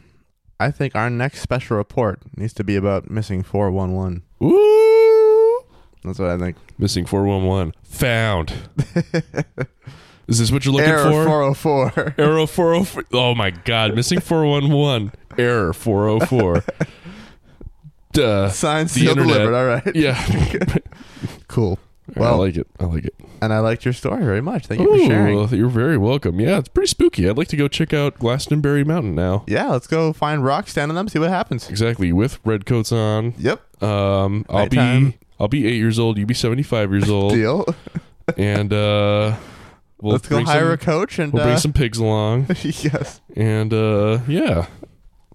I 0.58 0.70
think 0.70 0.94
our 0.94 1.10
next 1.10 1.40
special 1.40 1.76
report 1.76 2.20
needs 2.36 2.54
to 2.54 2.64
be 2.64 2.76
about 2.76 3.10
missing 3.10 3.42
411. 3.42 4.22
Ooh, 4.42 5.64
That's 6.04 6.18
what 6.18 6.30
I 6.30 6.38
think. 6.38 6.56
missing 6.78 7.04
four 7.06 7.24
one 7.24 7.44
one 7.44 7.72
found. 7.82 8.52
Is 10.28 10.38
this 10.40 10.50
what 10.50 10.64
you're 10.64 10.74
looking 10.74 10.88
for? 10.92 11.22
Error 11.28 11.54
for? 11.54 11.92
404. 11.92 12.14
Arrow 12.18 12.46
four 12.46 12.74
oh 12.74 12.84
four. 12.84 13.04
Oh 13.12 13.34
my 13.34 13.50
God! 13.50 13.94
Missing 13.94 14.20
four 14.20 14.44
one 14.46 14.70
one. 14.70 15.12
Error 15.38 15.72
four 15.72 16.08
oh 16.08 16.18
four. 16.20 16.64
Duh. 18.12 18.48
Signed, 18.48 18.88
The 18.88 18.92
sealed, 19.00 19.18
internet. 19.18 19.36
delivered. 19.38 19.54
All 19.54 19.66
right. 19.66 19.94
Yeah. 19.96 20.78
Cool. 21.48 21.78
I 22.16 22.30
like 22.34 22.56
it. 22.56 22.66
I 22.78 22.84
like 22.84 23.04
it. 23.04 23.14
And 23.42 23.52
I 23.52 23.58
liked 23.58 23.84
your 23.84 23.92
story 23.94 24.24
very 24.24 24.40
much. 24.40 24.66
Thank 24.66 24.80
you 24.80 24.90
for 24.90 25.04
sharing. 25.06 25.48
You're 25.48 25.68
very 25.68 25.98
welcome. 25.98 26.40
Yeah, 26.40 26.58
it's 26.58 26.68
pretty 26.68 26.86
spooky. 26.88 27.28
I'd 27.28 27.36
like 27.36 27.48
to 27.48 27.56
go 27.56 27.68
check 27.68 27.92
out 27.92 28.18
Glastonbury 28.18 28.84
Mountain 28.84 29.14
now. 29.14 29.44
Yeah, 29.46 29.68
let's 29.68 29.86
go 29.86 30.12
find 30.12 30.44
rocks, 30.44 30.70
stand 30.70 30.90
on 30.90 30.94
them, 30.94 31.08
see 31.08 31.18
what 31.18 31.30
happens. 31.30 31.68
Exactly, 31.68 32.12
with 32.12 32.38
red 32.44 32.64
coats 32.64 32.92
on. 32.92 33.34
Yep. 33.38 33.82
Um, 33.82 34.46
I'll 34.48 34.60
Nighttime. 34.66 35.10
be 35.10 35.18
I'll 35.38 35.48
be 35.48 35.66
eight 35.66 35.76
years 35.76 35.98
old. 35.98 36.16
You 36.16 36.24
be 36.26 36.34
seventy 36.34 36.62
five 36.62 36.90
years 36.90 37.10
old, 37.10 37.32
Deal. 37.34 37.66
and 38.38 38.72
uh, 38.72 39.36
we'll 40.00 40.12
let's 40.12 40.28
go 40.28 40.36
bring 40.36 40.46
hire 40.46 40.60
some, 40.62 40.70
a 40.72 40.76
coach 40.78 41.18
and 41.18 41.32
We'll 41.32 41.42
uh, 41.42 41.46
bring 41.46 41.58
some 41.58 41.72
pigs 41.72 41.98
along, 41.98 42.46
yes, 42.62 43.20
and 43.34 43.72
uh, 43.74 44.20
yeah, 44.28 44.66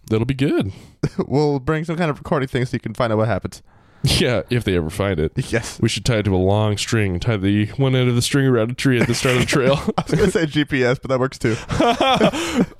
that'll 0.09 0.25
be 0.25 0.33
good. 0.33 0.71
we'll 1.27 1.59
bring 1.59 1.83
some 1.85 1.97
kind 1.97 2.09
of 2.09 2.17
recording 2.17 2.47
thing 2.47 2.65
so 2.65 2.73
you 2.75 2.79
can 2.79 2.93
find 2.95 3.11
out 3.13 3.17
what 3.17 3.27
happens. 3.27 3.61
Yeah, 4.19 4.41
if 4.49 4.63
they 4.63 4.75
ever 4.75 4.89
find 4.89 5.19
it, 5.19 5.31
Yes. 5.51 5.79
we 5.79 5.87
should 5.87 6.03
tie 6.05 6.17
it 6.17 6.23
to 6.23 6.35
a 6.35 6.37
long 6.37 6.75
string. 6.77 7.19
Tie 7.19 7.37
the 7.37 7.67
one 7.77 7.95
end 7.95 8.09
of 8.09 8.15
the 8.15 8.21
string 8.21 8.47
around 8.47 8.71
a 8.71 8.73
tree 8.73 8.99
at 8.99 9.05
the 9.07 9.13
start 9.13 9.35
of 9.35 9.41
the 9.41 9.47
trail. 9.47 9.75
I 9.97 10.03
was 10.07 10.11
gonna 10.19 10.31
say 10.31 10.45
GPS, 10.47 10.99
but 11.01 11.09
that 11.09 11.19
works 11.19 11.37
too. 11.37 11.55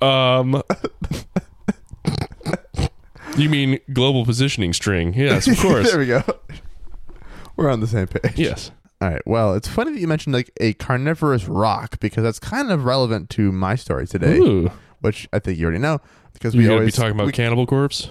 um, 0.04 0.62
you 3.36 3.48
mean 3.48 3.78
global 3.92 4.24
positioning 4.24 4.72
string? 4.72 5.14
Yes, 5.14 5.46
of 5.46 5.58
course. 5.58 5.90
there 5.90 5.98
we 5.98 6.06
go. 6.06 6.22
We're 7.56 7.70
on 7.70 7.80
the 7.80 7.86
same 7.86 8.06
page. 8.08 8.32
yes. 8.38 8.70
All 9.00 9.10
right. 9.10 9.22
Well, 9.26 9.54
it's 9.54 9.68
funny 9.68 9.92
that 9.92 10.00
you 10.00 10.06
mentioned 10.08 10.34
like 10.34 10.50
a 10.60 10.74
carnivorous 10.74 11.46
rock 11.48 11.98
because 12.00 12.22
that's 12.22 12.38
kind 12.38 12.70
of 12.70 12.84
relevant 12.84 13.30
to 13.30 13.50
my 13.52 13.74
story 13.74 14.06
today, 14.06 14.38
Ooh. 14.38 14.70
which 15.00 15.28
I 15.32 15.38
think 15.38 15.58
you 15.58 15.64
already 15.66 15.80
know 15.80 16.00
because 16.32 16.54
You 16.54 16.60
we 16.60 16.64
gotta 16.66 16.74
always 16.78 16.94
be 16.94 17.00
talking 17.00 17.14
about 17.14 17.26
we- 17.26 17.32
Cannibal 17.32 17.66
Corpse. 17.66 18.08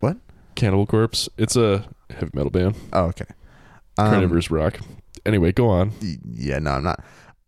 What? 0.00 0.16
Cannibal 0.54 0.86
Corpse. 0.86 1.28
It's 1.36 1.56
a 1.56 1.84
heavy 2.12 2.30
metal 2.34 2.50
band. 2.50 2.76
oh, 2.92 3.04
okay. 3.06 3.26
Um, 3.98 4.10
Carnivorous 4.10 4.50
rock. 4.50 4.78
Anyway, 5.26 5.52
go 5.52 5.68
on. 5.68 5.92
yeah, 6.24 6.58
no, 6.58 6.72
I'm 6.72 6.84
not. 6.84 7.04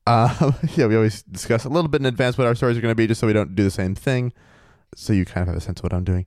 Uh, 0.07 0.53
yeah, 0.75 0.87
we 0.87 0.97
always 0.97 1.23
discuss 1.23 1.65
a 1.65 1.69
little 1.69 1.89
bit 1.89 2.01
in 2.01 2.07
advance 2.07 2.37
what 2.37 2.47
our 2.47 2.55
stories 2.55 2.77
are 2.77 2.81
going 2.81 2.93
to 2.93 2.97
be, 2.97 3.07
just 3.07 3.21
so 3.21 3.27
we 3.27 3.33
don't 3.33 3.55
do 3.55 3.65
the 3.65 3.71
same 3.71 3.95
thing. 3.95 4.33
So 4.95 5.13
you 5.13 5.25
kind 5.25 5.43
of 5.43 5.49
have 5.49 5.57
a 5.57 5.61
sense 5.61 5.81
of 5.81 5.85
what 5.85 5.95
I'm 5.95 6.05
doing. 6.05 6.27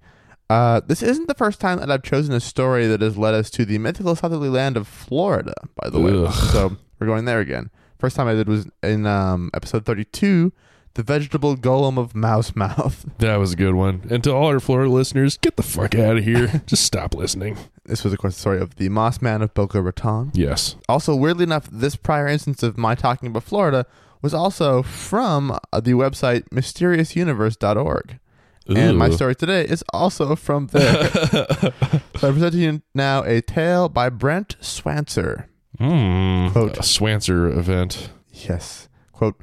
Uh, 0.50 0.82
this 0.86 1.02
isn't 1.02 1.28
the 1.28 1.34
first 1.34 1.60
time 1.60 1.80
that 1.80 1.90
I've 1.92 2.04
chosen 2.04 2.34
a 2.34 2.40
story 2.40 2.88
that 2.88 3.02
has 3.02 3.18
led 3.18 3.34
us 3.34 3.50
to 3.52 3.66
the 3.66 3.78
mythical 3.78 4.16
southerly 4.16 4.50
land 4.50 4.78
of 4.78 4.88
Florida. 4.88 5.54
By 5.76 5.90
the 5.90 6.00
way, 6.00 6.12
Ugh. 6.14 6.34
so 6.52 6.78
we're 7.00 7.08
going 7.08 7.26
there 7.26 7.40
again. 7.40 7.70
First 8.00 8.16
time 8.16 8.28
I 8.28 8.34
did 8.34 8.48
was 8.48 8.68
in 8.84 9.06
um, 9.06 9.50
episode 9.54 9.86
32, 9.86 10.52
the 10.96 11.04
vegetable 11.04 11.56
golem 11.56 11.98
of 11.98 12.16
Mouse 12.16 12.56
Mouth. 12.56 13.06
That 13.20 13.38
was 13.38 13.54
a 13.54 13.56
good 13.56 13.76
one. 13.76 14.02
And 14.10 14.24
to 14.26 14.34
all 14.34 14.48
our 14.48 14.60
Florida 14.60 14.89
listeners, 14.91 15.38
get 15.38 15.56
the 15.56 15.64
fuck 15.64 15.96
out 15.96 16.18
of 16.18 16.24
here. 16.24 16.62
Just 16.66 16.84
stop 16.84 17.14
listening. 17.16 17.58
This 17.86 18.04
was, 18.04 18.12
of 18.14 18.20
course, 18.20 18.36
the 18.36 18.39
story 18.41 18.60
of 18.60 18.76
the 18.76 18.89
Moss 18.89 19.22
Man 19.22 19.41
of 19.41 19.54
Boca 19.54 19.82
Raton. 19.82 20.32
Yes. 20.34 20.76
Also, 20.89 21.16
weirdly 21.16 21.43
enough, 21.43 21.68
this 21.72 21.96
prior 21.96 22.28
instance 22.28 22.62
of 22.64 22.78
my 22.78 22.96
talking 22.96 23.28
about 23.30 23.43
Florida 23.43 23.86
was 24.22 24.34
also 24.34 24.82
from 24.84 25.52
uh, 25.72 25.80
the 25.80 25.91
website 25.91 26.43
mysteriousuniverse.org. 26.50 28.20
And 28.68 28.98
my 28.98 29.12
story 29.12 29.36
today 29.36 29.64
is 29.64 29.84
also 29.93 30.36
from 30.36 30.68
there. 30.68 31.10
so 31.12 31.74
I 32.16 32.32
present 32.32 32.54
to 32.54 32.58
you 32.58 32.82
now 32.96 33.24
a 33.24 33.41
tale 33.41 33.89
by 33.89 34.10
Brent 34.10 34.56
Swancer. 34.60 35.46
Mm, 35.80 36.52
Quote. 36.52 36.78
a 36.78 36.82
Swancer 36.82 37.56
event. 37.56 38.10
Yes. 38.32 38.89
Quote, 39.12 39.36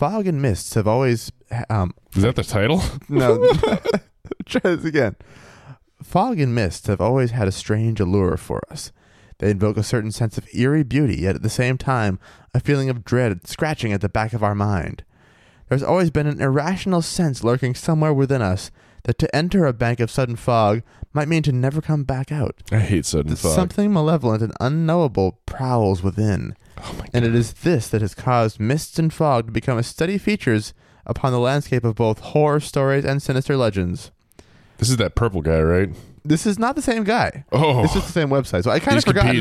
fog 0.00 0.26
and 0.26 0.40
mists 0.40 0.72
have 0.72 0.88
always, 0.88 1.30
um, 1.68 1.92
Is 2.16 2.22
that 2.22 2.34
the 2.34 2.42
title? 2.42 2.82
no, 3.10 3.52
try 4.46 4.62
this 4.62 4.86
again. 4.86 5.14
Fog 6.02 6.40
and 6.40 6.54
mists 6.54 6.86
have 6.86 7.02
always 7.02 7.32
had 7.32 7.46
a 7.46 7.52
strange 7.52 8.00
allure 8.00 8.38
for 8.38 8.62
us. 8.70 8.92
They 9.40 9.50
invoke 9.50 9.76
a 9.76 9.82
certain 9.82 10.10
sense 10.10 10.38
of 10.38 10.48
eerie 10.54 10.84
beauty, 10.84 11.16
yet 11.20 11.36
at 11.36 11.42
the 11.42 11.50
same 11.50 11.76
time, 11.76 12.18
a 12.54 12.60
feeling 12.60 12.88
of 12.88 13.04
dread 13.04 13.46
scratching 13.46 13.92
at 13.92 14.00
the 14.00 14.08
back 14.08 14.32
of 14.32 14.42
our 14.42 14.54
mind. 14.54 15.04
There's 15.68 15.82
always 15.82 16.10
been 16.10 16.26
an 16.26 16.40
irrational 16.40 17.02
sense 17.02 17.44
lurking 17.44 17.74
somewhere 17.74 18.14
within 18.14 18.40
us 18.40 18.70
that 19.04 19.18
to 19.18 19.36
enter 19.36 19.66
a 19.66 19.74
bank 19.74 20.00
of 20.00 20.10
sudden 20.10 20.36
fog 20.36 20.80
might 21.12 21.28
mean 21.28 21.42
to 21.42 21.52
never 21.52 21.82
come 21.82 22.04
back 22.04 22.32
out. 22.32 22.62
I 22.72 22.78
hate 22.78 23.04
sudden 23.04 23.36
fog. 23.36 23.54
Something 23.54 23.92
malevolent 23.92 24.42
and 24.42 24.54
unknowable 24.60 25.40
prowls 25.44 26.02
within. 26.02 26.56
Oh 26.82 27.02
And 27.12 27.24
it 27.24 27.34
is 27.34 27.52
this 27.54 27.88
that 27.88 28.00
has 28.02 28.14
caused 28.14 28.58
mists 28.60 28.98
and 28.98 29.12
fog 29.12 29.46
to 29.46 29.52
become 29.52 29.78
as 29.78 29.86
steady 29.86 30.18
features 30.18 30.74
upon 31.06 31.32
the 31.32 31.40
landscape 31.40 31.84
of 31.84 31.94
both 31.94 32.20
horror 32.20 32.60
stories 32.60 33.04
and 33.04 33.22
sinister 33.22 33.56
legends. 33.56 34.10
This 34.78 34.88
is 34.90 34.96
that 34.98 35.14
purple 35.14 35.42
guy, 35.42 35.60
right? 35.60 35.90
This 36.24 36.46
is 36.46 36.58
not 36.58 36.76
the 36.76 36.82
same 36.82 37.04
guy. 37.04 37.44
Oh, 37.52 37.84
It's 37.84 37.94
just 37.94 38.06
the 38.06 38.12
same 38.12 38.28
website. 38.28 38.64
So 38.64 38.70
I 38.70 38.78
kind 38.78 38.98
of 38.98 39.04
forgot 39.04 39.32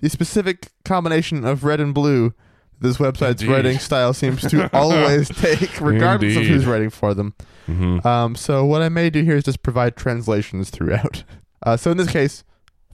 the 0.00 0.08
specific 0.08 0.68
combination 0.84 1.44
of 1.44 1.64
red 1.64 1.80
and 1.80 1.92
blue 1.92 2.32
this 2.80 2.98
website's 2.98 3.42
Indeed. 3.42 3.48
writing 3.54 3.78
style 3.78 4.12
seems 4.14 4.40
to 4.42 4.70
always 4.76 5.28
take, 5.28 5.80
regardless 5.80 6.36
of 6.36 6.44
who's 6.44 6.64
writing 6.64 6.90
for 6.90 7.12
them. 7.12 7.34
hmm 7.66 7.98
Um, 8.06 8.36
so 8.36 8.64
what 8.64 8.82
I 8.82 8.88
may 8.88 9.10
do 9.10 9.22
here 9.24 9.36
is 9.36 9.42
just 9.44 9.62
provide 9.64 9.96
translations 9.96 10.70
throughout. 10.70 11.24
Uh, 11.60 11.76
so 11.76 11.90
in 11.90 11.96
this 11.96 12.08
case, 12.10 12.44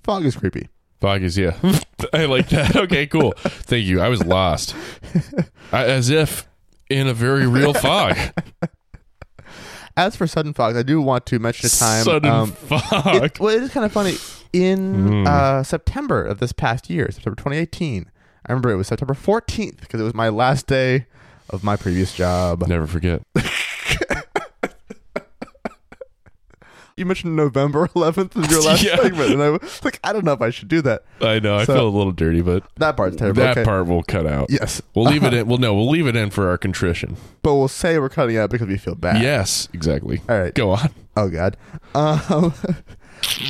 fog 0.02 0.24
is 0.24 0.36
creepy. 0.36 0.68
Fog 1.04 1.22
is 1.22 1.36
yeah. 1.36 1.54
I 2.14 2.24
like 2.24 2.48
that. 2.48 2.74
Okay, 2.84 3.06
cool. 3.06 3.34
Thank 3.36 3.84
you. 3.84 4.00
I 4.00 4.08
was 4.08 4.24
lost, 4.24 4.74
I, 5.70 5.84
as 5.84 6.08
if 6.08 6.48
in 6.88 7.06
a 7.08 7.12
very 7.12 7.46
real 7.46 7.74
fog. 7.86 8.16
As 9.98 10.16
for 10.16 10.26
sudden 10.26 10.54
fog, 10.54 10.76
I 10.76 10.82
do 10.82 11.02
want 11.02 11.26
to 11.26 11.38
mention 11.38 11.66
a 11.66 11.68
time. 11.68 12.04
Sudden 12.04 12.30
um, 12.30 12.52
fog. 12.52 13.22
it, 13.22 13.38
well, 13.38 13.54
it 13.54 13.62
is 13.64 13.70
kind 13.70 13.84
of 13.84 13.92
funny. 13.92 14.14
In 14.54 14.94
Mm. 15.08 15.26
uh, 15.26 15.62
September 15.62 16.24
of 16.24 16.38
this 16.38 16.52
past 16.52 16.88
year, 16.88 17.10
September 17.10 17.36
2018, 17.36 18.10
I 18.46 18.52
remember 18.52 18.70
it 18.70 18.76
was 18.76 18.86
September 18.88 19.12
14th 19.14 19.80
because 19.80 20.00
it 20.00 20.04
was 20.04 20.14
my 20.14 20.30
last 20.30 20.66
day 20.66 21.04
of 21.50 21.62
my 21.62 21.76
previous 21.76 22.14
job. 22.14 22.66
Never 22.66 22.86
forget. 22.86 23.22
You 26.96 27.06
mentioned 27.06 27.34
November 27.34 27.88
11th 27.96 28.36
in 28.36 28.48
your 28.48 28.62
last 28.62 28.82
Yeah. 28.84 28.96
segment, 28.96 29.32
and 29.32 29.42
I 29.42 29.50
was 29.50 29.84
like, 29.84 29.98
I 30.04 30.12
don't 30.12 30.24
know 30.24 30.32
if 30.32 30.40
I 30.40 30.50
should 30.50 30.68
do 30.68 30.80
that. 30.82 31.02
I 31.20 31.40
know. 31.40 31.56
I 31.56 31.64
So- 31.64 31.74
feel 31.74 31.88
a 31.88 31.90
little 31.90 32.12
dirty, 32.12 32.40
but 32.40 32.62
That 32.76 32.96
part's 32.96 33.16
terrible. 33.16 33.42
that 33.42 33.50
okay. 33.58 33.64
part 33.64 33.86
will 33.88 34.04
cut 34.04 34.26
out. 34.26 34.48
Yes, 34.48 34.80
We'll 34.94 35.06
leave 35.06 35.24
it 35.24 35.34
in. 35.34 35.48
Well, 35.48 35.58
no, 35.58 35.74
we'll 35.74 35.88
leave 35.90 36.06
it 36.06 36.14
in 36.14 36.30
for 36.30 36.48
our 36.48 36.56
contrition. 36.56 37.16
but 37.42 37.56
we'll 37.56 37.66
say 37.68 37.98
we're 37.98 38.08
cutting 38.08 38.36
out 38.36 38.50
because 38.50 38.68
we 38.68 38.78
feel 38.78 38.94
bad. 38.94 39.20
Yes, 39.22 39.68
exactly. 39.72 40.20
All 40.28 40.38
right. 40.38 40.54
Go 40.54 40.70
on. 40.70 40.90
Oh 41.16 41.28
God. 41.28 41.56
Um, 41.96 42.52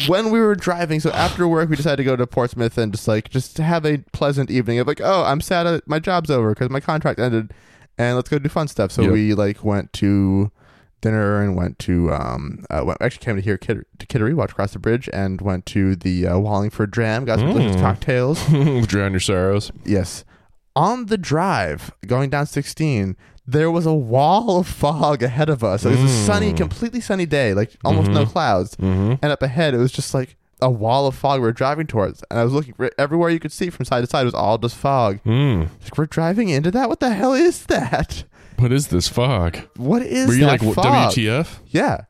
when 0.07 0.30
we 0.30 0.40
were 0.40 0.55
driving, 0.55 1.01
so 1.01 1.11
after 1.11 1.47
work, 1.47 1.68
we 1.68 1.76
decided 1.76 1.97
to 1.99 2.05
go 2.05 2.16
to 2.16 2.26
Portsmouth 2.26 2.78
and 2.78 2.92
just 2.92 3.07
like 3.09 3.28
just 3.28 3.59
have 3.59 3.84
a 3.84 3.99
pleasant 4.12 4.51
evening 4.51 4.78
of 4.78 4.86
like, 4.86 5.01
oh, 5.03 5.22
I'm 5.24 5.40
sad 5.42 5.64
that 5.64 5.86
my 5.86 5.99
job's 5.99 6.30
over 6.30 6.51
because 6.51 6.70
my 6.70 6.80
contract 6.80 7.18
ended, 7.20 7.53
and 7.99 8.16
let's 8.16 8.28
go 8.30 8.38
do 8.38 8.49
fun 8.49 8.68
stuff. 8.68 8.90
So 8.92 9.03
Yep. 9.03 9.12
we 9.12 9.34
like 9.34 9.62
went 9.64 9.92
to 9.95 10.51
dinner 11.05 11.42
and 11.42 11.55
went 11.57 11.78
to 11.80 12.12
um 12.12 12.64
uh, 12.70 12.82
went, 12.84 13.00
actually 13.00 13.24
came 13.24 13.36
to 13.36 13.42
here 13.42 13.57
Kid, 13.59 13.84
to 13.98 14.07
Kittery, 14.07 14.34
watched 14.34 14.52
across 14.52 14.72
the 14.72 14.78
bridge, 14.78 15.09
and 15.12 15.40
went 15.40 15.64
to 15.66 15.94
the 15.96 16.26
uh, 16.26 16.38
Wallingford 16.38 16.90
Dram, 16.90 17.24
got 17.24 17.38
some 17.38 17.48
delicious 17.52 17.76
Mm. 17.76 17.80
cocktails. 17.80 18.38
Drown 18.88 19.12
your 19.12 19.20
sorrows. 19.20 19.70
Yes. 19.84 20.24
On 20.76 21.07
the 21.07 21.16
drive 21.18 21.92
going 22.07 22.30
down 22.30 22.46
16, 22.46 23.16
there 23.46 23.70
was 23.70 23.86
a 23.86 23.94
wall 23.94 24.59
of 24.59 24.66
fog 24.66 25.22
ahead 25.22 25.48
of 25.48 25.62
us. 25.62 25.84
It 25.84 25.90
was 25.90 26.02
a 26.02 26.09
sunny, 26.09 26.52
Mm. 26.52 26.57
completely 26.57 27.00
sunny 27.00 27.26
day, 27.26 27.55
like 27.55 27.76
almost 27.84 28.11
no 28.11 28.24
Mhm. 28.24 28.32
clouds. 28.32 28.74
Mm-hmm. 28.76 29.14
And 29.22 29.30
up 29.32 29.42
ahead, 29.42 29.74
it 29.74 29.78
was 29.78 29.92
just 29.92 30.14
like 30.14 30.36
a 30.62 30.70
wall 30.70 31.07
of 31.07 31.14
fog 31.14 31.40
we 31.40 31.46
were 31.46 31.52
driving 31.52 31.86
towards. 31.86 32.24
And 32.30 32.40
I 32.40 32.44
was 32.44 32.52
looking 32.52 32.74
for 32.74 32.90
everywhere 32.98 33.28
you 33.30 33.38
could 33.38 33.52
see 33.52 33.68
from 33.70 33.84
side 33.84 34.00
to 34.00 34.07
side 34.07 34.24
was 34.24 34.34
all 34.34 34.57
just 34.59 34.74
fog. 34.76 35.20
Mm. 35.26 35.68
Like, 35.82 35.98
we're 35.98 36.07
driving 36.07 36.48
into 36.48 36.70
that? 36.72 36.88
What 36.88 37.00
the 37.00 37.11
hell 37.12 37.34
is 37.34 37.66
that? 37.66 38.24
What 38.65 38.73
is 38.73 38.89
this 38.89 39.09
fog? 39.09 39.59
What 39.77 40.01
is 40.01 40.27
Were 40.27 40.33
you 40.33 40.47
that 40.47 40.62
like 40.62 40.75
fog? 40.75 41.12
WTF? 41.12 41.59
Yeah. 41.67 42.05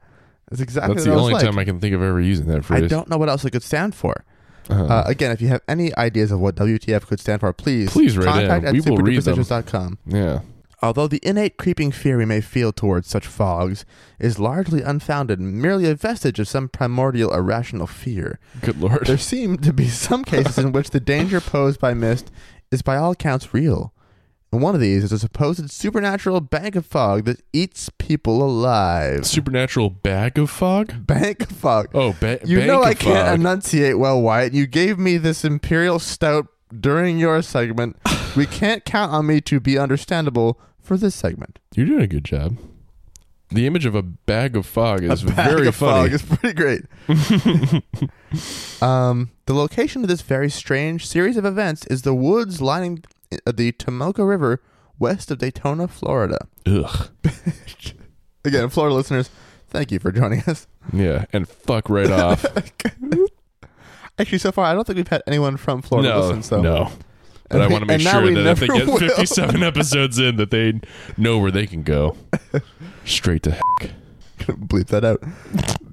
That's 0.48 0.62
exactly 0.62 0.94
That's 0.94 1.04
the 1.04 1.12
only 1.14 1.32
like. 1.32 1.42
time 1.44 1.58
I 1.58 1.64
can 1.64 1.80
think 1.80 1.94
of 1.96 2.00
ever 2.02 2.20
using 2.20 2.46
that 2.46 2.64
phrase. 2.64 2.84
I 2.84 2.86
don't 2.86 3.08
know 3.08 3.16
what 3.16 3.28
else 3.28 3.44
it 3.44 3.50
could 3.50 3.64
stand 3.64 3.94
for. 3.96 4.24
Uh-huh. 4.70 4.84
Uh, 4.84 5.02
again, 5.06 5.32
if 5.32 5.42
you 5.42 5.48
have 5.48 5.62
any 5.66 5.92
ideas 5.96 6.30
of 6.30 6.38
what 6.38 6.54
WTF 6.54 7.06
could 7.08 7.18
stand 7.18 7.40
for, 7.40 7.52
please, 7.52 7.90
Please 7.90 8.16
write 8.16 8.44
in. 8.44 8.48
contact 8.48 8.66
at 8.66 8.72
We 8.72 8.80
will 8.82 8.98
read 8.98 9.22
them. 9.22 9.98
yeah. 10.06 10.40
Although 10.82 11.08
the 11.08 11.18
innate 11.22 11.56
creeping 11.56 11.90
fear 11.90 12.18
we 12.18 12.26
may 12.26 12.40
feel 12.42 12.70
towards 12.72 13.08
such 13.08 13.26
fogs 13.26 13.84
is 14.20 14.38
largely 14.38 14.82
unfounded 14.82 15.40
and 15.40 15.54
merely 15.60 15.86
a 15.90 15.94
vestige 15.94 16.38
of 16.38 16.46
some 16.46 16.68
primordial 16.68 17.32
irrational 17.34 17.86
fear, 17.86 18.38
Good 18.60 18.78
lord. 18.80 19.06
there 19.06 19.16
seem 19.18 19.56
to 19.58 19.72
be 19.72 19.88
some 19.88 20.24
cases 20.24 20.58
in 20.58 20.72
which 20.72 20.90
the 20.90 21.00
danger 21.00 21.40
posed 21.56 21.80
by 21.80 21.94
mist 21.94 22.30
is 22.70 22.82
by 22.82 22.96
all 22.98 23.12
accounts 23.12 23.54
real. 23.54 23.93
And 24.54 24.62
one 24.62 24.76
of 24.76 24.80
these 24.80 25.02
is 25.02 25.10
a 25.10 25.18
supposed 25.18 25.68
supernatural 25.68 26.40
bank 26.40 26.76
of 26.76 26.86
fog 26.86 27.24
that 27.24 27.42
eats 27.52 27.90
people 27.98 28.40
alive. 28.40 29.26
Supernatural 29.26 29.90
bag 29.90 30.38
of 30.38 30.48
fog? 30.48 31.04
Bank 31.04 31.42
of 31.42 31.48
fog. 31.56 31.88
Oh, 31.92 32.14
ba- 32.20 32.38
You 32.44 32.64
know 32.64 32.80
I 32.84 32.94
can't 32.94 33.26
fog. 33.30 33.40
enunciate 33.40 33.98
well, 33.98 34.22
Wyatt. 34.22 34.54
You 34.54 34.68
gave 34.68 34.96
me 34.96 35.16
this 35.16 35.44
imperial 35.44 35.98
stout 35.98 36.46
during 36.80 37.18
your 37.18 37.42
segment. 37.42 37.96
we 38.36 38.46
can't 38.46 38.84
count 38.84 39.10
on 39.10 39.26
me 39.26 39.40
to 39.40 39.58
be 39.58 39.76
understandable 39.76 40.60
for 40.80 40.96
this 40.96 41.16
segment. 41.16 41.58
You're 41.74 41.86
doing 41.86 42.02
a 42.02 42.06
good 42.06 42.24
job. 42.24 42.56
The 43.50 43.66
image 43.66 43.86
of 43.86 43.96
a 43.96 44.02
bag 44.02 44.56
of 44.56 44.66
fog 44.66 45.02
is 45.02 45.24
A 45.24 45.26
bag 45.26 45.50
very 45.50 45.66
of 45.66 45.74
funny. 45.74 46.10
fog 46.10 46.12
is 46.12 46.22
pretty 46.22 46.54
great. 46.54 46.82
um, 48.82 49.32
the 49.46 49.54
location 49.54 50.02
of 50.02 50.08
this 50.08 50.22
very 50.22 50.48
strange 50.48 51.08
series 51.08 51.36
of 51.36 51.44
events 51.44 51.84
is 51.88 52.02
the 52.02 52.14
woods 52.14 52.60
lining 52.62 53.02
Uh, 53.46 53.52
the 53.52 53.72
Tomoka 53.72 54.26
River 54.26 54.62
west 54.98 55.30
of 55.30 55.38
Daytona, 55.38 55.88
Florida. 55.88 56.46
Ugh. 56.66 57.08
Again, 58.44 58.68
Florida 58.68 58.94
listeners, 58.94 59.30
thank 59.68 59.90
you 59.90 59.98
for 59.98 60.12
joining 60.12 60.40
us. 60.42 60.66
Yeah, 60.92 61.24
and 61.32 61.48
fuck 61.48 61.88
right 61.88 62.10
off. 62.10 62.44
Actually, 64.18 64.38
so 64.38 64.52
far, 64.52 64.66
I 64.66 64.74
don't 64.74 64.86
think 64.86 64.96
we've 64.96 65.08
had 65.08 65.22
anyone 65.26 65.56
from 65.56 65.82
Florida 65.82 66.10
no, 66.10 66.20
listen. 66.20 66.42
So 66.42 66.60
no. 66.62 66.92
But 67.48 67.60
I 67.60 67.64
And 67.64 67.72
want 67.72 67.82
to 67.82 67.86
make 67.86 68.00
sure 68.00 68.34
that 68.34 68.46
if 68.46 68.60
they 68.60 68.66
get 68.68 68.86
will. 68.86 68.98
57 68.98 69.62
episodes 69.64 70.18
in, 70.18 70.36
that 70.36 70.50
they 70.50 70.80
know 71.16 71.38
where 71.38 71.50
they 71.50 71.66
can 71.66 71.82
go. 71.82 72.16
Straight 73.04 73.42
to 73.44 73.50
heck. 73.52 73.90
bleep 74.38 74.86
that 74.88 75.04
out. 75.04 75.22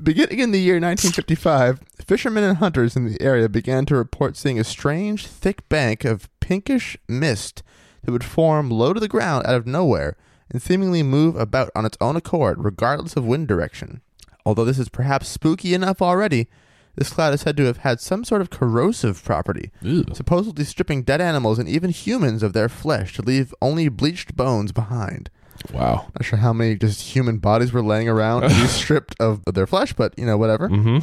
Beginning 0.04 0.40
in 0.40 0.52
the 0.52 0.60
year 0.60 0.76
1955, 0.76 1.84
fishermen 2.06 2.44
and 2.44 2.58
hunters 2.58 2.96
in 2.96 3.06
the 3.06 3.22
area 3.22 3.50
began 3.50 3.86
to 3.88 3.96
report 3.96 4.38
seeing 4.38 4.60
a 4.60 4.64
strange, 4.64 5.28
thick 5.28 5.68
bank 5.70 6.06
of 6.06 6.30
pinkish 6.42 6.98
mist 7.08 7.64
that 8.04 8.12
would 8.12 8.24
form 8.24 8.70
low 8.70 8.92
to 8.94 9.00
the 9.00 9.08
ground 9.08 9.46
out 9.46 9.56
of 9.56 9.66
nowhere 9.66 10.18
and 10.50 10.62
seemingly 10.62 11.02
move 11.04 11.36
about 11.38 11.70
on 11.76 11.86
its 11.86 11.98
own 12.02 12.18
accord, 12.18 12.64
regardless 12.64 13.16
of 13.16 13.24
wind 13.26 13.48
direction. 13.48 14.02
Although 14.46 14.66
this 14.66 14.80
is 14.80 14.90
perhaps 14.90 15.30
spooky 15.30 15.74
enough 15.74 16.02
already, 16.02 16.48
this 16.96 17.14
cloud 17.14 17.34
is 17.34 17.42
said 17.42 17.56
to 17.56 17.64
have 17.66 17.78
had 17.78 18.02
some 18.02 18.26
sort 18.26 18.42
of 18.42 18.50
corrosive 18.50 19.24
property, 19.24 19.72
Ew. 19.82 20.04
supposedly 20.14 20.66
stripping 20.66 21.04
dead 21.04 21.22
animals 21.22 21.58
and 21.58 21.70
even 21.70 21.90
humans 21.92 22.44
of 22.44 22.52
their 22.52 22.68
flesh 22.68 23.14
to 23.14 23.22
leave 23.22 23.54
only 23.62 23.88
bleached 23.88 24.36
bones 24.36 24.72
behind. 24.74 25.30
Wow. 25.72 26.08
Not 26.16 26.26
sure 26.26 26.40
how 26.40 26.52
many 26.54 26.76
just 26.76 27.16
human 27.16 27.38
bodies 27.38 27.72
were 27.72 27.84
laying 27.84 28.10
around 28.10 28.42
to 28.42 28.48
be 28.50 28.56
stripped 28.68 29.16
of 29.22 29.46
their 29.46 29.68
flesh, 29.68 29.94
but 29.94 30.18
you 30.18 30.26
know, 30.26 30.38
whatever. 30.38 30.68
Mm-hmm. 30.68 30.98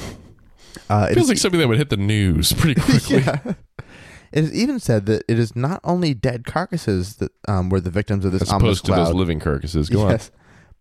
Uh, 0.90 1.06
it 1.10 1.14
Feels 1.14 1.24
is- 1.24 1.28
like 1.30 1.38
something 1.38 1.60
that 1.60 1.68
would 1.68 1.78
hit 1.78 1.90
the 1.90 1.96
news 1.96 2.52
pretty 2.52 2.78
quickly. 2.80 3.20
yeah. 3.20 3.38
It 4.32 4.44
is 4.44 4.52
even 4.54 4.78
said 4.78 5.06
that 5.06 5.22
it 5.28 5.38
is 5.38 5.56
not 5.56 5.80
only 5.84 6.14
dead 6.14 6.44
carcasses 6.44 7.16
that 7.16 7.32
um, 7.46 7.70
were 7.70 7.80
the 7.80 7.90
victims 7.90 8.24
of 8.24 8.32
this 8.32 8.42
As 8.42 8.50
ominous 8.50 8.80
opposed 8.80 8.84
to 8.86 8.90
those 8.92 9.06
cloud. 9.08 9.14
living 9.14 9.40
carcasses. 9.40 9.88
Go 9.88 10.08
yes, 10.08 10.30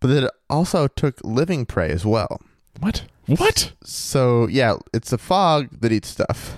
but 0.00 0.08
that 0.08 0.24
it 0.24 0.30
also 0.50 0.86
took 0.88 1.18
living 1.24 1.66
prey 1.66 1.90
as 1.90 2.04
well. 2.04 2.28
on. 2.30 2.48
What? 2.80 3.04
What? 3.26 3.72
So 3.82 4.46
yeah, 4.48 4.76
it's 4.92 5.12
a 5.12 5.18
fog 5.18 5.68
that 5.80 5.92
eats 5.92 6.08
stuff. 6.08 6.56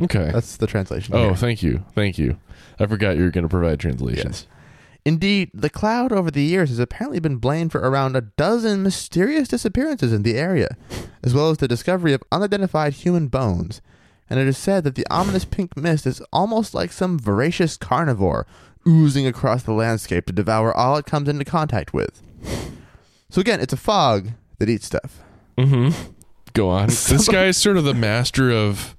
Okay. 0.00 0.30
That's 0.32 0.56
the 0.56 0.66
translation. 0.66 1.14
Oh, 1.14 1.28
here. 1.28 1.36
thank 1.36 1.62
you. 1.62 1.84
Thank 1.94 2.18
you. 2.18 2.38
I 2.78 2.86
forgot 2.86 3.16
you 3.16 3.24
were 3.24 3.30
going 3.30 3.44
to 3.44 3.48
provide 3.48 3.78
translations. 3.78 4.46
Indeed, 5.04 5.50
the 5.54 5.70
cloud 5.70 6.12
over 6.12 6.30
the 6.30 6.42
years 6.42 6.68
has 6.68 6.78
apparently 6.78 7.20
been 7.20 7.36
blamed 7.36 7.72
for 7.72 7.80
around 7.80 8.16
a 8.16 8.20
dozen 8.22 8.82
mysterious 8.82 9.48
disappearances 9.48 10.12
in 10.12 10.22
the 10.22 10.36
area, 10.36 10.76
as 11.22 11.32
well 11.34 11.50
as 11.50 11.58
the 11.58 11.68
discovery 11.68 12.12
of 12.12 12.22
unidentified 12.30 12.94
human 12.94 13.28
bones. 13.28 13.80
And 14.30 14.38
it 14.38 14.46
is 14.46 14.56
said 14.56 14.84
that 14.84 14.94
the 14.94 15.06
ominous 15.10 15.44
pink 15.44 15.76
mist 15.76 16.06
is 16.06 16.22
almost 16.32 16.72
like 16.72 16.92
some 16.92 17.18
voracious 17.18 17.76
carnivore 17.76 18.46
oozing 18.86 19.26
across 19.26 19.64
the 19.64 19.72
landscape 19.72 20.24
to 20.26 20.32
devour 20.32 20.72
all 20.72 20.96
it 20.96 21.04
comes 21.04 21.28
into 21.28 21.44
contact 21.44 21.92
with. 21.92 22.22
So 23.28 23.40
again, 23.40 23.60
it's 23.60 23.72
a 23.72 23.76
fog 23.76 24.30
that 24.58 24.68
eats 24.68 24.86
stuff. 24.86 25.20
Mm-hmm. 25.58 26.12
Go 26.52 26.68
on. 26.68 26.86
this 27.08 27.28
guy 27.28 27.46
is 27.46 27.56
sort 27.56 27.76
of 27.76 27.84
the 27.84 27.94
master 27.94 28.50
of 28.50 28.96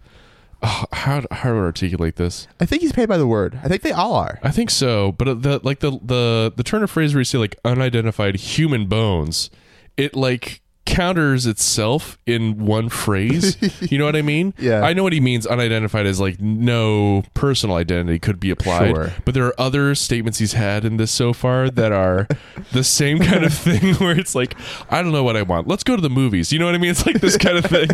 oh, 0.62 0.86
how 0.92 1.24
how 1.32 1.52
to 1.52 1.58
articulate 1.58 2.18
this. 2.18 2.48
I 2.60 2.66
think 2.66 2.82
he's 2.82 2.94
paid 2.94 3.08
by 3.08 3.18
the 3.18 3.28
word. 3.28 3.60
I 3.64 3.68
think 3.68 3.82
they 3.82 3.92
all 3.92 4.14
are. 4.14 4.40
I 4.44 4.52
think 4.52 4.70
so, 4.70 5.14
but 5.14 5.42
the 5.42 5.60
like 5.64 5.80
the 5.80 5.92
the 6.04 6.54
the 6.56 6.64
turn 6.64 6.84
of 6.84 6.92
phrase 6.92 7.14
where 7.14 7.22
you 7.22 7.26
say 7.26 7.38
like 7.38 7.56
unidentified 7.66 8.36
human 8.36 8.88
bones, 8.88 9.50
it 9.98 10.16
like 10.16 10.62
counters 10.86 11.46
itself 11.46 12.18
in 12.26 12.66
one 12.66 12.90
phrase. 12.90 13.56
you 13.92 13.98
know 13.98 14.06
what 14.06 14.16
I 14.16 14.22
mean? 14.22 14.54
Yeah. 14.62 14.82
I 14.82 14.94
know 14.94 15.04
what 15.04 15.14
he 15.14 15.20
means. 15.20 15.48
Unidentified 15.48 16.06
as 16.06 16.20
like 16.20 16.40
no 16.40 17.24
personal 17.34 17.76
identity 17.78 18.20
could 18.20 18.40
be 18.40 18.50
applied. 18.52 18.96
Sure. 18.96 19.14
But 19.26 19.34
there 19.34 19.46
are 19.46 19.60
other 19.60 19.96
statements 19.96 20.40
he's 20.40 20.54
had 20.54 20.86
in 20.86 20.98
this 20.98 21.12
so 21.12 21.34
far 21.34 21.70
that 21.70 21.92
are 21.92 22.28
the 22.74 22.84
same 22.84 23.20
kind 23.20 23.44
of 23.44 23.54
thing 23.54 23.96
where 24.00 24.18
it's 24.18 24.36
like, 24.36 24.56
I 24.90 25.02
don't 25.02 25.12
know 25.12 25.24
what 25.24 25.36
I 25.38 25.42
want. 25.42 25.68
Let's 25.68 25.84
go 25.84 25.96
to 25.96 26.02
the 26.02 26.10
movies. 26.10 26.52
You 26.52 26.60
know 26.60 26.66
what 26.66 26.76
I 26.76 26.78
mean? 26.78 26.92
It's 26.92 27.06
like 27.06 27.22
this 27.22 27.38
kind 27.38 27.58
of 27.58 27.66
thing. 27.66 27.90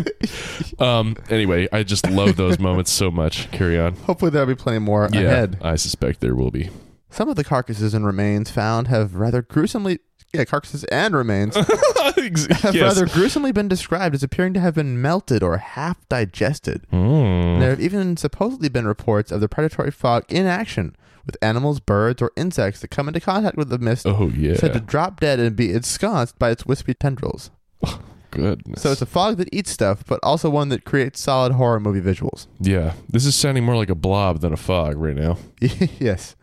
um. 0.78 1.16
Anyway, 1.30 1.68
I 1.72 1.82
just 1.82 2.08
love 2.10 2.36
those 2.36 2.58
moments 2.58 2.90
so 2.90 3.10
much. 3.10 3.50
Carry 3.50 3.78
on. 3.78 3.94
Hopefully, 3.96 4.30
there'll 4.30 4.46
be 4.46 4.54
plenty 4.54 4.78
more 4.80 5.08
Yeah, 5.12 5.20
ahead. 5.20 5.58
I 5.62 5.76
suspect 5.76 6.20
there 6.20 6.34
will 6.34 6.50
be. 6.50 6.70
Some 7.10 7.28
of 7.28 7.36
the 7.36 7.44
carcasses 7.44 7.94
and 7.94 8.04
remains 8.04 8.50
found 8.50 8.88
have 8.88 9.14
rather 9.14 9.40
gruesomely. 9.42 10.00
Yeah, 10.34 10.44
carcasses 10.44 10.84
and 10.84 11.14
remains 11.14 11.54
have 11.56 12.74
yes. 12.74 12.74
rather 12.74 13.06
gruesomely 13.06 13.50
been 13.50 13.66
described 13.68 14.14
as 14.14 14.22
appearing 14.22 14.52
to 14.54 14.60
have 14.60 14.74
been 14.74 15.00
melted 15.00 15.42
or 15.42 15.56
half 15.56 16.06
digested. 16.08 16.84
Mm. 16.92 17.60
There 17.60 17.70
have 17.70 17.80
even 17.80 18.16
supposedly 18.18 18.68
been 18.68 18.86
reports 18.86 19.32
of 19.32 19.40
the 19.40 19.48
predatory 19.48 19.90
fog 19.90 20.24
in 20.28 20.44
action, 20.46 20.94
with 21.24 21.36
animals, 21.40 21.80
birds, 21.80 22.20
or 22.20 22.30
insects 22.36 22.80
that 22.80 22.88
come 22.88 23.08
into 23.08 23.20
contact 23.20 23.56
with 23.56 23.70
the 23.70 23.78
mist 23.78 24.06
Oh 24.06 24.28
yeah. 24.34 24.54
said 24.56 24.74
to 24.74 24.80
drop 24.80 25.20
dead 25.20 25.38
and 25.40 25.56
be 25.56 25.72
ensconced 25.72 26.38
by 26.38 26.50
its 26.50 26.66
wispy 26.66 26.92
tendrils. 26.94 27.50
Goodness. 28.30 28.82
So 28.82 28.92
it's 28.92 29.00
a 29.00 29.06
fog 29.06 29.38
that 29.38 29.48
eats 29.52 29.70
stuff, 29.70 30.04
but 30.06 30.20
also 30.22 30.50
one 30.50 30.68
that 30.68 30.84
creates 30.84 31.18
solid 31.20 31.52
horror 31.52 31.80
movie 31.80 32.02
visuals. 32.02 32.46
yeah, 32.60 32.92
this 33.08 33.24
is 33.24 33.34
sounding 33.34 33.64
more 33.64 33.76
like 33.76 33.88
a 33.88 33.94
blob 33.94 34.40
than 34.40 34.52
a 34.52 34.56
fog 34.58 34.96
right 34.98 35.16
now. 35.16 35.38
yes. 35.98 36.36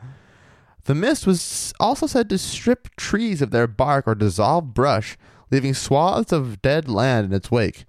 The 0.85 0.95
mist 0.95 1.25
was 1.27 1.73
also 1.79 2.07
said 2.07 2.29
to 2.29 2.37
strip 2.37 2.95
trees 2.95 3.41
of 3.41 3.51
their 3.51 3.67
bark 3.67 4.07
or 4.07 4.15
dissolve 4.15 4.73
brush, 4.73 5.17
leaving 5.51 5.73
swaths 5.73 6.31
of 6.31 6.61
dead 6.61 6.87
land 6.87 7.25
in 7.27 7.33
its 7.33 7.51
wake. 7.51 7.85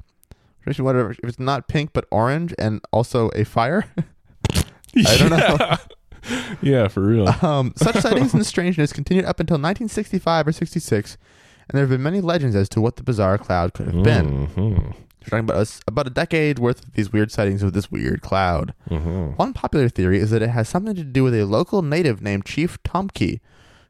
Whatever 0.79 1.13
if 1.13 1.19
it's 1.23 1.39
not 1.39 1.69
pink 1.69 1.91
but 1.93 2.07
orange 2.11 2.53
and 2.59 2.81
also 2.93 3.29
a 3.29 3.45
fire. 3.45 3.85
I 4.97 5.17
don't 5.19 5.31
know. 5.31 5.77
yeah, 6.61 6.89
for 6.89 7.03
real. 7.03 7.29
Um, 7.43 7.73
such 7.77 7.97
sightings 7.97 8.35
and 8.35 8.45
strangeness 8.55 8.93
continued 8.93 9.27
up 9.27 9.39
until 9.39 9.55
1965 9.57 10.49
or 10.49 10.53
66, 10.53 11.17
and 11.69 11.77
there 11.77 11.83
have 11.83 11.91
been 11.91 12.03
many 12.03 12.21
legends 12.21 12.57
as 12.57 12.69
to 12.71 12.81
what 12.81 12.97
the 12.97 13.05
bizarre 13.05 13.39
cloud 13.39 13.75
could 13.75 13.87
have 13.87 14.03
been. 14.03 14.49
Mhm. 14.49 14.97
We're 15.27 15.39
talking 15.39 15.49
about 15.51 15.57
a 15.59 15.61
s 15.63 15.81
about 15.89 16.07
a 16.07 16.11
decade 16.11 16.59
worth 16.59 16.85
of 16.87 16.93
these 16.95 17.13
weird 17.13 17.33
sightings 17.33 17.63
of 17.63 17.73
this 17.73 17.91
weird 17.91 18.23
cloud. 18.23 18.75
Mhm. 18.89 19.37
One 19.37 19.53
popular 19.53 19.89
theory 19.89 20.21
is 20.21 20.31
that 20.31 20.43
it 20.43 20.51
has 20.51 20.69
something 20.69 20.95
to 20.95 21.03
do 21.05 21.25
with 21.25 21.35
a 21.35 21.45
local 21.45 21.83
native 21.83 22.23
named 22.23 22.45
Chief 22.45 22.81
Tomokie, 22.85 23.41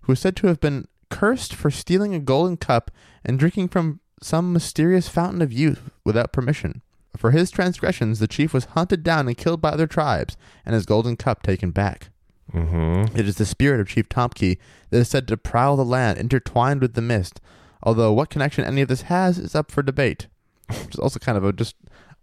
who 0.03 0.13
is 0.13 0.21
said 0.21 0.35
to 0.37 0.47
have 0.47 0.61
been 0.61 0.89
cursed 1.11 1.55
for 1.55 1.71
stealing 1.71 2.15
a 2.15 2.19
golden 2.19 2.57
cup 2.57 2.91
and 3.25 3.39
drinking 3.39 3.69
from 3.69 4.01
some 4.23 4.53
mysterious 4.53 5.09
fountain 5.09 5.43
of 5.43 5.53
youth 5.53 5.91
without 6.05 6.33
permission. 6.33 6.81
For 7.17 7.31
his 7.33 7.51
transgressions, 7.51 8.19
the 8.19 8.27
chief 8.27 8.55
was 8.55 8.67
hunted 8.77 9.03
down 9.03 9.29
and 9.29 9.37
killed 9.37 9.61
by 9.61 9.71
other 9.71 9.87
tribes, 9.87 10.37
and 10.65 10.75
his 10.75 10.87
golden 10.87 11.17
cup 11.17 11.43
taken 11.43 11.71
back. 11.71 12.09
Mhm. 12.53 13.17
It 13.17 13.29
is 13.29 13.37
the 13.37 13.45
spirit 13.47 13.81
of 13.81 13.89
Chief 13.89 14.09
Tomokie 14.09 14.59
that 14.91 14.99
is 14.99 15.09
said 15.09 15.29
to 15.29 15.37
prowl 15.37 15.77
the 15.77 15.85
land, 15.85 16.19
intertwined 16.19 16.81
with 16.81 16.95
the 16.95 17.03
mist. 17.03 17.41
Although 17.83 18.13
what 18.13 18.31
connection 18.31 18.65
any 18.65 18.81
of 18.83 18.89
this 18.89 19.03
has 19.03 19.39
is 19.39 19.55
up 19.55 19.71
for 19.71 19.83
debate. 19.83 20.29
Which 20.69 20.95
is 20.95 21.01
also 21.01 21.19
kind 21.19 21.39
of 21.39 21.45
a 21.45 21.53
just 21.53 21.77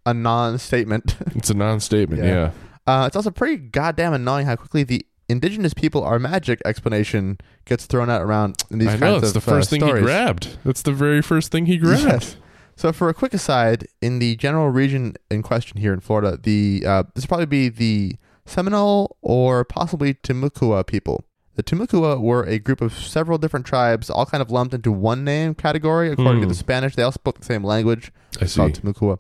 a 0.05 0.13
non-statement. 0.13 1.15
It's 1.35 1.49
a 1.49 1.53
non-statement. 1.53 2.23
Yeah. 2.23 2.29
Yeah. 2.29 2.51
Uh, 2.85 3.05
it's 3.07 3.15
also 3.15 3.31
pretty 3.31 3.57
goddamn 3.57 4.13
annoying 4.13 4.45
how 4.45 4.55
quickly 4.55 4.83
the 4.83 5.05
indigenous 5.29 5.73
people 5.73 6.03
are 6.03 6.19
magic 6.19 6.61
explanation 6.65 7.37
gets 7.65 7.85
thrown 7.85 8.09
out 8.09 8.21
around 8.21 8.61
in 8.69 8.79
these 8.79 8.89
I 8.89 8.91
kinds 8.91 9.01
know. 9.01 9.15
It's 9.17 9.27
of 9.29 9.33
the 9.33 9.41
first 9.41 9.69
uh, 9.69 9.71
thing 9.71 9.79
stories. 9.81 10.01
he 10.01 10.05
grabbed. 10.05 10.57
That's 10.65 10.81
the 10.81 10.91
very 10.91 11.21
first 11.21 11.51
thing 11.51 11.65
he 11.65 11.77
grabbed. 11.77 12.03
Yes. 12.03 12.35
So 12.75 12.91
for 12.91 13.07
a 13.07 13.13
quick 13.13 13.33
aside, 13.33 13.87
in 14.01 14.19
the 14.19 14.35
general 14.35 14.69
region 14.69 15.15
in 15.29 15.43
question 15.43 15.79
here 15.79 15.93
in 15.93 15.99
Florida, 15.99 16.37
the 16.41 16.83
uh, 16.85 17.03
this 17.13 17.23
would 17.23 17.29
probably 17.29 17.45
be 17.45 17.69
the 17.69 18.17
Seminole 18.45 19.15
or 19.21 19.63
possibly 19.63 20.15
Timucua 20.15 20.85
people. 20.85 21.23
The 21.55 21.63
Timucua 21.63 22.19
were 22.19 22.43
a 22.43 22.57
group 22.59 22.81
of 22.81 22.93
several 22.93 23.37
different 23.37 23.65
tribes, 23.65 24.09
all 24.09 24.25
kind 24.25 24.41
of 24.41 24.49
lumped 24.49 24.73
into 24.73 24.91
one 24.91 25.23
name 25.23 25.53
category. 25.53 26.11
According 26.11 26.41
to 26.41 26.45
Hmm. 26.47 26.49
the 26.49 26.55
Spanish, 26.55 26.95
they 26.95 27.03
all 27.03 27.11
spoke 27.11 27.39
the 27.39 27.45
same 27.45 27.63
language. 27.63 28.11
I 28.41 28.45
It's 28.45 28.55
called 28.55 28.75
see. 28.75 28.81
Timucua. 28.81 29.19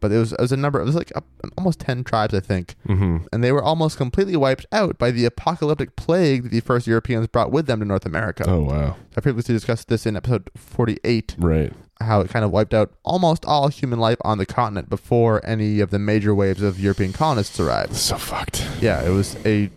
But 0.00 0.10
it 0.10 0.18
was, 0.18 0.32
it 0.32 0.40
was 0.40 0.50
a 0.50 0.56
number. 0.56 0.80
It 0.80 0.84
was 0.84 0.96
like 0.96 1.12
a, 1.14 1.22
almost 1.56 1.78
ten 1.78 2.02
tribes, 2.02 2.34
I 2.34 2.40
think 2.40 2.74
hmm 2.86 3.18
and 3.32 3.42
they 3.44 3.52
were 3.52 3.62
almost 3.62 3.96
completely 3.96 4.34
wiped 4.36 4.66
out 4.72 4.98
by 4.98 5.12
the 5.12 5.24
apocalyptic 5.24 5.94
plague 5.94 6.42
that 6.42 6.50
the 6.50 6.58
first 6.60 6.86
Europeans 6.88 7.28
brought 7.28 7.52
with 7.52 7.66
them 7.66 7.78
to 7.78 7.86
North 7.86 8.04
America. 8.04 8.44
Oh 8.48 8.62
wow. 8.64 8.96
I 9.16 9.20
previously 9.20 9.54
discussed 9.54 9.86
this 9.88 10.04
in 10.04 10.16
episode 10.16 10.50
48, 10.56 11.36
Right. 11.38 11.72
how 12.00 12.20
it 12.20 12.28
kind 12.30 12.44
of 12.44 12.50
wiped 12.50 12.74
out 12.74 12.90
almost 13.04 13.44
all 13.44 13.68
human 13.68 14.00
life 14.00 14.18
on 14.24 14.38
the 14.38 14.44
continent 14.46 14.90
before 14.90 15.40
any 15.46 15.78
of 15.78 15.90
the 15.90 16.00
major 16.00 16.34
waves 16.34 16.62
of 16.62 16.80
European 16.80 17.12
colonists 17.12 17.58
arrived. 17.60 17.94
So 17.94 18.16
fucked. 18.18 18.66
Yeah, 18.80 19.02
it 19.06 19.10
was 19.10 19.36
a 19.46 19.70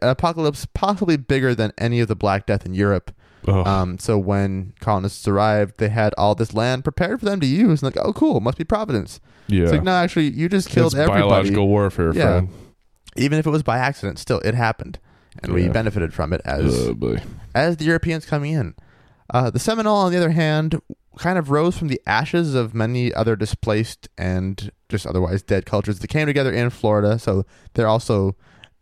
an 0.00 0.08
apocalypse 0.08 0.66
possibly 0.74 1.16
bigger 1.16 1.54
than 1.54 1.72
any 1.78 2.00
of 2.00 2.08
the 2.08 2.16
Black 2.16 2.46
Death 2.46 2.64
in 2.66 2.74
Europe. 2.74 3.14
Oh. 3.48 3.64
Um, 3.64 3.98
so 3.98 4.18
when 4.18 4.72
colonists 4.80 5.26
arrived, 5.26 5.78
they 5.78 5.88
had 5.88 6.14
all 6.16 6.34
this 6.34 6.54
land 6.54 6.84
prepared 6.84 7.18
for 7.20 7.26
them 7.26 7.40
to 7.40 7.46
use, 7.46 7.82
and 7.82 7.94
like, 7.94 8.04
oh, 8.04 8.12
cool, 8.12 8.40
must 8.40 8.56
be 8.58 8.64
Providence. 8.64 9.20
yeah. 9.48 9.64
It's 9.64 9.72
like, 9.72 9.82
no, 9.82 9.92
actually, 9.92 10.30
you 10.30 10.48
just 10.48 10.68
killed 10.68 10.92
it's 10.92 11.00
everybody. 11.00 11.22
biological 11.22 11.66
warfare, 11.68 12.12
Yeah. 12.14 12.22
friend. 12.40 12.48
Even 13.16 13.38
if 13.38 13.46
it 13.46 13.50
was 13.50 13.62
by 13.62 13.78
accident, 13.78 14.18
still, 14.18 14.38
it 14.40 14.54
happened, 14.54 14.98
and 15.42 15.52
we 15.52 15.68
benefited 15.68 16.14
from 16.14 16.32
it 16.32 16.40
as 16.44 16.88
Oh 16.88 17.16
as 17.54 17.76
the 17.76 17.84
Europeans 17.84 18.24
coming 18.24 18.52
in. 18.52 18.74
Uh, 19.28 19.50
the 19.50 19.58
Seminole, 19.58 19.96
on 19.96 20.12
the 20.12 20.16
other 20.18 20.30
hand, 20.30 20.80
kind 21.18 21.38
of 21.38 21.50
rose 21.50 21.76
from 21.76 21.88
the 21.88 22.00
ashes 22.06 22.54
of 22.54 22.74
many 22.74 23.12
other 23.12 23.36
displaced 23.36 24.08
and 24.16 24.70
just 24.88 25.06
otherwise 25.06 25.42
dead 25.42 25.66
cultures 25.66 25.98
that 25.98 26.08
came 26.08 26.26
together 26.26 26.52
in 26.52 26.70
Florida. 26.70 27.18
So 27.18 27.44
they're 27.74 27.88
also 27.88 28.34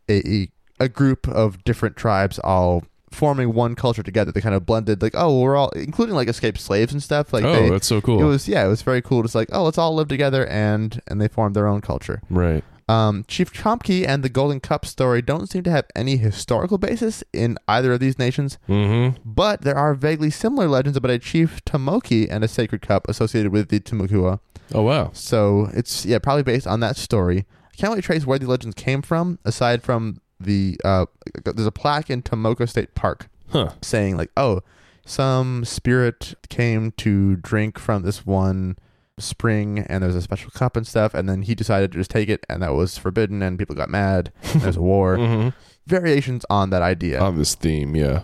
a, 0.08 0.28
a, 0.28 0.48
a 0.80 0.88
group 0.88 1.28
of 1.28 1.62
different 1.62 1.96
tribes 1.96 2.38
all 2.40 2.84
forming 3.12 3.52
one 3.52 3.74
culture 3.74 4.02
together. 4.02 4.32
They 4.32 4.40
kind 4.40 4.54
of 4.54 4.64
blended, 4.66 5.02
like, 5.02 5.14
oh, 5.16 5.40
we're 5.40 5.56
all, 5.56 5.70
including 5.70 6.14
like 6.14 6.28
escaped 6.28 6.60
slaves 6.60 6.92
and 6.92 7.02
stuff. 7.02 7.32
Like, 7.32 7.44
oh, 7.44 7.52
they, 7.52 7.70
that's 7.70 7.86
so 7.86 8.00
cool. 8.00 8.20
it 8.20 8.24
was, 8.24 8.48
yeah, 8.48 8.64
it 8.64 8.68
was 8.68 8.82
very 8.82 9.02
cool. 9.02 9.22
Just 9.22 9.34
like, 9.34 9.48
oh, 9.52 9.64
let's 9.64 9.78
all 9.78 9.94
live 9.94 10.08
together, 10.08 10.46
and 10.46 11.00
and 11.06 11.20
they 11.20 11.28
formed 11.28 11.54
their 11.54 11.68
own 11.68 11.80
culture. 11.80 12.22
right. 12.30 12.64
Um, 12.88 13.24
Chief 13.28 13.52
Chomsky 13.52 14.04
and 14.04 14.24
the 14.24 14.28
Golden 14.28 14.58
Cup 14.58 14.84
story 14.84 15.22
don't 15.22 15.46
seem 15.48 15.62
to 15.62 15.70
have 15.70 15.86
any 15.94 16.16
historical 16.16 16.76
basis 16.76 17.22
in 17.32 17.56
either 17.68 17.92
of 17.92 18.00
these 18.00 18.18
nations. 18.18 18.58
Mm-hmm. 18.68 19.16
But 19.24 19.60
there 19.60 19.76
are 19.76 19.94
vaguely 19.94 20.28
similar 20.28 20.66
legends 20.66 20.96
about 20.96 21.12
a 21.12 21.20
chief 21.20 21.64
Tomokie 21.64 22.26
and 22.28 22.42
a 22.42 22.48
sacred 22.48 22.82
cup 22.82 23.08
associated 23.08 23.52
with 23.52 23.68
the 23.68 23.78
Timucua. 23.78 24.40
Oh 24.74 24.82
wow. 24.82 25.10
So 25.12 25.70
it's 25.72 26.04
yeah, 26.04 26.18
probably 26.18 26.42
based 26.42 26.66
on 26.66 26.80
that 26.80 26.96
story. 26.96 27.46
I 27.72 27.76
can't 27.76 27.90
really 27.90 28.02
trace 28.02 28.26
where 28.26 28.40
the 28.40 28.48
legends 28.48 28.74
came 28.74 29.02
from, 29.02 29.38
aside 29.44 29.84
from 29.84 30.20
the 30.40 30.78
uh, 30.84 31.06
there's 31.44 31.66
a 31.66 31.72
plaque 31.72 32.10
in 32.10 32.22
Tomoka 32.22 32.68
State 32.68 32.94
Park 32.94 33.28
Huh. 33.50 33.70
saying 33.82 34.16
like, 34.16 34.30
oh, 34.36 34.60
some 35.04 35.64
spirit 35.64 36.34
came 36.48 36.92
to 36.92 37.36
drink 37.36 37.78
from 37.78 38.02
this 38.02 38.24
one 38.24 38.76
spring 39.18 39.80
and 39.80 40.02
there's 40.02 40.14
a 40.14 40.22
special 40.22 40.50
cup 40.52 40.76
and 40.76 40.86
stuff 40.86 41.12
and 41.14 41.28
then 41.28 41.42
he 41.42 41.54
decided 41.54 41.92
to 41.92 41.98
just 41.98 42.10
take 42.10 42.28
it 42.30 42.46
and 42.48 42.62
that 42.62 42.72
was 42.72 42.96
forbidden 42.96 43.42
and 43.42 43.58
people 43.58 43.74
got 43.74 43.90
mad 43.90 44.32
there's 44.56 44.76
a 44.76 44.80
war 44.82 45.16
Mm-hmm. 45.18 45.48
variations 45.86 46.46
on 46.48 46.70
that 46.70 46.80
idea 46.80 47.20
On 47.20 47.36
this 47.36 47.54
theme, 47.54 47.94
yeah. 47.94 48.22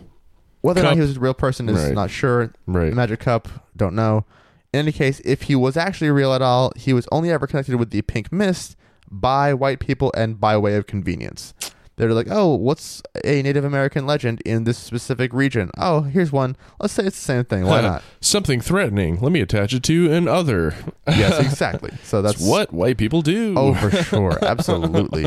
whether 0.62 0.80
or 0.80 0.84
not 0.84 0.94
he 0.94 1.00
was 1.00 1.16
a 1.18 1.20
real 1.20 1.34
person 1.34 1.68
is 1.68 1.76
Right. 1.84 1.92
not 1.94 2.10
sure 2.10 2.52
Right. 2.66 2.90
The 2.90 2.96
Magic 2.96 3.20
Cup, 3.20 3.48
don't 3.76 3.94
know. 3.94 4.24
In 4.72 4.80
any 4.80 4.92
case, 4.92 5.20
if 5.24 5.42
he 5.42 5.54
was 5.56 5.76
actually 5.76 6.10
real 6.10 6.32
at 6.32 6.40
all, 6.42 6.72
he 6.76 6.92
was 6.92 7.06
only 7.12 7.30
ever 7.30 7.46
connected 7.46 7.76
with 7.76 7.90
the 7.90 8.00
pink 8.02 8.30
mist 8.32 8.76
by 9.10 9.52
white 9.54 9.80
people 9.80 10.12
and 10.16 10.40
by 10.40 10.56
way 10.56 10.76
of 10.76 10.86
convenience. 10.86 11.52
They're 11.96 12.12
like, 12.12 12.26
oh, 12.30 12.54
what's 12.54 13.02
a 13.24 13.40
Native 13.42 13.64
American 13.64 14.06
legend 14.06 14.42
in 14.44 14.64
this 14.64 14.76
specific 14.76 15.32
region? 15.32 15.70
Oh, 15.78 16.02
here's 16.02 16.30
one. 16.30 16.54
Let's 16.78 16.92
say 16.92 17.04
it's 17.06 17.16
the 17.16 17.24
same 17.24 17.44
thing. 17.44 17.64
Why 17.64 17.80
not? 17.82 18.02
Something 18.20 18.60
threatening. 18.60 19.18
Let 19.20 19.32
me 19.32 19.40
attach 19.40 19.72
it 19.72 19.82
to 19.84 20.12
an 20.12 20.28
other. 20.28 20.74
yes, 21.08 21.38
exactly. 21.52 21.92
So 22.02 22.20
that's 22.20 22.36
That's 22.38 22.46
what 22.50 22.70
white 22.72 22.98
people 22.98 23.22
do. 23.22 23.54
Oh, 23.56 23.72
for 23.74 23.90
sure, 24.02 24.38
absolutely. 24.44 25.24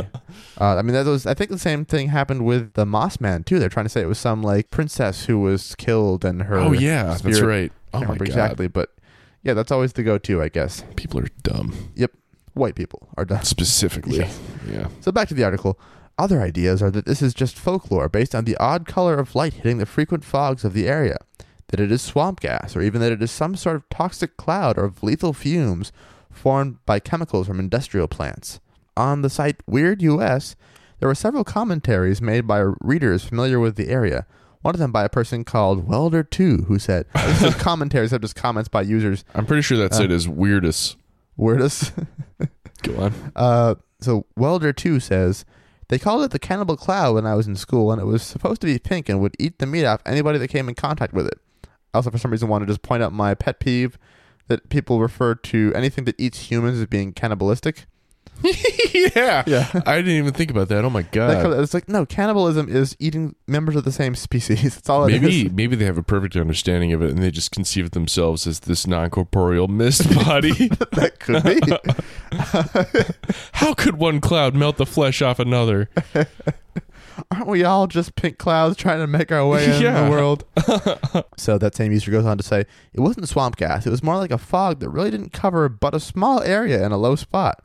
Uh, 0.62 0.76
I 0.76 0.84
mean, 0.84 0.94
that 0.94 1.08
was. 1.08 1.26
I 1.26 1.34
think 1.34 1.50
the 1.50 1.58
same 1.58 1.86
thing 1.86 2.10
happened 2.10 2.46
with 2.46 2.74
the 2.74 2.86
Moss 2.86 3.20
Man 3.20 3.44
too. 3.44 3.58
They're 3.58 3.68
trying 3.70 3.86
to 3.86 3.90
say 3.90 4.02
it 4.02 4.08
was 4.08 4.20
some 4.20 4.44
like 4.44 4.70
princess 4.70 5.26
who 5.26 5.40
was 5.40 5.74
killed 5.76 6.24
and 6.24 6.44
her. 6.44 6.58
Oh, 6.60 6.72
yeah, 6.72 7.06
that's 7.06 7.20
spirit- 7.22 7.44
right. 7.48 7.72
I 7.94 7.98
Oh 7.98 8.00
can't 8.02 8.10
my 8.10 8.14
remember 8.14 8.26
god, 8.26 8.30
exactly, 8.30 8.68
but 8.68 8.94
yeah, 9.42 9.56
that's 9.56 9.72
always 9.72 9.94
the 9.94 10.04
go-to, 10.04 10.40
I 10.44 10.50
guess. 10.50 10.84
people 10.96 11.20
are 11.20 11.28
dumb. 11.42 11.74
Yep, 11.96 12.12
white 12.54 12.76
people 12.76 13.10
are 13.18 13.26
done. 13.26 13.44
Specifically, 13.44 14.28
yeah. 14.70 14.88
So 15.02 15.12
back 15.12 15.28
to 15.30 15.34
the 15.34 15.44
article. 15.44 15.80
Other 16.20 16.42
ideas 16.42 16.82
are 16.84 16.92
that 16.92 17.06
this 17.06 17.22
is 17.22 17.34
just 17.34 17.58
folklore 17.58 18.10
based 18.10 18.36
on 18.36 18.44
the 18.44 18.58
odd 18.58 18.86
color 18.86 19.18
of 19.18 19.36
light 19.36 19.54
hitting 19.54 19.78
the 19.78 19.86
frequent 19.86 20.26
fogs 20.26 20.66
of 20.66 20.74
the 20.74 20.86
area, 20.86 21.18
that 21.70 21.80
it 21.80 21.92
is 21.94 22.02
swamp 22.02 22.42
gas, 22.42 22.76
or 22.76 22.82
even 22.82 23.00
that 23.00 23.14
it 23.14 23.24
is 23.24 23.32
some 23.32 23.56
sort 23.56 23.78
of 23.78 23.88
toxic 23.90 24.36
cloud 24.36 24.78
or 24.78 24.84
of 24.84 25.02
lethal 25.02 25.32
fumes 25.32 25.94
formed 26.30 26.78
by 26.86 27.00
chemicals 27.00 27.48
from 27.48 27.58
industrial 27.58 28.10
plants. 28.10 28.60
On 28.98 29.22
the 29.22 29.30
site 29.30 29.62
Weird 29.66 30.02
US, 30.02 30.58
there 31.00 31.08
were 31.08 31.16
several 31.16 31.46
commentaries 31.46 32.22
made 32.22 32.46
by 32.46 32.60
readers 32.82 33.24
familiar 33.24 33.58
with 33.58 33.78
the 33.78 33.88
area. 33.88 34.26
One 34.62 34.76
of 34.76 34.80
them 34.80 34.92
by 34.92 35.06
a 35.06 35.10
person 35.10 35.46
called 35.46 35.88
Welder2, 35.88 36.66
who 36.66 36.80
said, 36.80 37.06
This 37.16 37.42
is 37.44 37.56
commentaries, 37.56 38.12
are 38.12 38.20
just 38.20 38.36
comments 38.36 38.68
by 38.68 38.82
users. 38.82 39.24
I'm 39.34 39.46
pretty 39.46 39.62
sure 39.62 39.78
that 39.78 39.94
Uh, 39.94 39.96
site 39.96 40.12
is 40.12 40.28
weirdest. 40.28 40.98
Weirdest. 41.38 41.94
Go 42.84 42.98
on. 43.04 43.14
Uh, 43.38 43.76
so 44.02 44.26
Welder 44.36 44.74
two 44.74 45.00
says 45.00 45.46
they 45.90 46.00
called 46.00 46.24
it 46.24 46.32
the 46.32 46.40
cannibal 46.40 46.78
cloud 46.78 47.16
when 47.16 47.26
I 47.26 47.36
was 47.36 47.48
in 47.48 47.56
school, 47.56 47.92
and 47.92 48.02
it 48.02 48.06
was 48.06 48.24
supposed 48.24 48.62
to 48.62 48.68
be 48.68 48.80
pink 48.80 49.10
and 49.10 49.20
would 49.20 49.36
eat 49.38 49.60
the 49.60 49.66
meat 49.66 49.86
off 49.86 50.02
anybody 50.06 50.38
that 50.38 50.48
came 50.48 50.70
in 50.70 50.76
contact 50.76 51.14
with 51.14 51.28
it. 51.28 51.40
I 51.94 51.98
also, 51.98 52.12
for 52.12 52.18
some 52.18 52.32
reason, 52.32 52.48
want 52.48 52.62
to 52.62 52.68
just 52.68 52.84
point 52.84 53.04
out 53.04 53.12
my 53.12 53.34
pet 53.34 53.60
peeve 53.60 53.98
that 54.48 54.70
people 54.70 55.00
refer 55.00 55.36
to 55.36 55.74
anything 55.76 56.06
that 56.06 56.20
eats 56.20 56.52
humans 56.52 56.80
as 56.80 56.86
being 56.86 57.12
cannibalistic. 57.12 57.88
yeah. 59.16 59.44
Yeah. 59.46 59.70
I 59.86 59.98
didn't 59.98 60.14
even 60.14 60.34
think 60.34 60.50
about 60.50 60.70
that. 60.70 60.86
Oh 60.86 60.90
my 60.90 61.02
god. 61.02 61.60
it's 61.60 61.74
like 61.74 61.90
no, 61.90 62.06
cannibalism 62.06 62.70
is 62.70 62.96
eating 63.00 63.36
members 63.48 63.76
of 63.76 63.84
the 63.84 63.92
same 63.92 64.16
species. 64.16 64.62
That's 64.76 64.90
all 64.90 65.06
it 65.06 65.16
is. 65.16 65.22
Maybe 65.22 65.50
maybe 65.50 65.76
they 65.76 65.86
have 65.86 65.98
a 65.98 66.04
perfect 66.04 66.36
understanding 66.38 66.94
of 66.94 67.02
it 67.02 67.10
and 67.12 67.22
they 67.22 67.32
just 67.32 67.52
conceive 67.52 67.86
of 67.86 67.92
themselves 67.92 68.48
as 68.48 68.62
this 68.62 68.88
non 68.88 69.10
corporeal 69.10 69.68
mist 69.68 70.08
body. 70.26 70.70
that 70.70 71.20
could 71.20 71.44
be. 71.44 73.34
How 73.54 73.74
could 73.74 73.98
one 73.98 74.22
cloud 74.22 74.56
melt 74.56 74.78
the 74.78 74.86
flesh 74.86 75.22
off 75.22 75.40
another? 75.40 75.90
Aren't 77.32 77.48
we 77.48 77.66
all 77.66 77.88
just 77.88 78.16
pink 78.16 78.38
clouds 78.38 78.78
trying 78.78 79.00
to 79.00 79.08
make 79.08 79.30
our 79.32 79.46
way 79.46 79.66
in 79.76 79.82
Yeah. 79.82 80.06
the 80.06 80.10
world? 80.10 80.46
so 81.36 81.58
that 81.58 81.76
same 81.76 81.92
user 81.92 82.12
goes 82.12 82.26
on 82.26 82.38
to 82.38 82.44
say 82.44 82.62
it 82.94 83.02
wasn't 83.02 83.28
swamp 83.28 83.58
gas. 83.58 83.86
It 83.86 83.90
was 83.90 84.02
more 84.02 84.16
like 84.16 84.32
a 84.32 84.38
fog 84.38 84.80
that 84.80 84.90
really 84.90 85.12
didn't 85.12 85.34
cover 85.34 85.68
but 85.68 85.94
a 85.94 86.00
small 86.00 86.42
area 86.42 86.86
in 86.86 86.94
a 86.94 86.98
low 86.98 87.16
spot. 87.18 87.62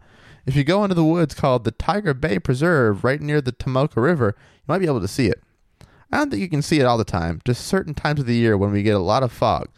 If 0.46 0.56
you 0.56 0.64
go 0.64 0.84
into 0.84 0.94
the 0.94 1.04
woods 1.04 1.34
called 1.34 1.64
the 1.64 1.70
Tiger 1.70 2.12
Bay 2.12 2.38
Preserve 2.38 3.02
right 3.02 3.20
near 3.20 3.40
the 3.40 3.52
Tomoka 3.52 3.96
River, 3.96 4.36
you 4.36 4.62
might 4.66 4.78
be 4.78 4.86
able 4.86 5.00
to 5.00 5.08
see 5.08 5.26
it. 5.26 5.42
I 6.12 6.18
don't 6.18 6.30
think 6.30 6.42
you 6.42 6.48
can 6.48 6.62
see 6.62 6.80
it 6.80 6.84
all 6.84 6.98
the 6.98 7.04
time, 7.04 7.40
just 7.44 7.66
certain 7.66 7.94
times 7.94 8.20
of 8.20 8.26
the 8.26 8.36
year 8.36 8.56
when 8.56 8.70
we 8.70 8.82
get 8.82 8.94
a 8.94 9.00
lot 9.00 9.22
of 9.22 9.32
fog. 9.32 9.68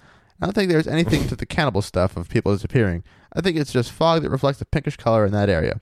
I 0.41 0.45
don't 0.45 0.53
think 0.53 0.71
there's 0.71 0.89
anything 0.89 1.29
to 1.29 1.37
the 1.37 1.47
cannibal 1.47 1.83
stuff 1.83 2.17
of 2.17 2.29
people 2.29 2.53
disappearing. 2.53 3.05
I 3.33 3.41
think 3.41 3.57
it's 3.57 3.73
just 3.73 3.93
fog 3.93 4.23
that 4.23 4.31
reflects 4.31 4.61
a 4.61 4.67
pinkish 4.67 4.97
color 4.97 5.25
in 5.25 5.33
that 5.33 5.49
area. 5.49 5.81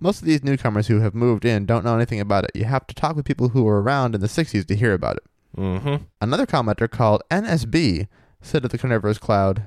Most 0.00 0.20
of 0.20 0.26
these 0.26 0.42
newcomers 0.42 0.86
who 0.86 1.00
have 1.00 1.14
moved 1.14 1.44
in 1.44 1.66
don't 1.66 1.84
know 1.84 1.94
anything 1.94 2.20
about 2.20 2.44
it. 2.44 2.52
You 2.54 2.64
have 2.64 2.86
to 2.86 2.94
talk 2.94 3.14
with 3.14 3.26
people 3.26 3.50
who 3.50 3.64
were 3.64 3.82
around 3.82 4.14
in 4.14 4.20
the 4.20 4.26
60s 4.26 4.66
to 4.66 4.76
hear 4.76 4.92
about 4.92 5.16
it. 5.16 5.24
Mm-hmm. 5.56 6.04
Another 6.20 6.46
commenter 6.46 6.90
called 6.90 7.22
NSB 7.30 8.08
said 8.40 8.64
of 8.64 8.70
the 8.70 8.78
carnivorous 8.78 9.18
cloud, 9.18 9.64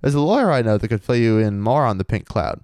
There's 0.00 0.14
a 0.14 0.20
lawyer 0.20 0.50
I 0.50 0.62
know 0.62 0.78
that 0.78 0.88
could 0.88 1.02
fill 1.02 1.16
you 1.16 1.38
in 1.38 1.60
more 1.60 1.84
on 1.84 1.98
the 1.98 2.04
pink 2.04 2.26
cloud. 2.26 2.60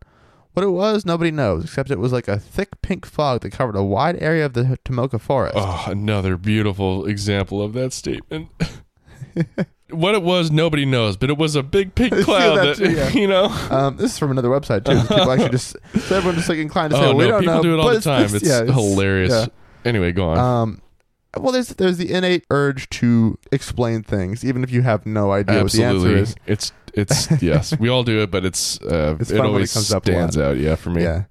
What 0.52 0.64
it 0.64 0.70
was, 0.70 1.06
nobody 1.06 1.30
knows, 1.30 1.64
except 1.64 1.90
it 1.92 1.98
was 1.98 2.12
like 2.12 2.26
a 2.26 2.38
thick 2.38 2.82
pink 2.82 3.06
fog 3.06 3.42
that 3.42 3.50
covered 3.50 3.76
a 3.76 3.84
wide 3.84 4.20
area 4.20 4.44
of 4.46 4.52
the 4.54 4.78
Tomoka 4.84 5.20
forest. 5.20 5.54
Oh, 5.56 5.84
another 5.86 6.36
beautiful 6.36 7.06
example 7.06 7.62
of 7.62 7.72
that 7.74 7.92
statement. 7.92 8.48
what 9.90 10.14
it 10.14 10.22
was, 10.22 10.50
nobody 10.50 10.84
knows, 10.84 11.16
but 11.16 11.30
it 11.30 11.38
was 11.38 11.54
a 11.54 11.62
big 11.62 11.94
pink 11.94 12.12
cloud 12.24 12.56
that 12.56 12.76
too, 12.76 12.90
yeah. 12.92 13.08
you 13.12 13.28
know. 13.28 13.44
Um, 13.70 13.96
this 13.96 14.12
is 14.12 14.18
from 14.18 14.32
another 14.32 14.48
website 14.48 14.84
too. 14.84 15.00
People 15.14 15.30
actually 15.30 15.50
just 15.50 15.76
so 16.00 16.16
everyone 16.16 16.34
just 16.36 16.48
like 16.48 16.58
inclined 16.58 16.90
to 16.92 16.96
say, 16.96 17.04
Oh 17.04 17.14
well, 17.14 17.16
we 17.16 17.26
don't 17.28 17.40
people 17.40 17.54
know. 17.56 17.62
do 17.62 17.74
it 17.74 17.80
all 17.80 17.88
the 17.90 17.96
it's 17.96 18.04
time. 18.04 18.22
this- 18.22 18.34
It's, 18.34 18.48
yeah, 18.48 18.64
hilarious. 18.64 19.30
yeah. 19.30 19.46
Anyway, 19.84 20.12
go 20.12 20.28
on. 20.30 20.38
Um, 20.38 20.82
well, 21.36 21.52
there's 21.52 21.68
there's 21.68 21.96
the 21.96 22.12
innate 22.12 22.44
urge 22.50 22.90
to 22.90 23.38
explain 23.52 24.02
things, 24.02 24.44
even 24.44 24.64
if 24.64 24.72
you 24.72 24.82
have 24.82 25.06
no 25.06 25.30
idea 25.30 25.62
what 25.62 25.70
the 25.72 25.84
answer 25.84 26.16
is. 26.16 26.34
It's 26.44 26.72
it's 26.94 27.30
yes, 27.42 27.76
we 27.78 27.88
all 27.88 28.02
do 28.02 28.20
it, 28.22 28.30
but 28.30 28.44
it's 28.44 28.80
uh, 28.82 29.16
It's 29.20 29.30
it 29.30 29.34
fun 29.36 29.44
when 29.44 29.46
it 29.50 29.54
always 29.54 29.72
comes 29.74 29.92
up 29.92 30.04
a 30.06 30.12
stands 30.12 30.38
out. 30.38 30.56
Yeah, 30.56 30.74
for 30.76 30.90
me. 30.90 31.02
Yeah. 31.02 31.24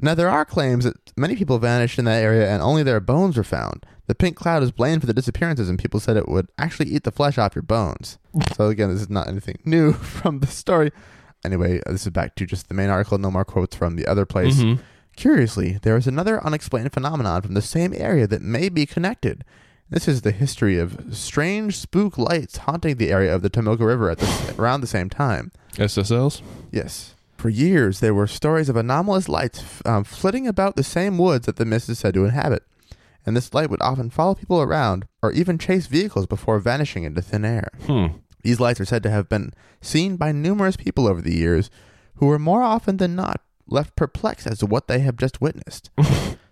Now 0.00 0.14
there 0.14 0.28
are 0.28 0.44
claims 0.44 0.84
that 0.84 0.96
many 1.16 1.36
people 1.36 1.58
vanished 1.58 1.98
in 1.98 2.04
that 2.06 2.22
area 2.22 2.50
and 2.50 2.62
only 2.62 2.82
their 2.82 3.00
bones 3.00 3.36
were 3.36 3.44
found. 3.44 3.86
The 4.06 4.14
pink 4.14 4.36
cloud 4.36 4.62
is 4.62 4.70
blamed 4.72 5.00
for 5.00 5.06
the 5.06 5.14
disappearances, 5.14 5.68
and 5.70 5.78
people 5.78 5.98
said 6.00 6.16
it 6.16 6.28
would 6.28 6.48
actually 6.58 6.90
eat 6.90 7.04
the 7.04 7.12
flesh 7.12 7.38
off 7.38 7.54
your 7.54 7.62
bones. 7.62 8.18
so 8.56 8.68
again, 8.68 8.90
this 8.90 9.00
is 9.00 9.08
not 9.08 9.28
anything 9.28 9.58
new 9.64 9.92
from 9.94 10.40
the 10.40 10.46
story. 10.46 10.90
Anyway, 11.44 11.80
uh, 11.86 11.92
this 11.92 12.02
is 12.06 12.10
back 12.10 12.34
to 12.36 12.44
just 12.46 12.68
the 12.68 12.74
main 12.74 12.90
article. 12.90 13.16
No 13.18 13.30
more 13.30 13.44
quotes 13.44 13.76
from 13.76 13.96
the 13.96 14.06
other 14.06 14.26
place. 14.26 14.56
Mhm. 14.56 14.80
Curiously, 15.16 15.78
there 15.82 15.96
is 15.96 16.06
another 16.06 16.44
unexplained 16.44 16.92
phenomenon 16.92 17.40
from 17.42 17.54
the 17.54 17.62
same 17.62 17.94
area 17.96 18.26
that 18.26 18.42
may 18.42 18.68
be 18.68 18.84
connected. 18.84 19.44
This 19.90 20.08
is 20.08 20.22
the 20.22 20.30
history 20.30 20.78
of 20.78 21.14
strange 21.14 21.76
spook 21.76 22.16
lights 22.16 22.58
haunting 22.58 22.96
the 22.96 23.10
area 23.10 23.34
of 23.34 23.42
the 23.42 23.50
Tomoka 23.50 23.86
River 23.86 24.10
at 24.10 24.18
the, 24.18 24.54
around 24.58 24.80
the 24.80 24.86
same 24.86 25.10
time. 25.10 25.52
SSLs. 25.74 26.40
Yes. 26.72 27.14
For 27.36 27.50
years, 27.50 28.00
there 28.00 28.14
were 28.14 28.26
stories 28.26 28.70
of 28.70 28.76
anomalous 28.76 29.28
lights 29.28 29.82
um, 29.84 30.04
flitting 30.04 30.46
about 30.48 30.76
the 30.76 30.82
same 30.82 31.18
woods 31.18 31.46
that 31.46 31.56
the 31.56 31.66
mist 31.66 31.90
is 31.90 31.98
said 31.98 32.14
to 32.14 32.24
inhabit. 32.24 32.62
And 33.26 33.36
this 33.36 33.52
light 33.52 33.70
would 33.70 33.82
often 33.82 34.10
follow 34.10 34.34
people 34.34 34.62
around 34.62 35.06
or 35.22 35.32
even 35.32 35.58
chase 35.58 35.86
vehicles 35.86 36.26
before 36.26 36.58
vanishing 36.58 37.04
into 37.04 37.20
thin 37.20 37.44
air. 37.44 37.68
Hmm. 37.86 38.06
These 38.42 38.60
lights 38.60 38.80
are 38.80 38.84
said 38.84 39.02
to 39.02 39.10
have 39.10 39.28
been 39.28 39.52
seen 39.80 40.16
by 40.16 40.32
numerous 40.32 40.76
people 40.76 41.06
over 41.06 41.20
the 41.20 41.34
years 41.34 41.70
who 42.16 42.26
were 42.26 42.38
more 42.38 42.62
often 42.62 42.98
than 42.98 43.14
not 43.14 43.40
left 43.66 43.96
perplexed 43.96 44.46
as 44.46 44.58
to 44.58 44.66
what 44.66 44.88
they 44.88 45.00
have 45.00 45.16
just 45.16 45.40
witnessed. 45.40 45.90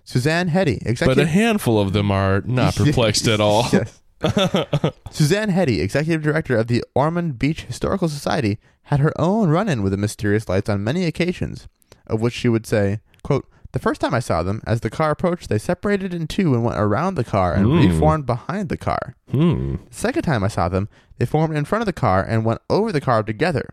Suzanne 0.04 0.48
Hetty, 0.48 0.82
But 1.04 1.18
a 1.18 1.26
handful 1.26 1.80
of 1.80 1.92
them 1.92 2.10
are 2.10 2.42
not 2.44 2.74
perplexed 2.76 3.28
at 3.28 3.40
all. 3.40 3.66
Yes. 3.72 4.00
Suzanne 5.10 5.50
Hetty, 5.50 5.80
executive 5.80 6.22
director 6.22 6.56
of 6.56 6.66
the 6.68 6.82
Ormond 6.94 7.38
Beach 7.38 7.62
Historical 7.64 8.08
Society, 8.08 8.58
had 8.84 9.00
her 9.00 9.12
own 9.20 9.48
run-in 9.48 9.82
with 9.82 9.92
the 9.92 9.96
mysterious 9.98 10.48
lights 10.48 10.68
on 10.68 10.84
many 10.84 11.04
occasions, 11.04 11.68
of 12.06 12.20
which 12.20 12.34
she 12.34 12.48
would 12.48 12.66
say, 12.66 13.00
quote, 13.22 13.46
the 13.72 13.78
first 13.78 14.00
time 14.02 14.12
I 14.12 14.20
saw 14.20 14.42
them, 14.42 14.60
as 14.66 14.80
the 14.80 14.90
car 14.90 15.10
approached, 15.10 15.48
they 15.48 15.58
separated 15.58 16.12
in 16.12 16.26
two 16.26 16.52
and 16.54 16.62
went 16.62 16.78
around 16.78 17.14
the 17.14 17.24
car 17.24 17.54
and 17.54 17.64
Hmm. 17.66 17.78
reformed 17.88 18.26
behind 18.26 18.68
the 18.68 18.76
car. 18.76 19.14
Hmm. 19.30 19.76
The 19.88 19.94
second 19.94 20.22
time 20.22 20.44
I 20.44 20.48
saw 20.48 20.68
them, 20.68 20.88
they 21.18 21.24
formed 21.24 21.56
in 21.56 21.64
front 21.64 21.80
of 21.80 21.86
the 21.86 21.92
car 21.94 22.22
and 22.22 22.44
went 22.44 22.60
over 22.68 22.92
the 22.92 23.00
car 23.00 23.22
together. 23.22 23.70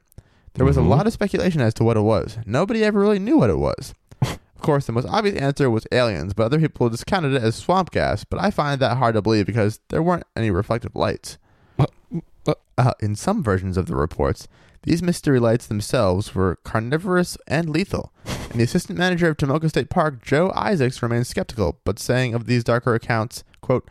There 0.53 0.65
was 0.65 0.77
Mhm. 0.77 0.85
a 0.85 0.87
lot 0.87 1.05
of 1.05 1.11
speculation 1.13 1.59
as 1.61 1.73
to 1.75 1.83
what 1.83 1.97
it 1.97 2.01
was. 2.01 2.37
Nobody 2.45 2.83
ever 2.83 2.99
really 2.99 3.19
knew 3.19 3.37
what 3.37 3.49
it 3.49 3.57
was. 3.59 3.93
Of 4.59 4.63
course, 4.63 4.87
the 4.87 4.91
most 4.91 5.07
obvious 5.07 5.37
answer 5.37 5.69
was 5.69 5.87
aliens, 5.89 6.33
but 6.33 6.43
other 6.43 6.59
people 6.59 6.89
discounted 6.89 7.33
it 7.33 7.41
as 7.41 7.55
swamp 7.55 7.91
gas. 7.91 8.25
But 8.25 8.41
I 8.41 8.51
find 8.51 8.81
that 8.81 8.97
hard 8.97 9.15
to 9.15 9.21
believe 9.21 9.45
because 9.45 9.79
there 9.87 10.03
weren't 10.03 10.25
any 10.35 10.51
reflective 10.51 10.97
lights. 10.97 11.37
Uh, 12.77 12.93
in 12.99 13.15
some 13.15 13.41
versions 13.41 13.77
of 13.77 13.85
the 13.85 13.95
reports, 13.95 14.49
these 14.83 15.01
mystery 15.01 15.39
lights 15.39 15.65
themselves 15.65 16.35
were 16.35 16.57
carnivorous 16.65 17.37
and 17.47 17.69
lethal. 17.69 18.11
And 18.25 18.59
the 18.59 18.65
assistant 18.65 18.99
manager 18.99 19.29
of 19.29 19.37
Tomoka 19.37 19.69
State 19.69 19.89
Park, 19.89 20.21
Joe 20.21 20.51
Isaacs, 20.53 21.01
remains 21.01 21.29
skeptical, 21.29 21.79
but 21.85 21.97
saying 21.97 22.33
of 22.33 22.45
these 22.45 22.65
darker 22.65 22.93
accounts, 22.93 23.45
quote, 23.61 23.89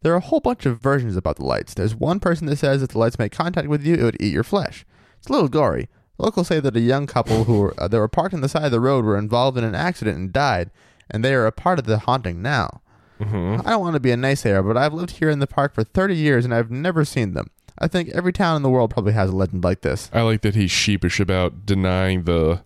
there 0.00 0.12
are 0.12 0.16
a 0.16 0.20
whole 0.20 0.40
bunch 0.40 0.66
of 0.66 0.80
versions 0.80 1.16
about 1.16 1.36
the 1.36 1.44
lights. 1.44 1.74
There's 1.74 1.94
one 1.94 2.18
person 2.18 2.48
that 2.48 2.56
says 2.56 2.82
if 2.82 2.88
the 2.88 2.98
lights 2.98 3.20
make 3.20 3.30
contact 3.30 3.68
with 3.68 3.86
you, 3.86 3.94
it 3.94 4.02
would 4.02 4.20
eat 4.20 4.32
your 4.32 4.42
flesh. 4.42 4.84
It's 5.18 5.28
a 5.28 5.32
little 5.32 5.48
gory. 5.48 5.88
Locals 6.22 6.46
say 6.46 6.60
that 6.60 6.76
a 6.76 6.80
young 6.80 7.06
couple 7.06 7.44
who 7.44 7.58
were, 7.58 7.74
uh, 7.76 7.88
that 7.88 7.98
were 7.98 8.06
parked 8.08 8.32
on 8.32 8.40
the 8.42 8.48
side 8.48 8.64
of 8.66 8.70
the 8.70 8.80
road 8.80 9.04
were 9.04 9.18
involved 9.18 9.58
in 9.58 9.64
an 9.64 9.74
accident 9.74 10.16
and 10.16 10.32
died, 10.32 10.70
and 11.10 11.24
they 11.24 11.34
are 11.34 11.46
a 11.46 11.52
part 11.52 11.78
of 11.80 11.84
the 11.86 11.98
haunting 11.98 12.40
now. 12.40 12.80
hmm 13.20 13.56
I 13.64 13.70
don't 13.70 13.80
want 13.80 13.94
to 13.94 14.00
be 14.00 14.12
a 14.12 14.16
nice 14.16 14.44
naysayer, 14.44 14.66
but 14.66 14.76
I've 14.76 14.94
lived 14.94 15.12
here 15.18 15.28
in 15.30 15.40
the 15.40 15.46
park 15.48 15.74
for 15.74 15.82
30 15.84 16.14
years 16.16 16.44
and 16.44 16.54
I've 16.54 16.70
never 16.70 17.04
seen 17.04 17.34
them. 17.34 17.50
I 17.78 17.88
think 17.88 18.10
every 18.10 18.32
town 18.32 18.56
in 18.56 18.62
the 18.62 18.70
world 18.70 18.90
probably 18.90 19.12
has 19.14 19.30
a 19.30 19.36
legend 19.36 19.64
like 19.64 19.80
this. 19.80 20.10
I 20.12 20.22
like 20.22 20.42
that 20.42 20.54
he's 20.54 20.70
sheepish 20.70 21.18
about 21.20 21.66
denying 21.66 22.24
the 22.24 22.62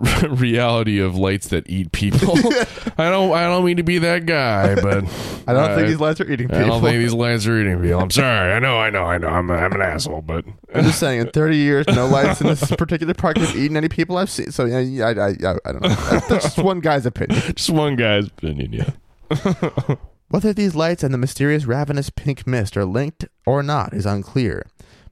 reality 0.28 1.00
of 1.00 1.16
lights 1.16 1.48
that 1.48 1.68
eat 1.68 1.90
people. 1.92 2.36
I 2.98 3.10
don't. 3.10 3.32
I 3.32 3.44
don't 3.44 3.64
mean 3.64 3.78
to 3.78 3.82
be 3.82 3.98
that 3.98 4.26
guy, 4.26 4.74
but 4.76 5.04
I 5.46 5.52
don't 5.52 5.70
uh, 5.70 5.74
think 5.74 5.88
these 5.88 6.00
lights 6.00 6.20
are 6.20 6.30
eating 6.30 6.48
people. 6.48 6.62
I 6.62 6.66
don't 6.66 6.82
think 6.82 6.98
these 6.98 7.12
lights 7.12 7.46
are 7.46 7.60
eating 7.60 7.80
people. 7.80 8.00
I'm 8.00 8.10
sorry. 8.10 8.52
I 8.52 8.60
know. 8.60 8.78
I 8.78 8.90
know. 8.90 9.04
I 9.04 9.18
know. 9.18 9.28
I'm, 9.28 9.50
I'm 9.50 9.72
an 9.72 9.82
asshole, 9.82 10.22
but 10.22 10.44
I'm 10.74 10.84
just 10.84 11.00
saying, 11.00 11.20
in 11.20 11.30
30 11.30 11.56
years, 11.56 11.86
no 11.88 12.06
lights 12.06 12.40
in 12.40 12.46
this 12.46 12.64
particular 12.76 13.14
park 13.14 13.38
have 13.38 13.56
eaten 13.56 13.76
any 13.76 13.88
people 13.88 14.16
I've 14.16 14.30
seen. 14.30 14.52
So 14.52 14.66
yeah, 14.66 15.06
I, 15.06 15.10
I, 15.10 15.28
I, 15.28 15.56
I 15.64 15.72
don't 15.72 15.82
know. 15.82 15.88
That's 16.28 16.44
just 16.44 16.58
one 16.58 16.80
guy's 16.80 17.04
opinion. 17.04 17.40
just 17.56 17.70
one 17.70 17.96
guy's 17.96 18.28
opinion. 18.28 18.72
Yeah. 18.72 19.96
Whether 20.28 20.52
these 20.52 20.74
lights 20.74 21.02
and 21.02 21.12
the 21.12 21.18
mysterious 21.18 21.64
ravenous 21.64 22.10
pink 22.10 22.46
mist 22.46 22.76
are 22.76 22.84
linked 22.84 23.26
or 23.46 23.62
not 23.62 23.94
is 23.94 24.06
unclear. 24.06 24.66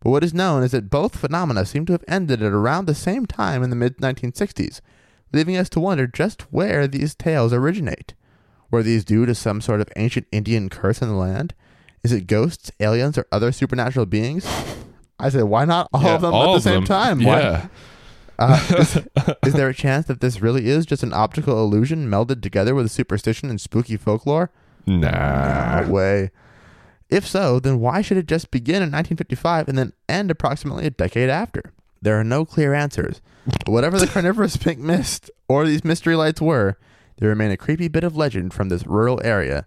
But 0.07 0.11
what 0.12 0.22
is 0.22 0.32
known 0.32 0.62
is 0.62 0.70
that 0.70 0.88
both 0.88 1.16
phenomena 1.18 1.66
seem 1.66 1.84
to 1.86 1.92
have 1.92 2.04
ended 2.07 2.40
at 2.40 2.52
around 2.52 2.86
the 2.86 2.94
same 2.94 3.26
time 3.26 3.64
in 3.64 3.70
the 3.70 3.74
mid 3.74 3.96
1960s, 3.96 4.80
leaving 5.32 5.57
us 5.57 5.68
to 5.70 5.80
wonder 5.80 6.07
just 6.07 6.42
where 6.52 6.86
these 6.86 7.12
tales 7.16 7.52
originate. 7.52 8.14
Were 8.70 8.84
these 8.84 9.04
due 9.04 9.26
to 9.26 9.34
some 9.34 9.61
sort 9.61 9.80
of 9.80 9.88
ancient 9.96 10.28
Indian 10.30 10.68
curse 10.68 11.02
in 11.02 11.09
the 11.09 11.14
land? 11.16 11.54
Is 12.04 12.12
it 12.12 12.28
ghosts, 12.28 12.70
aliens, 12.78 13.18
or 13.18 13.26
other 13.32 13.50
supernatural 13.50 14.07
beings? 14.07 14.46
I 15.18 15.28
said, 15.28 15.42
why 15.42 15.64
not 15.64 15.88
all 15.92 16.00
Yeah, 16.04 16.14
of 16.14 16.20
them 16.20 16.32
all 16.32 16.54
at 16.54 16.59
the 16.59 16.61
same 16.70 16.74
them. 16.74 16.84
time? 16.84 17.24
Why- 17.24 17.40
Yeah. 17.40 17.66
uh, 18.38 18.64
is, 18.78 18.96
is 19.44 19.54
there 19.54 19.68
a 19.68 19.74
chance 19.74 20.07
that 20.07 20.20
this 20.20 20.40
really 20.40 20.68
is 20.68 20.86
just 20.86 21.02
an 21.02 21.14
optical 21.14 21.59
illusion 21.64 22.09
melded 22.09 22.42
together 22.42 22.76
with 22.76 22.92
superstition 22.92 23.50
and 23.50 23.61
spooky 23.61 23.96
folklore? 23.96 24.52
Nah. 24.86 25.80
No 25.80 25.88
way. 25.90 26.30
If 27.09 27.26
so, 27.26 27.61
then 27.61 27.78
why 27.80 28.02
should 28.02 28.16
it 28.16 28.26
just 28.26 28.50
begin 28.50 28.76
in 28.76 28.90
1955 28.90 29.68
and 29.68 29.78
then 29.78 29.92
end 30.09 30.30
approximately 30.30 30.86
a 30.86 30.90
decade 30.90 31.30
after? 31.30 31.72
There 32.02 32.18
are 32.18 32.24
no 32.24 32.44
clear 32.44 32.74
answers. 32.74 33.20
But 33.64 33.68
whatever 33.72 33.98
the 33.98 34.07
carnivorous 34.12 34.57
pink 34.57 34.78
mist 34.80 35.30
or 35.48 35.66
these 35.66 35.84
mystery 35.84 36.16
lights 36.16 36.40
were, 36.40 36.76
they 37.18 37.26
remain 37.26 37.50
a 37.50 37.57
creepy 37.57 37.88
bit 37.88 38.04
of 38.04 38.16
legend 38.16 38.52
from 38.52 38.68
this 38.68 38.86
rural 38.86 39.20
area 39.24 39.64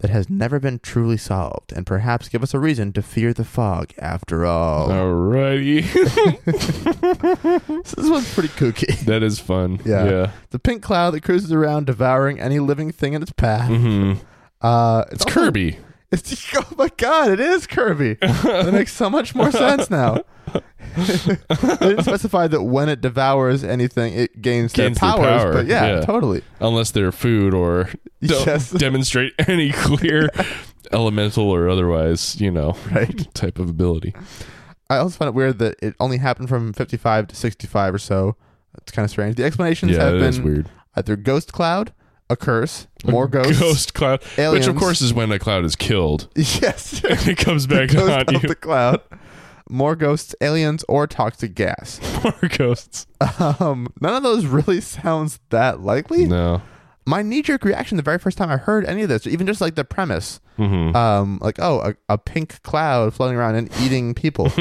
that 0.00 0.10
has 0.10 0.30
never 0.30 0.58
been 0.58 0.78
truly 0.78 1.16
solved, 1.18 1.72
and 1.72 1.86
perhaps 1.86 2.28
give 2.30 2.42
us 2.42 2.54
a 2.54 2.58
reason 2.58 2.90
to 2.90 3.02
fear 3.02 3.34
the 3.34 3.44
fog 3.44 3.90
after 3.98 4.46
all. 4.46 4.88
Alrighty. 4.88 5.84
This 7.94 8.08
one's 8.10 8.32
pretty 8.34 8.48
kooky. 8.50 8.98
that 9.04 9.22
is 9.22 9.38
fun. 9.38 9.80
Yeah. 9.84 10.04
Yeah. 10.04 10.30
The 10.50 10.58
pink 10.58 10.82
cloud 10.82 11.12
that 11.12 11.22
cruises 11.22 11.52
around 11.52 11.86
devouring 11.86 12.40
any 12.40 12.58
living 12.58 12.92
thing 12.92 13.12
in 13.14 13.22
its 13.22 13.32
path. 13.32 13.68
hmm 13.68 14.14
Uh, 14.60 15.04
It's 15.12 15.24
also- 15.24 15.40
Kirby. 15.46 15.78
It's 16.12 16.54
oh 16.56 16.66
my 16.76 16.90
god, 16.96 17.30
it 17.30 17.38
is 17.40 17.66
Kirby. 17.68 18.14
that 18.14 18.70
makes 18.72 18.92
so 18.92 19.08
much 19.08 19.34
more 19.34 19.52
sense 19.52 19.90
now. 19.90 20.24
they 20.96 21.36
didn't 21.78 22.02
specify 22.02 22.48
that 22.48 22.64
when 22.64 22.88
it 22.88 23.00
devours 23.00 23.62
anything, 23.62 24.14
it 24.14 24.42
gains, 24.42 24.72
Gains 24.72 24.98
their 24.98 25.10
their 25.10 25.16
powers, 25.18 25.42
power, 25.42 25.52
but 25.52 25.66
yeah, 25.66 25.86
yeah. 25.86 26.00
totally. 26.00 26.42
Unless 26.58 26.90
they're 26.90 27.12
food 27.12 27.54
or 27.54 27.84
don't 28.22 28.46
Yes. 28.46 28.70
demonstrate 28.86 29.32
any 29.46 29.70
clear 29.70 30.28
elemental 30.92 31.48
or 31.48 31.68
otherwise, 31.68 32.40
you 32.40 32.50
know, 32.50 32.76
Right. 32.90 33.32
type 33.34 33.60
of 33.60 33.68
ability. 33.70 34.12
I 34.88 34.96
also 34.96 35.16
find 35.16 35.28
it 35.28 35.34
weird 35.34 35.60
that 35.60 35.76
it 35.80 35.94
only 36.00 36.16
happened 36.18 36.48
from 36.48 36.72
55 36.72 37.28
to 37.28 37.36
65 37.36 37.94
or 37.94 37.98
so. 37.98 38.34
It's 38.78 38.90
kind 38.90 39.04
of 39.04 39.10
strange. 39.10 39.36
The 39.36 39.44
explanations 39.44 39.92
Yeah, 39.92 40.06
have 40.06 40.14
is 40.16 40.38
been 40.38 40.44
weird. 40.44 40.70
either 40.96 41.14
ghost 41.14 41.52
cloud, 41.52 41.92
a 42.30 42.36
curse, 42.36 42.86
more 43.04 43.28
ghosts. 43.28 43.58
Ghost 43.60 43.94
cloud. 43.94 44.22
aliens. 44.38 44.66
Which, 44.66 44.74
of 44.74 44.80
course, 44.80 45.02
is 45.02 45.12
when 45.12 45.30
a 45.32 45.38
cloud 45.38 45.64
is 45.64 45.76
killed. 45.76 46.28
Yes. 46.36 47.02
and 47.08 47.28
it 47.28 47.38
comes 47.38 47.66
back 47.66 47.90
ghost 47.90 48.28
on 48.28 48.34
of 48.34 48.42
you. 48.42 48.48
the 48.48 48.54
cloud. 48.54 49.00
More 49.68 49.94
ghosts, 49.94 50.34
aliens, 50.40 50.84
or 50.88 51.06
toxic 51.06 51.54
gas. 51.54 52.00
More 52.24 52.48
ghosts. 52.56 53.06
Um, 53.38 53.92
none 54.00 54.14
of 54.14 54.22
those 54.22 54.46
really 54.46 54.80
sounds 54.80 55.38
that 55.50 55.80
likely. 55.80 56.26
No. 56.26 56.62
My 57.06 57.22
knee 57.22 57.40
jerk 57.42 57.64
reaction 57.64 57.96
the 57.96 58.02
very 58.02 58.18
first 58.18 58.36
time 58.36 58.50
I 58.50 58.56
heard 58.56 58.84
any 58.84 59.02
of 59.02 59.08
this, 59.08 59.26
even 59.26 59.46
just 59.46 59.60
like 59.60 59.74
the 59.74 59.84
premise, 59.84 60.38
hmm 60.56 60.94
um, 60.94 61.38
like 61.40 61.56
oh, 61.58 61.80
a, 61.80 61.94
a 62.14 62.18
pink 62.18 62.62
cloud 62.62 63.14
floating 63.14 63.36
around 63.38 63.54
and 63.54 63.70
eating 63.80 64.12
people, 64.14 64.52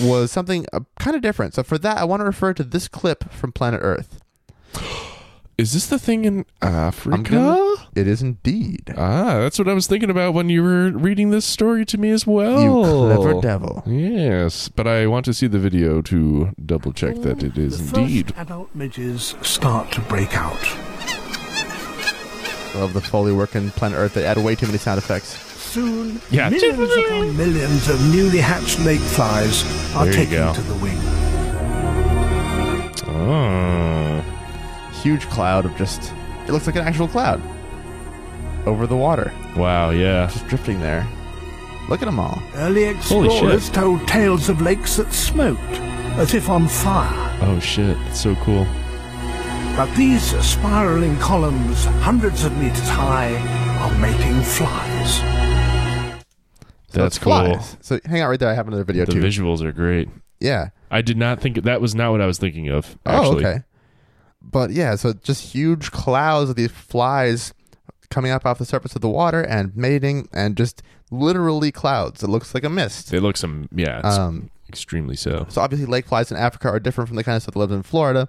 was 0.00 0.30
something 0.30 0.66
uh, 0.72 0.80
kind 0.98 1.16
of 1.16 1.22
different. 1.22 1.54
So 1.54 1.62
for 1.62 1.78
that, 1.78 1.96
I 1.98 2.04
want 2.04 2.20
to 2.20 2.24
refer 2.24 2.52
to 2.54 2.62
this 2.64 2.86
clip 2.88 3.32
from 3.32 3.52
Planet 3.52 3.80
Earth. 3.82 4.20
Is 5.60 5.72
this 5.74 5.86
the 5.86 5.98
thing 5.98 6.24
in 6.24 6.46
Africa? 6.62 7.22
gonna- 7.22 7.66
It 7.94 8.06
is 8.06 8.22
indeed. 8.22 8.94
Ah, 8.96 9.40
that's 9.40 9.58
what 9.58 9.68
I 9.68 9.74
was 9.74 9.86
thinking 9.86 10.08
about 10.10 10.32
when 10.32 10.48
you 10.48 10.62
were 10.62 10.90
reading 10.90 11.30
this 11.30 11.44
story 11.44 11.84
to 11.86 11.98
me 11.98 12.10
as 12.10 12.26
well. 12.26 12.62
You 12.62 12.70
clever 13.16 13.40
devil. 13.42 13.82
Yes, 13.86 14.68
but 14.68 14.86
I 14.86 15.06
want 15.06 15.24
to 15.26 15.34
see 15.34 15.48
the 15.48 15.58
video 15.58 16.00
to 16.02 16.50
double 16.64 16.92
check 16.92 17.16
that 17.22 17.42
it 17.42 17.58
is 17.58 17.90
the 17.92 18.00
indeed. 18.00 18.28
first 18.28 18.40
adult 18.40 18.74
midges 18.74 19.34
start 19.42 19.90
to 19.92 20.00
break 20.02 20.34
out. 20.36 20.56
I 22.72 22.78
love 22.78 22.94
the 22.94 23.00
Foley 23.00 23.32
work 23.32 23.54
in 23.56 23.70
Planet 23.72 23.98
Earth. 23.98 24.14
They 24.14 24.24
add 24.24 24.38
way 24.38 24.54
too 24.54 24.66
many 24.66 24.78
sound 24.78 24.98
effects. 24.98 25.36
Soon, 25.60 26.20
Yeah. 26.30 26.48
millions 26.48 26.92
upon 26.96 27.36
millions 27.36 27.88
of 27.88 28.00
newly 28.14 28.38
hatched 28.38 28.80
lake 28.80 29.00
flies 29.00 29.64
are 29.94 30.04
There 30.04 30.14
taken 30.14 30.34
go. 30.38 30.52
to 30.54 30.62
the 30.62 30.74
wing. 30.74 30.98
Oh. 33.12 33.79
Huge 35.02 35.26
cloud 35.28 35.64
of 35.64 35.76
just. 35.76 36.12
It 36.46 36.52
looks 36.52 36.66
like 36.66 36.76
an 36.76 36.86
actual 36.86 37.08
cloud 37.08 37.40
over 38.66 38.86
the 38.86 38.96
water, 38.96 39.32
Wow, 39.56 39.90
yeah. 39.90 40.26
just 40.26 40.46
drifting 40.46 40.80
there. 40.80 41.06
Look 41.88 42.02
at 42.02 42.04
them 42.06 42.20
all. 42.20 42.42
Early 42.54 42.92
Holy 42.94 43.28
shit. 43.28 43.32
explorers 43.32 43.70
told 43.70 44.06
tales 44.06 44.48
of 44.48 44.60
lakes 44.60 44.96
that 44.96 45.12
smoked, 45.12 45.60
as 46.18 46.34
if 46.34 46.48
on 46.50 46.68
fire. 46.68 47.38
Oh 47.42 47.58
shit, 47.60 47.96
that's 48.04 48.20
so 48.20 48.34
cool. 48.36 48.66
But 49.76 49.94
these 49.96 50.22
spiraling 50.44 51.16
columns, 51.18 51.84
hundreds 52.02 52.44
of 52.44 52.56
meters 52.58 52.88
high, 52.88 53.34
are 53.78 53.98
making 53.98 54.42
flies. 54.42 55.16
So 56.88 57.02
That's 57.02 57.16
it's 57.16 57.24
cool. 57.24 57.32
flies. 57.32 57.76
So 57.80 57.98
hang 58.04 58.20
out 58.20 58.28
right 58.28 58.38
there. 58.38 58.48
I 58.50 58.54
have 58.54 58.66
another 58.68 58.84
video 58.84 59.04
The 59.06 59.12
too. 59.12 59.20
visuals 59.22 59.62
are 59.62 59.72
great. 59.72 60.08
yeah. 60.40 60.70
I 60.90 61.02
did 61.02 61.16
not 61.16 61.40
think 61.40 61.62
that 61.62 61.80
was 61.80 61.94
not 61.94 62.10
what 62.10 62.20
I 62.20 62.26
was 62.26 62.36
thinking 62.38 62.68
of. 62.68 62.98
Oh, 63.06 63.10
actually. 63.12 63.44
Oh, 63.44 63.48
okay. 63.48 63.62
But 64.42 64.70
yeah, 64.70 64.94
so 64.96 65.12
just 65.12 65.52
huge 65.54 65.90
clouds 65.90 66.50
of 66.50 66.56
these 66.56 66.70
flies 66.70 67.52
coming 68.08 68.32
up 68.32 68.44
off 68.44 68.58
the 68.58 68.64
surface 68.64 68.94
of 68.96 69.02
the 69.02 69.08
water 69.08 69.40
and 69.42 69.76
mating 69.76 70.28
and 70.32 70.56
just 70.56 70.82
literally 71.10 71.70
clouds. 71.70 72.22
It 72.22 72.28
looks 72.28 72.54
like 72.54 72.64
a 72.64 72.70
mist. 72.70 73.12
It 73.12 73.20
looks 73.20 73.40
some 73.40 73.68
yeah, 73.74 73.98
it's 73.98 74.16
Um, 74.18 74.50
extremely 74.68 75.16
so. 75.16 75.46
so 75.48 75.60
obviously, 75.60 75.86
lake 75.86 76.06
flies 76.06 76.30
in 76.30 76.36
Africa 76.36 76.68
are 76.68 76.80
different 76.80 77.08
from 77.08 77.16
the 77.16 77.24
kind 77.24 77.36
of 77.36 77.42
stuff 77.42 77.54
that 77.54 77.60
lives 77.60 77.72
in 77.72 77.82
Florida. 77.82 78.28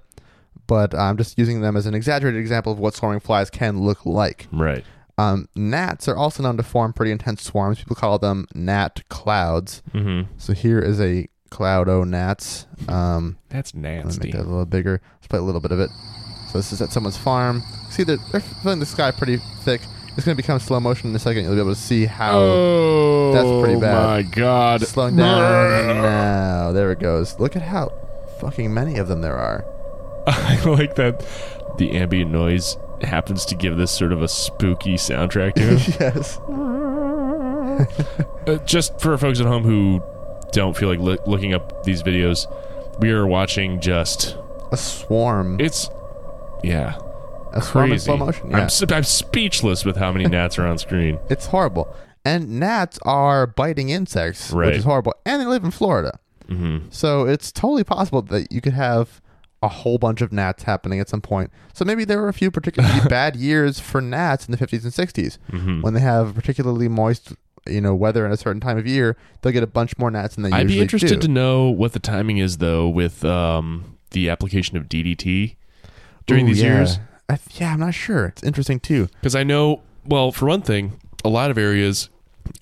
But 0.67 0.93
I'm 0.93 1.17
just 1.17 1.37
using 1.37 1.61
them 1.61 1.75
as 1.75 1.85
an 1.85 1.93
exaggerated 1.95 2.39
example 2.39 2.71
of 2.71 2.79
what 2.79 2.93
swarming 2.93 3.19
flies 3.19 3.49
can 3.49 3.79
look 3.81 4.05
like. 4.05 4.47
Right. 4.51 4.83
Um, 5.17 5.47
gnats 5.55 6.07
are 6.07 6.15
also 6.15 6.43
known 6.43 6.57
to 6.57 6.63
form 6.63 6.93
pretty 6.93 7.11
intense 7.11 7.43
swarms. 7.43 7.77
People 7.79 7.95
call 7.95 8.17
them 8.19 8.47
gnat 8.55 9.01
clouds. 9.09 9.81
Mm-hmm. 9.93 10.31
So 10.37 10.53
here 10.53 10.79
is 10.79 10.99
a 11.01 11.27
cloud 11.51 11.87
o 11.87 12.03
gnats. 12.03 12.65
Um, 12.89 13.37
That's 13.49 13.75
nasty. 13.75 14.25
make 14.27 14.33
that 14.33 14.41
a 14.41 14.49
little 14.49 14.65
bigger. 14.65 14.99
Let's 15.15 15.27
play 15.27 15.37
a 15.39 15.43
little 15.43 15.61
bit 15.61 15.71
of 15.71 15.79
it. 15.79 15.89
So 16.51 16.57
this 16.57 16.71
is 16.73 16.81
at 16.81 16.91
someone's 16.91 17.17
farm. 17.17 17.61
See, 17.91 18.03
they're, 18.03 18.17
they're 18.31 18.41
filling 18.41 18.79
the 18.79 18.85
sky 18.85 19.11
pretty 19.11 19.37
thick. 19.63 19.81
It's 20.17 20.25
going 20.25 20.35
to 20.35 20.41
become 20.41 20.59
slow 20.59 20.79
motion 20.81 21.09
in 21.11 21.15
a 21.15 21.19
second. 21.19 21.43
You'll 21.43 21.53
be 21.53 21.61
able 21.61 21.73
to 21.73 21.79
see 21.79 22.05
how 22.05 22.37
Oh, 22.39 23.31
That's 23.33 23.63
pretty 23.65 23.79
bad. 23.79 24.25
my 24.25 24.29
god. 24.29 24.81
slowing 24.81 25.15
down. 25.15 26.01
now, 26.01 26.71
there 26.73 26.91
it 26.91 26.99
goes. 26.99 27.39
Look 27.39 27.55
at 27.55 27.61
how 27.61 27.93
fucking 28.41 28.73
many 28.73 28.97
of 28.97 29.07
them 29.07 29.21
there 29.21 29.37
are. 29.37 29.63
I 30.27 30.61
like 30.65 30.95
that 30.95 31.25
the 31.77 31.91
ambient 31.91 32.31
noise 32.31 32.75
happens 33.01 33.45
to 33.45 33.55
give 33.55 33.77
this 33.77 33.91
sort 33.91 34.11
of 34.11 34.21
a 34.21 34.27
spooky 34.27 34.95
soundtrack 34.95 35.53
to 35.55 35.75
it. 35.75 35.87
yes. 35.99 36.37
uh, 38.47 38.57
just 38.65 38.99
for 38.99 39.17
folks 39.17 39.39
at 39.39 39.45
home 39.45 39.63
who 39.63 40.03
don't 40.51 40.75
feel 40.77 40.89
like 40.89 40.99
loo- 40.99 41.17
looking 41.25 41.53
up 41.53 41.83
these 41.83 42.03
videos, 42.03 42.45
we 42.99 43.11
are 43.11 43.25
watching 43.27 43.79
just 43.81 44.35
A 44.71 44.77
swarm. 44.77 45.59
it's 45.59 45.89
yeah 46.63 46.97
a 47.53 47.61
swarm 47.61 47.91
in 47.91 47.99
slow 47.99 48.15
motion. 48.17 48.49
Yeah. 48.51 48.69
I'm, 48.81 48.93
I'm 48.93 49.03
speechless 49.03 49.83
with 49.83 49.97
how 49.97 50.11
many 50.13 50.25
gnats 50.25 50.57
are 50.57 50.65
on 50.65 50.77
screen. 50.77 51.19
it's 51.29 51.47
horrible. 51.47 51.93
And 52.23 52.59
gnats 52.61 52.97
are 53.03 53.45
biting 53.45 53.89
insects, 53.89 54.51
Right. 54.51 54.67
which 54.67 54.77
is 54.77 54.83
horrible. 54.85 55.13
And 55.25 55.41
they 55.41 55.45
live 55.45 55.63
in 55.65 55.71
Florida. 55.71 56.17
hmm 56.47 56.77
So 56.91 57.25
it's 57.25 57.51
totally 57.51 57.83
possible 57.83 58.21
that 58.21 58.51
you 58.53 58.61
could 58.61 58.71
have 58.73 59.19
a 59.61 59.67
whole 59.67 59.97
bunch 59.97 60.21
of 60.21 60.31
gnats 60.31 60.63
happening 60.63 60.99
at 61.01 61.09
some 61.09 61.19
point. 61.21 61.51
So 61.73 61.83
maybe 61.83 62.05
there 62.05 62.21
were 62.21 62.29
a 62.29 62.33
few 62.33 62.51
particularly 62.51 63.01
bad 63.09 63.35
years 63.35 63.79
for 63.81 63.99
gnats 63.99 64.45
in 64.47 64.51
the 64.53 64.57
50s 64.57 64.83
and 64.83 64.93
60s. 64.93 65.37
hmm 65.49 65.81
When 65.81 65.93
they 65.93 65.99
have 65.99 66.33
particularly 66.35 66.87
moist, 66.87 67.33
you 67.67 67.81
know, 67.81 67.93
weather 67.95 68.25
in 68.25 68.31
a 68.31 68.37
certain 68.37 68.59
time 68.61 68.77
of 68.77 68.87
year, 68.87 69.15
they'll 69.41 69.53
get 69.53 69.63
a 69.63 69.67
bunch 69.67 69.97
more 69.97 70.09
gnats 70.11 70.35
than 70.35 70.43
they. 70.43 70.51
I'd 70.51 70.63
usually 70.63 70.77
be 70.77 70.81
interested 70.81 71.19
do. 71.19 71.27
to 71.27 71.27
know 71.27 71.69
what 71.69 71.93
the 71.93 71.99
timing 71.99 72.37
is 72.37 72.57
though 72.57 72.87
with 72.89 73.23
um, 73.25 73.97
the 74.11 74.29
application 74.29 74.77
of 74.77 74.89
DDT 74.89 75.55
during 76.25 76.45
Ooh, 76.45 76.49
these 76.49 76.61
yeah. 76.61 76.77
years. 76.77 76.99
I 77.29 77.37
yeah, 77.53 77.73
I'm 77.73 77.79
not 77.79 77.93
sure. 77.93 78.25
It's 78.25 78.43
interesting 78.43 78.79
too. 78.79 79.07
Because 79.21 79.35
I 79.35 79.43
know, 79.43 79.81
well, 80.05 80.31
for 80.31 80.47
one 80.47 80.61
thing, 80.61 80.99
a 81.23 81.29
lot 81.29 81.51
of 81.51 81.57
areas, 81.57 82.09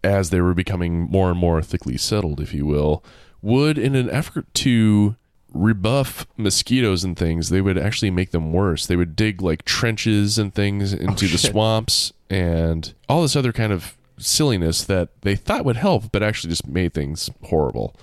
as 0.04 0.30
they 0.30 0.42
were 0.42 0.54
becoming 0.54 1.02
more 1.10 1.30
and 1.32 1.40
more 1.40 1.62
thickly 1.62 1.98
settled, 1.98 2.40
if 2.40 2.54
you 2.54 2.66
will, 2.66 3.04
would, 3.42 3.78
in 3.78 3.96
an 3.96 4.10
effort 4.10 4.54
to 4.56 5.16
rebuff 5.52 6.28
mosquitoes 6.38 7.04
and 7.04 7.18
things, 7.18 7.50
they 7.50 7.62
would 7.62 7.78
actually 7.78 8.12
make 8.12 8.32
them 8.32 8.52
worse. 8.54 8.86
They 8.86 8.96
would 8.96 9.16
dig 9.16 9.42
like 9.42 9.66
trenches 9.66 10.38
and 10.38 10.54
things 10.54 10.94
into 10.94 11.26
the 11.28 11.34
Oh, 11.34 11.38
shit. 11.38 11.52
swamps 11.52 12.14
and 12.30 12.94
all 13.08 13.24
this 13.24 13.36
other 13.36 13.52
kind 13.52 13.74
of 13.74 13.98
silliness 14.20 14.84
that 14.84 15.10
they 15.22 15.36
thought 15.36 15.66
would 15.66 15.78
help, 15.78 16.12
but 16.12 16.22
actually 16.24 16.50
just 16.52 16.68
made 16.68 16.94
things 16.94 17.30
horrible. 17.46 17.96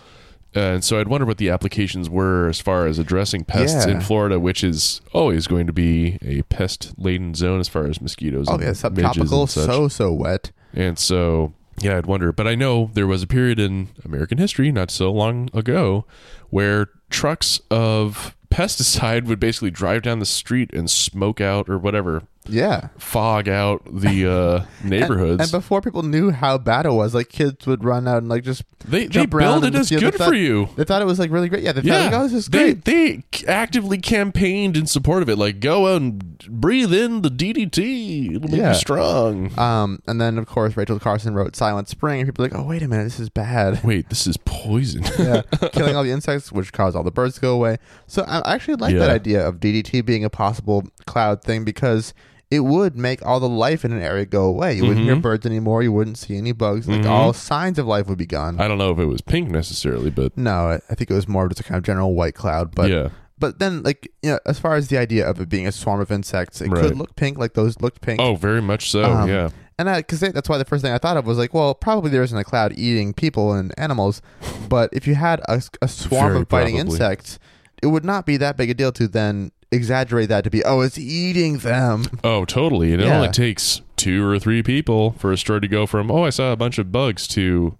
Uh, 0.54 0.60
and 0.60 0.84
so 0.84 0.98
I'd 0.98 1.08
wonder 1.08 1.26
what 1.26 1.36
the 1.36 1.50
applications 1.50 2.08
were 2.08 2.48
as 2.48 2.60
far 2.60 2.86
as 2.86 2.98
addressing 2.98 3.44
pests 3.44 3.84
Yeah. 3.86 3.92
in 3.96 4.00
Florida, 4.00 4.40
which 4.40 4.64
is 4.64 5.02
always 5.12 5.46
going 5.46 5.66
to 5.66 5.72
be 5.72 6.18
a 6.22 6.42
pest-laden 6.42 7.34
zone 7.34 7.60
as 7.60 7.68
far 7.68 7.84
as 7.86 8.00
mosquitoes. 8.00 8.46
Oh 8.48 8.54
and 8.54 8.62
yeah, 8.62 8.72
subtropical, 8.72 9.46
so 9.46 9.88
so 9.88 10.12
wet. 10.12 10.52
And 10.72 10.98
so, 10.98 11.52
yeah, 11.80 11.98
I'd 11.98 12.06
wonder. 12.06 12.32
But 12.32 12.46
I 12.46 12.54
know 12.54 12.90
there 12.94 13.06
was 13.06 13.22
a 13.22 13.26
period 13.26 13.58
in 13.58 13.88
American 14.04 14.38
history 14.38 14.72
not 14.72 14.90
so 14.90 15.12
long 15.12 15.50
ago 15.52 16.06
where 16.48 16.88
trucks 17.10 17.60
of 17.70 18.34
pesticide 18.50 19.24
would 19.26 19.40
basically 19.40 19.70
drive 19.70 20.02
down 20.02 20.20
the 20.20 20.26
street 20.26 20.72
and 20.72 20.88
smoke 20.90 21.40
out 21.40 21.68
or 21.68 21.76
whatever, 21.76 22.22
Yeah. 22.48 22.88
fog 22.98 23.48
out 23.48 23.82
the 23.90 24.30
uh, 24.30 24.64
neighborhoods. 24.86 25.42
And, 25.42 25.50
before 25.50 25.80
people 25.80 26.02
knew 26.02 26.30
how 26.30 26.58
bad 26.58 26.86
it 26.86 26.92
was, 26.92 27.14
like 27.14 27.28
kids 27.28 27.66
would 27.66 27.84
run 27.84 28.06
out 28.08 28.18
and 28.18 28.28
like 28.28 28.42
just 28.44 28.62
they 28.86 29.00
they 29.00 29.08
jump 29.08 29.34
around 29.34 29.60
build 29.60 29.64
it 29.64 29.66
and 29.68 29.76
as 29.76 29.90
good 29.90 30.00
they 30.00 30.10
for 30.12 30.18
thought- 30.18 30.36
you. 30.36 30.68
They 30.76 30.84
thought 30.84 31.02
it 31.02 31.06
was 31.06 31.18
like 31.18 31.30
really 31.30 31.48
great. 31.48 31.62
Yeah, 31.62 31.72
they 31.72 31.82
Yeah, 31.82 32.04
thought 32.10 32.12
like, 32.12 32.20
oh, 32.20 32.22
this 32.24 32.32
is 32.34 32.46
they 32.48 32.74
great. 32.74 32.84
they 32.84 33.22
actively 33.48 33.98
campaigned 33.98 34.76
in 34.76 34.86
support 34.86 35.22
of 35.22 35.28
it. 35.28 35.36
Like, 35.36 35.60
go 35.60 35.94
out 35.94 36.02
and 36.02 36.38
breathe 36.48 36.92
in 36.94 37.22
the 37.22 37.30
DDT; 37.30 38.36
it'll 38.36 38.48
make 38.48 38.60
Yeah. 38.60 38.68
you 38.70 38.74
strong. 38.74 39.56
Um, 39.58 40.00
and 40.06 40.20
then 40.20 40.38
of 40.38 40.46
course 40.46 40.76
Rachel 40.76 40.98
Carson 40.98 41.34
wrote 41.34 41.56
Silent 41.56 41.88
Spring, 41.88 42.20
and 42.20 42.28
people 42.28 42.44
were 42.44 42.48
like, 42.50 42.58
oh 42.58 42.66
wait 42.66 42.82
a 42.82 42.88
minute, 42.88 43.04
this 43.04 43.20
is 43.20 43.28
bad. 43.28 43.82
Wait, 43.84 44.08
this 44.08 44.26
is 44.26 44.36
poison. 44.38 45.02
yeah, 45.18 45.42
killing 45.72 45.96
all 45.96 46.02
the 46.04 46.10
insects, 46.10 46.50
which 46.52 46.72
caused 46.72 46.96
all 46.96 47.02
the 47.02 47.10
birds 47.10 47.36
to 47.36 47.40
go 47.40 47.54
away. 47.54 47.76
So 48.06 48.22
I 48.26 48.54
actually 48.54 48.76
like 48.76 48.96
that 48.96 49.10
idea 49.10 49.46
of 49.46 49.56
DDT 49.60 50.04
being 50.04 50.24
a 50.24 50.30
possible 50.30 50.84
cloud 51.06 51.42
thing 51.42 51.64
because 51.64 52.14
it 52.50 52.60
would 52.60 52.96
make 52.96 53.24
all 53.26 53.40
the 53.40 53.48
life 53.48 53.84
in 53.84 53.92
an 53.92 54.00
area 54.00 54.24
go 54.24 54.44
away. 54.44 54.74
You 54.74 54.82
wouldn't 54.86 55.04
hear 55.04 55.16
Mhm. 55.16 55.22
birds 55.22 55.44
anymore. 55.46 55.82
You 55.82 55.90
wouldn't 55.92 56.16
see 56.18 56.36
any 56.36 56.52
bugs. 56.52 56.86
Like 56.86 57.02
Mhm. 57.02 57.10
all 57.10 57.32
signs 57.32 57.78
of 57.78 57.86
life 57.86 58.06
would 58.06 58.18
be 58.18 58.26
gone. 58.26 58.60
I 58.60 58.68
don't 58.68 58.78
know 58.78 58.90
if 58.92 58.98
it 58.98 59.06
was 59.06 59.20
pink 59.20 59.50
necessarily, 59.50 60.10
but 60.10 60.36
no, 60.38 60.68
I- 60.70 60.80
I 60.88 60.94
think 60.94 61.10
it 61.10 61.14
was 61.14 61.26
more 61.26 61.44
of 61.44 61.50
just 61.50 61.60
a 61.60 61.64
kind 61.64 61.76
of 61.78 61.82
general 61.84 62.14
white 62.14 62.34
cloud. 62.34 62.72
But 62.74 62.90
yeah, 62.90 63.08
but 63.38 63.58
then 63.58 63.82
like 63.82 64.08
you 64.22 64.30
know, 64.30 64.38
as 64.46 64.58
far 64.60 64.76
as 64.76 64.88
the 64.88 64.96
idea 64.96 65.28
of 65.28 65.40
it 65.40 65.48
being 65.48 65.66
a 65.66 65.72
swarm 65.72 66.00
of 66.00 66.12
insects, 66.12 66.60
it 66.60 66.70
Right. 66.70 66.82
could 66.82 66.96
look 66.96 67.16
pink, 67.16 67.36
like 67.36 67.54
those 67.54 67.80
looked 67.80 68.00
pink. 68.00 68.20
oh, 68.20 68.36
very 68.36 68.62
much 68.62 68.90
so. 68.92 69.02
Um, 69.04 69.28
yeah, 69.28 69.48
And 69.78 69.94
because 69.96 70.20
that's 70.20 70.48
why 70.48 70.56
the 70.56 70.64
first 70.64 70.82
thing 70.84 70.92
I 70.94 70.98
thought 70.98 71.16
of 71.18 71.26
was 71.26 71.36
like, 71.38 71.52
well, 71.52 71.74
probably 71.74 72.10
there 72.10 72.22
isn't 72.22 72.38
a 72.38 72.44
cloud 72.44 72.72
eating 72.76 73.12
people 73.12 73.52
and 73.52 73.74
animals, 73.76 74.22
but 74.70 74.88
if 74.92 75.06
you 75.08 75.16
had 75.16 75.40
a, 75.48 75.60
a 75.82 75.88
swarm 75.88 76.28
Very 76.30 76.42
of 76.42 76.48
biting 76.48 76.76
probably. 76.76 76.92
insects, 76.94 77.38
it 77.82 77.88
would 77.88 78.04
not 78.04 78.24
be 78.24 78.36
that 78.38 78.56
big 78.56 78.70
a 78.70 78.74
deal 78.74 78.90
to 78.92 79.06
then 79.06 79.50
exaggerate 79.72 80.28
that 80.28 80.44
to 80.44 80.50
be, 80.50 80.64
oh, 80.64 80.80
it's 80.80 80.98
eating 80.98 81.58
them. 81.58 82.04
Oh, 82.22 82.44
totally. 82.44 82.92
And 82.92 83.02
it 83.02 83.06
Yeah. 83.06 83.16
only 83.16 83.28
takes 83.28 83.82
two 83.96 84.24
or 84.28 84.38
three 84.38 84.62
people 84.62 85.12
for 85.18 85.32
a 85.32 85.36
story 85.38 85.60
to 85.62 85.68
go 85.68 85.86
from, 85.86 86.10
oh, 86.10 86.24
I 86.24 86.30
saw 86.30 86.52
a 86.52 86.56
bunch 86.56 86.78
of 86.78 86.92
bugs 86.92 87.26
to 87.28 87.76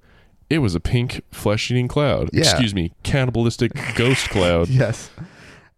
it 0.49 0.59
was 0.59 0.75
a 0.77 0.81
pink 0.81 1.23
flesh 1.33 1.71
eating 1.73 1.89
cloud. 1.89 2.31
Yeah. 2.33 2.43
Excuse 2.43 2.73
me, 2.75 2.93
cannibalistic 3.03 3.73
ghost 3.97 4.29
cloud. 4.31 4.69
yes. 4.69 5.11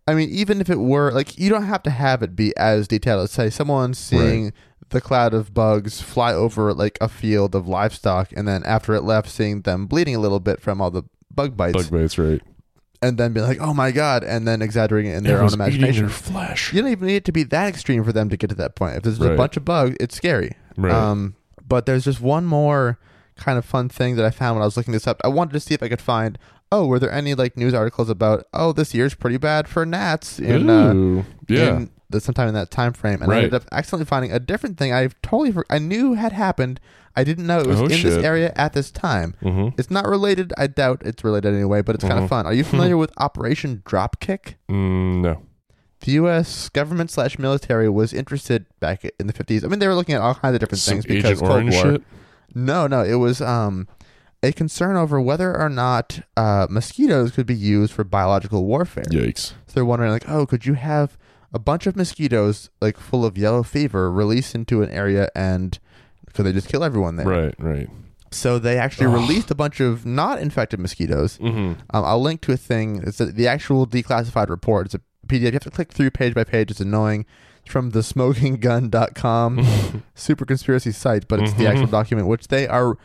I 0.07 0.15
mean, 0.15 0.29
even 0.31 0.61
if 0.61 0.69
it 0.71 0.79
were 0.79 1.11
like, 1.13 1.39
you 1.39 1.49
don't 1.51 1.65
have 1.65 1.83
to 1.85 1.91
have 1.91 2.23
it 2.23 2.37
be 2.37 2.55
as 2.57 2.87
detailed. 2.89 3.21
Let's 3.21 3.33
say 3.33 3.49
someone 3.51 3.95
seeing 3.95 4.53
the 4.91 5.01
cloud 5.01 5.35
of 5.35 5.53
bugs 5.55 6.01
fly 6.01 6.33
over 6.35 6.73
like 6.75 6.97
a 7.01 7.09
field 7.09 7.55
of 7.55 7.67
livestock, 7.69 8.31
and 8.35 8.47
then 8.49 8.63
after 8.65 8.95
it 8.95 9.03
left, 9.05 9.29
seeing 9.29 9.63
them 9.63 9.87
bleeding 9.87 10.15
a 10.15 10.19
little 10.19 10.41
bit 10.41 10.61
from 10.61 10.81
all 10.81 10.91
the 10.91 11.03
bug 11.31 11.57
bites, 11.57 11.75
Bug 11.75 11.91
bites, 11.91 12.19
right? 12.19 12.41
And 13.01 13.19
then 13.19 13.33
be 13.33 13.41
like, 13.41 13.59
oh 13.61 13.73
my 13.73 13.91
god, 13.91 14.25
and 14.25 14.47
then 14.47 14.63
exaggerating 14.63 15.13
it 15.13 15.17
in 15.17 15.25
their 15.25 15.43
own 15.43 15.53
imagination. 15.53 16.07
their 16.07 16.13
flesh. 16.13 16.73
You 16.73 16.83
don't 16.83 16.91
even 16.91 17.07
need 17.07 17.17
it 17.17 17.25
to 17.27 17.33
be 17.33 17.45
that 17.45 17.69
extreme 17.69 18.05
for 18.05 18.13
them 18.13 18.29
to 18.29 18.37
get 18.37 18.51
to 18.51 18.57
that 18.57 18.75
point. 18.75 18.97
If 18.97 19.03
there's 19.05 19.21
a 19.21 19.37
bunch 19.37 19.57
of 19.57 19.65
bugs, 19.65 19.97
it's 20.01 20.17
scary. 20.17 20.57
Right. 20.77 20.93
Um, 20.93 21.37
but 21.67 21.87
there's 21.87 22.05
just 22.05 22.21
one 22.21 22.45
more 22.45 22.99
kind 23.37 23.59
of 23.59 23.65
fun 23.65 23.89
thing 23.89 24.17
that 24.17 24.25
I 24.25 24.31
found 24.31 24.57
when 24.57 24.63
I 24.63 24.67
was 24.67 24.77
looking 24.77 24.93
this 24.93 25.07
up. 25.07 25.21
I 25.25 25.29
wanted 25.29 25.53
to 25.53 25.61
see 25.61 25.75
if 25.75 25.83
I 25.83 25.89
could 25.89 26.01
find. 26.01 26.39
Oh, 26.71 26.87
were 26.87 26.99
there 26.99 27.11
any 27.11 27.35
like 27.35 27.57
news 27.57 27.73
articles 27.73 28.11
about? 28.11 28.45
Oh, 28.53 28.73
this 28.73 28.93
year's 28.93 29.15
pretty 29.15 29.39
bad 29.39 29.69
for 29.69 29.87
gnats 29.87 30.39
in 30.39 30.69
uh, 30.69 31.25
yeah. 31.49 31.77
in 31.77 31.91
the, 32.11 32.21
sometime 32.21 32.49
in 32.49 32.55
that 32.55 32.71
time 32.71 32.93
frame, 32.93 33.23
and 33.23 33.33
I 33.33 33.37
ended 33.37 33.55
up 33.55 33.65
accidentally 33.73 34.05
finding 34.05 34.33
a 34.33 34.39
different 34.39 34.77
thing. 34.77 34.93
I 34.93 35.09
totally 35.23 35.55
I 35.71 35.79
knew 35.79 36.15
had 36.15 36.33
happened. 36.33 36.81
I 37.19 37.25
didn't 37.25 37.47
know 37.47 37.59
it 37.59 37.67
was 37.67 37.81
Oh, 37.81 37.85
in 37.87 38.03
this 38.03 38.23
area 38.25 38.53
at 38.55 38.73
this 38.75 38.91
time. 38.91 39.35
mm-hmm. 39.43 39.69
It's 39.79 39.91
not 39.91 40.07
related. 40.07 40.53
I 40.57 40.67
doubt 40.69 41.03
it's 41.05 41.25
related 41.25 41.53
anyway, 41.55 41.83
but 41.83 41.95
it's 41.97 42.05
kind 42.05 42.19
of 42.19 42.25
Mhm. 42.27 42.29
fun. 42.29 42.47
Are 42.47 42.55
you 42.55 42.65
familiar 42.73 42.97
with 42.97 43.13
Operation 43.19 43.83
Dropkick? 43.85 44.55
mm, 44.71 45.21
no. 45.23 45.43
the 46.01 46.13
U.S. 46.13 46.69
government 46.69 47.11
slash 47.11 47.41
military 47.41 47.89
was 47.89 48.13
interested 48.13 48.67
back 48.79 49.05
in 49.19 49.27
the 49.27 49.33
fifties. 49.33 49.65
I 49.65 49.67
mean, 49.69 49.81
they 49.81 49.89
were 49.89 49.97
looking 49.97 50.15
at 50.15 50.21
all 50.21 50.35
kinds 50.37 50.55
of 50.55 50.61
different 50.61 50.79
Some 50.81 50.93
things 51.03 51.07
because 51.07 51.25
Agent 51.25 51.41
Cold 51.41 51.51
Orange 51.53 51.75
War. 51.75 51.83
shit? 51.95 52.03
No, 52.55 52.87
no, 52.87 53.03
it 53.03 53.17
was 53.17 53.41
um, 53.41 53.89
a 54.43 54.53
concern 54.53 54.95
over 54.97 55.21
whether 55.21 55.51
or 55.61 55.69
not 55.69 56.21
uh, 56.37 56.69
mosquitoes 56.71 57.33
could 57.33 57.47
be 57.47 57.55
used 57.57 57.93
for 57.93 58.05
biological 58.05 58.65
warfare. 58.65 59.05
Yikes. 59.11 59.55
So 59.67 59.75
they're 59.75 59.85
wondering, 59.85 60.13
like, 60.13 60.29
oh, 60.29 60.47
could 60.47 60.65
you 60.67 60.75
have 60.75 61.19
a 61.53 61.59
bunch 61.59 61.87
of 61.89 61.97
mosquitoes 61.97 62.71
like 62.81 62.97
full 62.97 63.25
of 63.25 63.37
yellow 63.37 63.65
fever 63.65 64.09
released 64.13 64.55
into 64.55 64.83
an 64.83 64.91
area 64.91 65.29
and 65.35 65.81
could 66.35 66.45
they 66.47 66.53
just 66.53 66.69
kill 66.69 66.85
everyone 66.85 67.17
there? 67.17 67.27
Right, 67.27 67.55
right. 67.59 67.89
So 68.31 68.59
they 68.59 68.77
actually 68.79 69.07
Ugh. 69.07 69.15
released 69.15 69.51
a 69.51 69.55
bunch 69.55 69.81
of 69.81 70.05
not 70.05 70.39
infected 70.41 70.79
mosquitoes 70.81 71.39
Mm-hmm. 71.39 71.81
um, 71.97 72.05
I'll 72.05 72.21
link 72.21 72.43
to 72.43 72.53
a 72.53 72.57
thing. 72.59 73.03
It's 73.07 73.21
a, 73.21 73.27
the 73.27 73.49
actual 73.49 73.87
declassified 73.87 74.51
report. 74.51 74.87
It's 74.87 74.95
a 74.95 75.01
PDF. 75.27 75.41
You 75.41 75.53
have 75.53 75.63
to 75.63 75.71
click 75.71 75.93
through 75.93 76.11
page 76.11 76.35
by 76.35 76.45
page. 76.45 76.71
It's 76.71 76.81
annoying. 76.81 77.25
It's 77.63 77.73
from 77.73 77.91
the 77.91 78.01
smokinggun.com 78.01 80.03
super 80.15 80.45
conspiracy 80.45 80.93
site, 80.93 81.27
but 81.29 81.41
it's 81.41 81.55
the 81.55 81.67
actual 81.67 81.87
document, 81.87 82.29
which 82.29 82.49
they 82.49 82.67
are. 82.67 82.97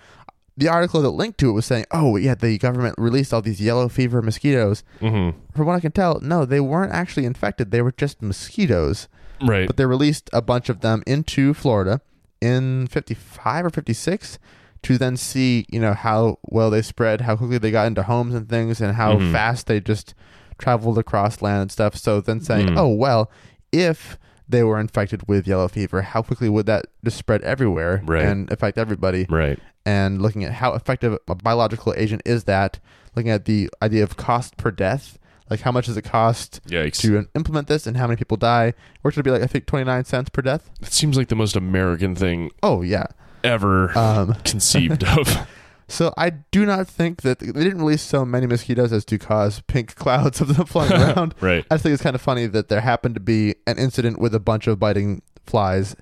The 0.56 0.68
article 0.68 1.02
that 1.02 1.10
linked 1.10 1.40
to 1.40 1.50
it 1.50 1.54
was 1.54 1.66
saying, 1.66 1.86
oh, 1.90 2.16
yeah, 2.16 2.36
the 2.36 2.60
government 2.60 2.94
released 3.00 3.34
all 3.34 3.42
these 3.42 3.60
yellow 3.60 3.90
fever 3.90 4.22
mosquitoes. 4.22 4.84
Mm-hmm. 5.02 5.36
From 5.56 5.66
what 5.66 5.74
I 5.74 5.80
can 5.80 5.92
tell, 5.92 6.20
no, 6.22 6.46
they 6.46 6.60
weren't 6.60 6.94
actually 6.94 7.26
infected. 7.26 7.72
They 7.72 7.82
were 7.82 7.92
just 7.92 8.22
mosquitoes. 8.22 9.08
Right. 9.42 9.66
But 9.66 9.78
they 9.78 9.86
released 9.88 10.30
a 10.32 10.44
bunch 10.44 10.70
of 10.70 10.82
them 10.82 11.02
into 11.08 11.56
Florida 11.56 12.02
in 12.44 12.88
55 12.88 13.66
or 13.66 13.70
56 13.70 14.38
to 14.84 14.98
then 14.98 15.16
see, 15.16 15.66
you 15.72 15.80
know, 15.80 15.94
how 15.94 16.38
well 16.44 16.70
they 16.70 16.82
spread, 16.82 17.22
how 17.22 17.36
quickly 17.38 17.58
they 17.58 17.72
got 17.72 17.88
into 17.88 18.04
homes 18.04 18.34
and 18.36 18.50
things, 18.50 18.82
and 18.82 18.96
how 18.96 19.16
Mhm. 19.18 19.32
fast 19.32 19.68
they 19.68 19.80
just 19.80 20.14
traveled 20.58 20.98
across 20.98 21.42
land 21.42 21.62
and 21.62 21.72
stuff. 21.72 21.96
So 21.96 22.20
then 22.22 22.42
saying, 22.42 22.68
Mm. 22.70 22.78
oh, 22.78 22.90
well, 22.90 23.32
if 23.72 24.18
they 24.50 24.62
were 24.64 24.80
infected 24.80 25.22
with 25.28 25.48
yellow 25.48 25.68
fever, 25.70 26.02
how 26.02 26.22
quickly 26.22 26.50
would 26.50 26.66
that 26.66 26.86
just 27.04 27.18
spread 27.18 27.42
everywhere 27.44 28.02
Right. 28.06 28.24
and 28.26 28.52
affect 28.52 28.78
everybody? 28.78 29.26
right. 29.30 29.58
And 29.86 30.22
looking 30.22 30.44
at 30.46 30.54
how 30.54 30.74
effective 30.74 31.18
a 31.28 31.36
biological 31.36 31.94
agent 31.98 32.22
is 32.26 32.44
that, 32.46 32.80
looking 33.16 33.32
at 33.32 33.46
the 33.46 33.70
idea 33.82 34.04
of 34.04 34.16
cost 34.18 34.56
per 34.58 34.72
death, 34.72 35.18
like 35.50 35.62
how 35.62 35.72
much 35.72 35.86
does 35.88 35.98
it 35.98 36.04
cost 36.04 36.62
Yikes. 36.68 37.02
to 37.02 37.28
implement 37.36 37.68
this 37.68 37.86
and 37.88 37.98
how 37.98 38.08
many 38.08 38.18
people 38.18 38.38
die? 38.38 38.74
Works 39.04 39.16
to 39.16 39.24
be 39.24 39.32
like, 39.32 39.42
I 39.42 39.48
think, 39.48 39.66
29 39.66 40.06
cents 40.06 40.30
per 40.30 40.42
death. 40.42 40.70
It 40.82 40.94
seems 40.94 41.18
like 41.18 41.28
the 41.28 41.36
most 41.36 41.56
American 41.56 42.16
thing 42.16 42.52
Oh, 42.62 42.82
yeah. 42.82 43.06
ever 43.44 43.98
Um, 43.98 44.34
conceived 44.46 45.04
of. 45.04 45.48
so 45.88 46.14
I 46.18 46.30
do 46.32 46.66
not 46.66 46.88
think 46.88 47.22
that 47.24 47.40
they 47.40 47.52
didn't 47.52 47.80
release 47.80 48.02
so 48.02 48.24
many 48.26 48.48
mosquitoes 48.48 48.94
as 48.94 49.04
to 49.06 49.18
cause 49.20 49.62
pink 49.68 49.96
clouds 50.04 50.40
of 50.42 50.56
them 50.56 50.66
flying 50.66 50.92
around. 51.02 51.36
right. 51.42 51.66
I 51.70 51.76
just 51.76 51.84
think 51.84 51.94
it's 51.94 52.02
kind 52.04 52.16
of 52.16 52.22
funny 52.22 52.46
that 52.48 52.70
there 52.70 52.82
happened 52.82 53.16
to 53.16 53.22
be 53.22 53.56
an 53.68 53.78
incident 53.78 54.20
with 54.20 54.34
a 54.34 54.40
bunch 54.40 54.68
of 54.68 54.80
biting 54.80 55.22
flies 55.46 55.96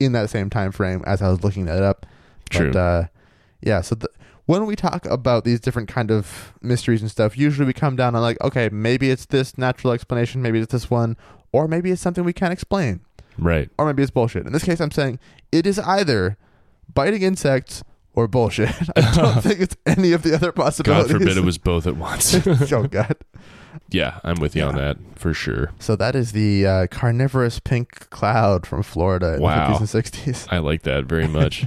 in 0.00 0.12
that 0.12 0.28
same 0.30 0.50
time 0.50 0.72
frame 0.72 1.02
as 1.06 1.22
I 1.22 1.28
was 1.28 1.42
looking 1.44 1.64
that 1.66 1.82
up. 1.82 2.04
True. 2.50 2.72
But 2.72 2.78
uh, 2.78 3.04
yeah, 3.60 3.80
so 3.80 3.94
the, 3.94 4.08
when 4.48 4.64
we 4.64 4.74
talk 4.74 5.04
about 5.04 5.44
these 5.44 5.60
different 5.60 5.88
kind 5.88 6.10
of 6.10 6.54
mysteries 6.62 7.02
and 7.02 7.10
stuff, 7.10 7.36
usually 7.36 7.66
we 7.66 7.74
come 7.74 7.96
down 7.96 8.14
on 8.14 8.22
like, 8.22 8.40
okay, 8.42 8.70
maybe 8.72 9.10
it's 9.10 9.26
this 9.26 9.58
natural 9.58 9.92
explanation, 9.92 10.40
maybe 10.40 10.58
it's 10.58 10.72
this 10.72 10.90
one, 10.90 11.18
or 11.52 11.68
maybe 11.68 11.90
it's 11.90 12.00
something 12.00 12.24
we 12.24 12.32
can't 12.32 12.52
explain, 12.52 13.00
Right. 13.36 13.68
or 13.78 13.84
maybe 13.84 14.02
it's 14.02 14.10
bullshit. 14.10 14.46
In 14.46 14.52
this 14.54 14.64
case, 14.64 14.80
I'm 14.80 14.90
saying 14.90 15.18
it 15.52 15.66
is 15.66 15.78
either 15.78 16.38
biting 16.94 17.20
insects 17.20 17.84
or 18.14 18.26
bullshit. 18.26 18.70
I 18.96 19.12
don't 19.14 19.42
think 19.42 19.60
it's 19.60 19.76
any 19.84 20.12
of 20.12 20.22
the 20.22 20.34
other 20.34 20.50
possibilities. 20.50 21.12
God 21.12 21.20
forbid 21.20 21.36
it 21.36 21.44
was 21.44 21.58
both 21.58 21.86
at 21.86 21.96
once. 21.98 22.34
oh 22.72 22.86
God. 22.86 23.16
yeah, 23.90 24.18
I'm 24.24 24.40
with 24.40 24.56
you 24.56 24.62
on 24.64 24.76
that 24.76 24.96
for 25.14 25.34
sure. 25.34 25.72
So 25.78 25.94
that 25.96 26.16
is 26.16 26.32
the 26.32 26.66
uh, 26.66 26.86
carnivorous 26.86 27.60
pink 27.60 28.08
cloud 28.08 28.66
from 28.66 28.82
Florida 28.82 29.34
in 29.34 29.42
Wow. 29.42 29.76
the 29.76 29.84
50s 29.84 29.94
and 29.94 30.04
60s. 30.34 30.48
I 30.50 30.56
like 30.58 30.84
that 30.84 31.04
very 31.04 31.28
much. 31.28 31.66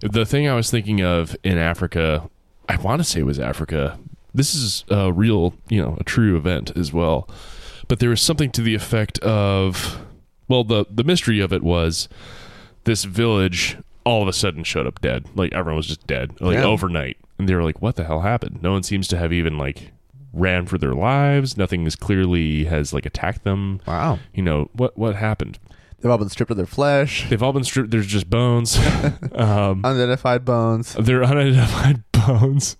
The 0.00 0.24
thing 0.26 0.48
I 0.48 0.54
was 0.54 0.70
thinking 0.70 1.00
of 1.02 1.36
in 1.42 1.58
Africa, 1.58 2.28
I 2.68 2.76
want 2.76 3.00
to 3.00 3.04
say 3.04 3.20
it 3.20 3.24
was 3.24 3.38
Africa. 3.40 3.98
This 4.34 4.54
is 4.54 4.84
a 4.88 5.12
real, 5.12 5.54
you 5.68 5.82
know, 5.82 5.96
a 5.98 6.04
true 6.04 6.36
event 6.36 6.76
as 6.76 6.92
well. 6.92 7.28
But 7.88 7.98
there 7.98 8.10
was 8.10 8.22
something 8.22 8.50
to 8.52 8.62
the 8.62 8.74
effect 8.74 9.18
of, 9.20 10.00
well, 10.48 10.62
the 10.64 10.86
the 10.90 11.04
mystery 11.04 11.40
of 11.40 11.52
it 11.52 11.62
was 11.62 12.08
this 12.84 13.04
village 13.04 13.76
all 14.04 14.22
of 14.22 14.28
a 14.28 14.32
sudden 14.32 14.64
showed 14.64 14.86
up 14.86 15.00
dead. 15.00 15.26
Like 15.34 15.52
everyone 15.52 15.76
was 15.76 15.88
just 15.88 16.06
dead, 16.06 16.40
like 16.40 16.54
Yeah. 16.54 16.64
overnight, 16.64 17.16
and 17.38 17.48
they 17.48 17.54
were 17.54 17.64
like, 17.64 17.82
"What 17.82 17.96
the 17.96 18.04
hell 18.04 18.20
happened?" 18.20 18.62
No 18.62 18.72
one 18.72 18.82
seems 18.84 19.08
to 19.08 19.18
have 19.18 19.32
even 19.32 19.58
like 19.58 19.90
ran 20.32 20.66
for 20.66 20.78
their 20.78 20.94
lives. 20.94 21.56
Nothing 21.56 21.84
is 21.86 21.96
clearly 21.96 22.64
has 22.64 22.92
like 22.94 23.04
attacked 23.04 23.42
them. 23.42 23.80
Wow. 23.86 24.20
You 24.32 24.42
know 24.44 24.70
what 24.72 24.96
what 24.96 25.16
happened? 25.16 25.58
They've 26.00 26.10
all 26.10 26.18
been 26.18 26.28
stripped 26.30 26.50
of 26.50 26.56
their 26.56 26.66
flesh, 26.66 27.28
They've 27.28 27.42
all 27.42 27.52
been 27.52 27.64
stripped. 27.64 27.90
There's 27.90 28.06
just 28.06 28.28
bones. 28.30 28.78
um, 29.34 29.84
unidentified 29.84 30.44
bones. 30.44 30.94
they're 30.98 31.22
unidentified 31.24 32.02
bones. 32.12 32.76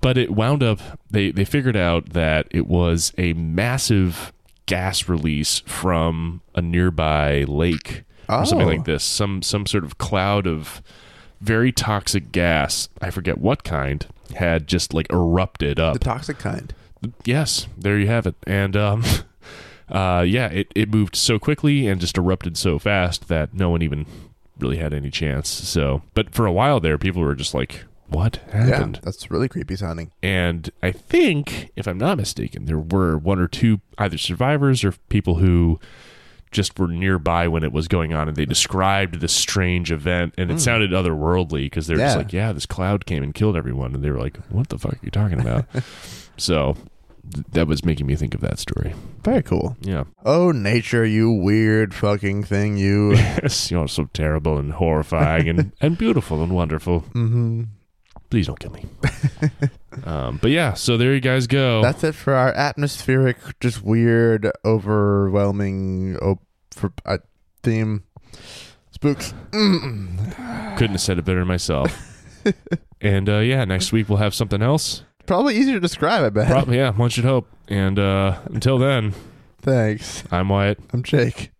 but 0.00 0.18
it 0.18 0.30
wound 0.30 0.62
up 0.62 0.80
they 1.10 1.30
they 1.30 1.44
figured 1.44 1.76
out 1.76 2.10
that 2.10 2.46
it 2.50 2.66
was 2.66 3.12
a 3.16 3.32
massive 3.34 4.32
gas 4.66 5.08
release 5.08 5.60
from 5.66 6.40
a 6.54 6.60
nearby 6.62 7.44
lake 7.44 8.04
or 8.28 8.44
something 8.46 8.66
Oh. 8.68 8.70
like 8.70 8.84
this. 8.84 9.04
Some 9.04 9.42
some 9.42 9.66
sort 9.66 9.84
of 9.84 9.98
cloud 9.98 10.46
of 10.46 10.82
very 11.40 11.72
toxic 11.72 12.32
gas. 12.32 12.88
I 13.00 13.10
forget 13.10 13.38
what 13.38 13.64
kind 13.64 14.06
had 14.36 14.66
just 14.66 14.92
like 14.94 15.10
erupted 15.12 15.78
up. 15.78 15.92
The 15.94 15.98
toxic 16.00 16.38
kind. 16.38 16.74
Yes, 17.26 17.66
there 17.76 17.98
you 17.98 18.06
have 18.06 18.26
it. 18.26 18.34
And 18.46 18.76
um, 18.76 19.04
uh, 19.88 20.24
yeah, 20.26 20.46
it, 20.48 20.68
it 20.74 20.90
moved 20.92 21.16
so 21.16 21.38
quickly 21.38 21.86
and 21.86 22.00
just 22.00 22.16
erupted 22.18 22.56
so 22.56 22.78
fast 22.78 23.28
that 23.28 23.52
no 23.54 23.70
one 23.70 23.82
even 23.82 24.06
really 24.58 24.76
had 24.76 24.92
any 24.92 25.10
chance. 25.10 25.48
So, 25.48 26.02
but 26.14 26.34
for 26.34 26.46
a 26.46 26.52
while 26.52 26.80
there, 26.80 26.96
people 26.98 27.22
were 27.22 27.34
just 27.34 27.54
like, 27.54 27.84
"What 28.08 28.36
happened?" 28.50 28.96
Yeah, 28.96 29.00
that's 29.04 29.30
really 29.30 29.48
creepy 29.48 29.76
sounding. 29.76 30.10
And 30.22 30.70
I 30.82 30.92
think, 30.92 31.70
if 31.76 31.86
I'm 31.86 31.98
not 31.98 32.16
mistaken, 32.18 32.64
there 32.66 32.78
were 32.78 33.18
one 33.18 33.38
or 33.38 33.48
two 33.48 33.80
either 33.98 34.16
survivors 34.18 34.84
or 34.84 34.92
people 35.08 35.36
who 35.36 35.78
just 36.50 36.78
were 36.78 36.86
nearby 36.86 37.48
when 37.48 37.64
it 37.64 37.72
was 37.72 37.88
going 37.88 38.14
on 38.14 38.28
and 38.28 38.36
they 38.36 38.44
described 38.44 39.20
this 39.20 39.32
strange 39.32 39.90
event 39.90 40.32
and 40.38 40.52
it 40.52 40.60
sounded 40.60 40.92
otherworldly 40.92 41.62
because 41.64 41.88
they're 41.88 41.96
just 41.96 42.14
Hmm. 42.14 42.20
Like 42.20 42.32
yeah 42.32 42.52
this 42.52 42.64
cloud 42.64 43.06
came 43.06 43.24
and 43.24 43.34
killed 43.34 43.56
everyone 43.56 43.92
and 43.92 44.04
they 44.04 44.10
were 44.10 44.20
like 44.20 44.36
what 44.50 44.68
the 44.68 44.78
fuck 44.78 44.92
are 44.92 44.98
you 45.02 45.10
talking 45.10 45.40
about 45.40 45.64
so 46.36 46.76
th- 47.32 47.46
that 47.52 47.66
was 47.66 47.84
making 47.84 48.06
me 48.06 48.16
think 48.16 48.34
of 48.34 48.40
that 48.40 48.58
story 48.58 48.94
Very 49.22 49.42
cool. 49.42 49.76
yeah 49.80 50.04
Oh, 50.24 50.50
nature, 50.52 51.04
you 51.04 51.30
weird 51.32 51.94
fucking 51.94 52.44
thing, 52.44 52.76
you. 52.76 53.12
yes 53.14 53.70
you 53.70 53.76
know 53.76 53.86
so 53.86 54.04
terrible 54.12 54.58
and 54.58 54.72
horrifying 54.72 55.48
and, 55.48 55.72
and 55.80 55.96
beautiful 55.98 56.42
and 56.42 56.52
wonderful 56.54 57.00
Mm-hmm. 57.14 57.62
please 58.30 58.46
don't 58.46 58.58
kill 58.60 58.72
me 58.72 58.84
um, 60.04 60.38
but 60.42 60.50
yeah 60.50 60.74
so 60.74 60.96
there 60.96 61.14
you 61.14 61.20
guys 61.20 61.46
go 61.46 61.80
That's 61.82 62.02
it 62.04 62.14
for 62.14 62.34
our 62.34 62.52
atmospheric, 62.52 63.36
just 63.60 63.82
weird, 63.82 64.50
overwhelming 64.64 66.16
op- 66.18 66.42
for 66.72 66.92
uh, 67.06 67.18
theme. 67.62 68.02
Spooks. 68.90 69.34
Mm. 69.52 70.76
couldn't 70.76 70.92
have 70.92 71.00
said 71.00 71.18
it 71.18 71.24
better 71.24 71.44
myself 71.44 72.22
and 73.00 73.28
uh, 73.28 73.38
yeah 73.38 73.64
next 73.64 73.92
week 73.92 74.08
we'll 74.08 74.18
have 74.18 74.34
something 74.34 74.62
else 74.62 75.02
Probably 75.26 75.56
easier 75.56 75.74
to 75.74 75.80
describe, 75.80 76.22
I 76.24 76.28
bet. 76.30 76.48
Probably, 76.48 76.76
yeah, 76.76 76.90
one 76.92 77.10
should 77.10 77.24
hope. 77.24 77.48
And 77.68 77.98
uh, 77.98 78.38
until 78.46 78.78
then, 78.78 79.14
Thanks. 79.62 80.24
I'm 80.30 80.50
Wyatt. 80.50 80.78
I'm 80.92 81.02
Jake. 81.02 81.50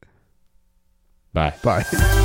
Bye. 1.32 1.54
Bye. 1.62 2.20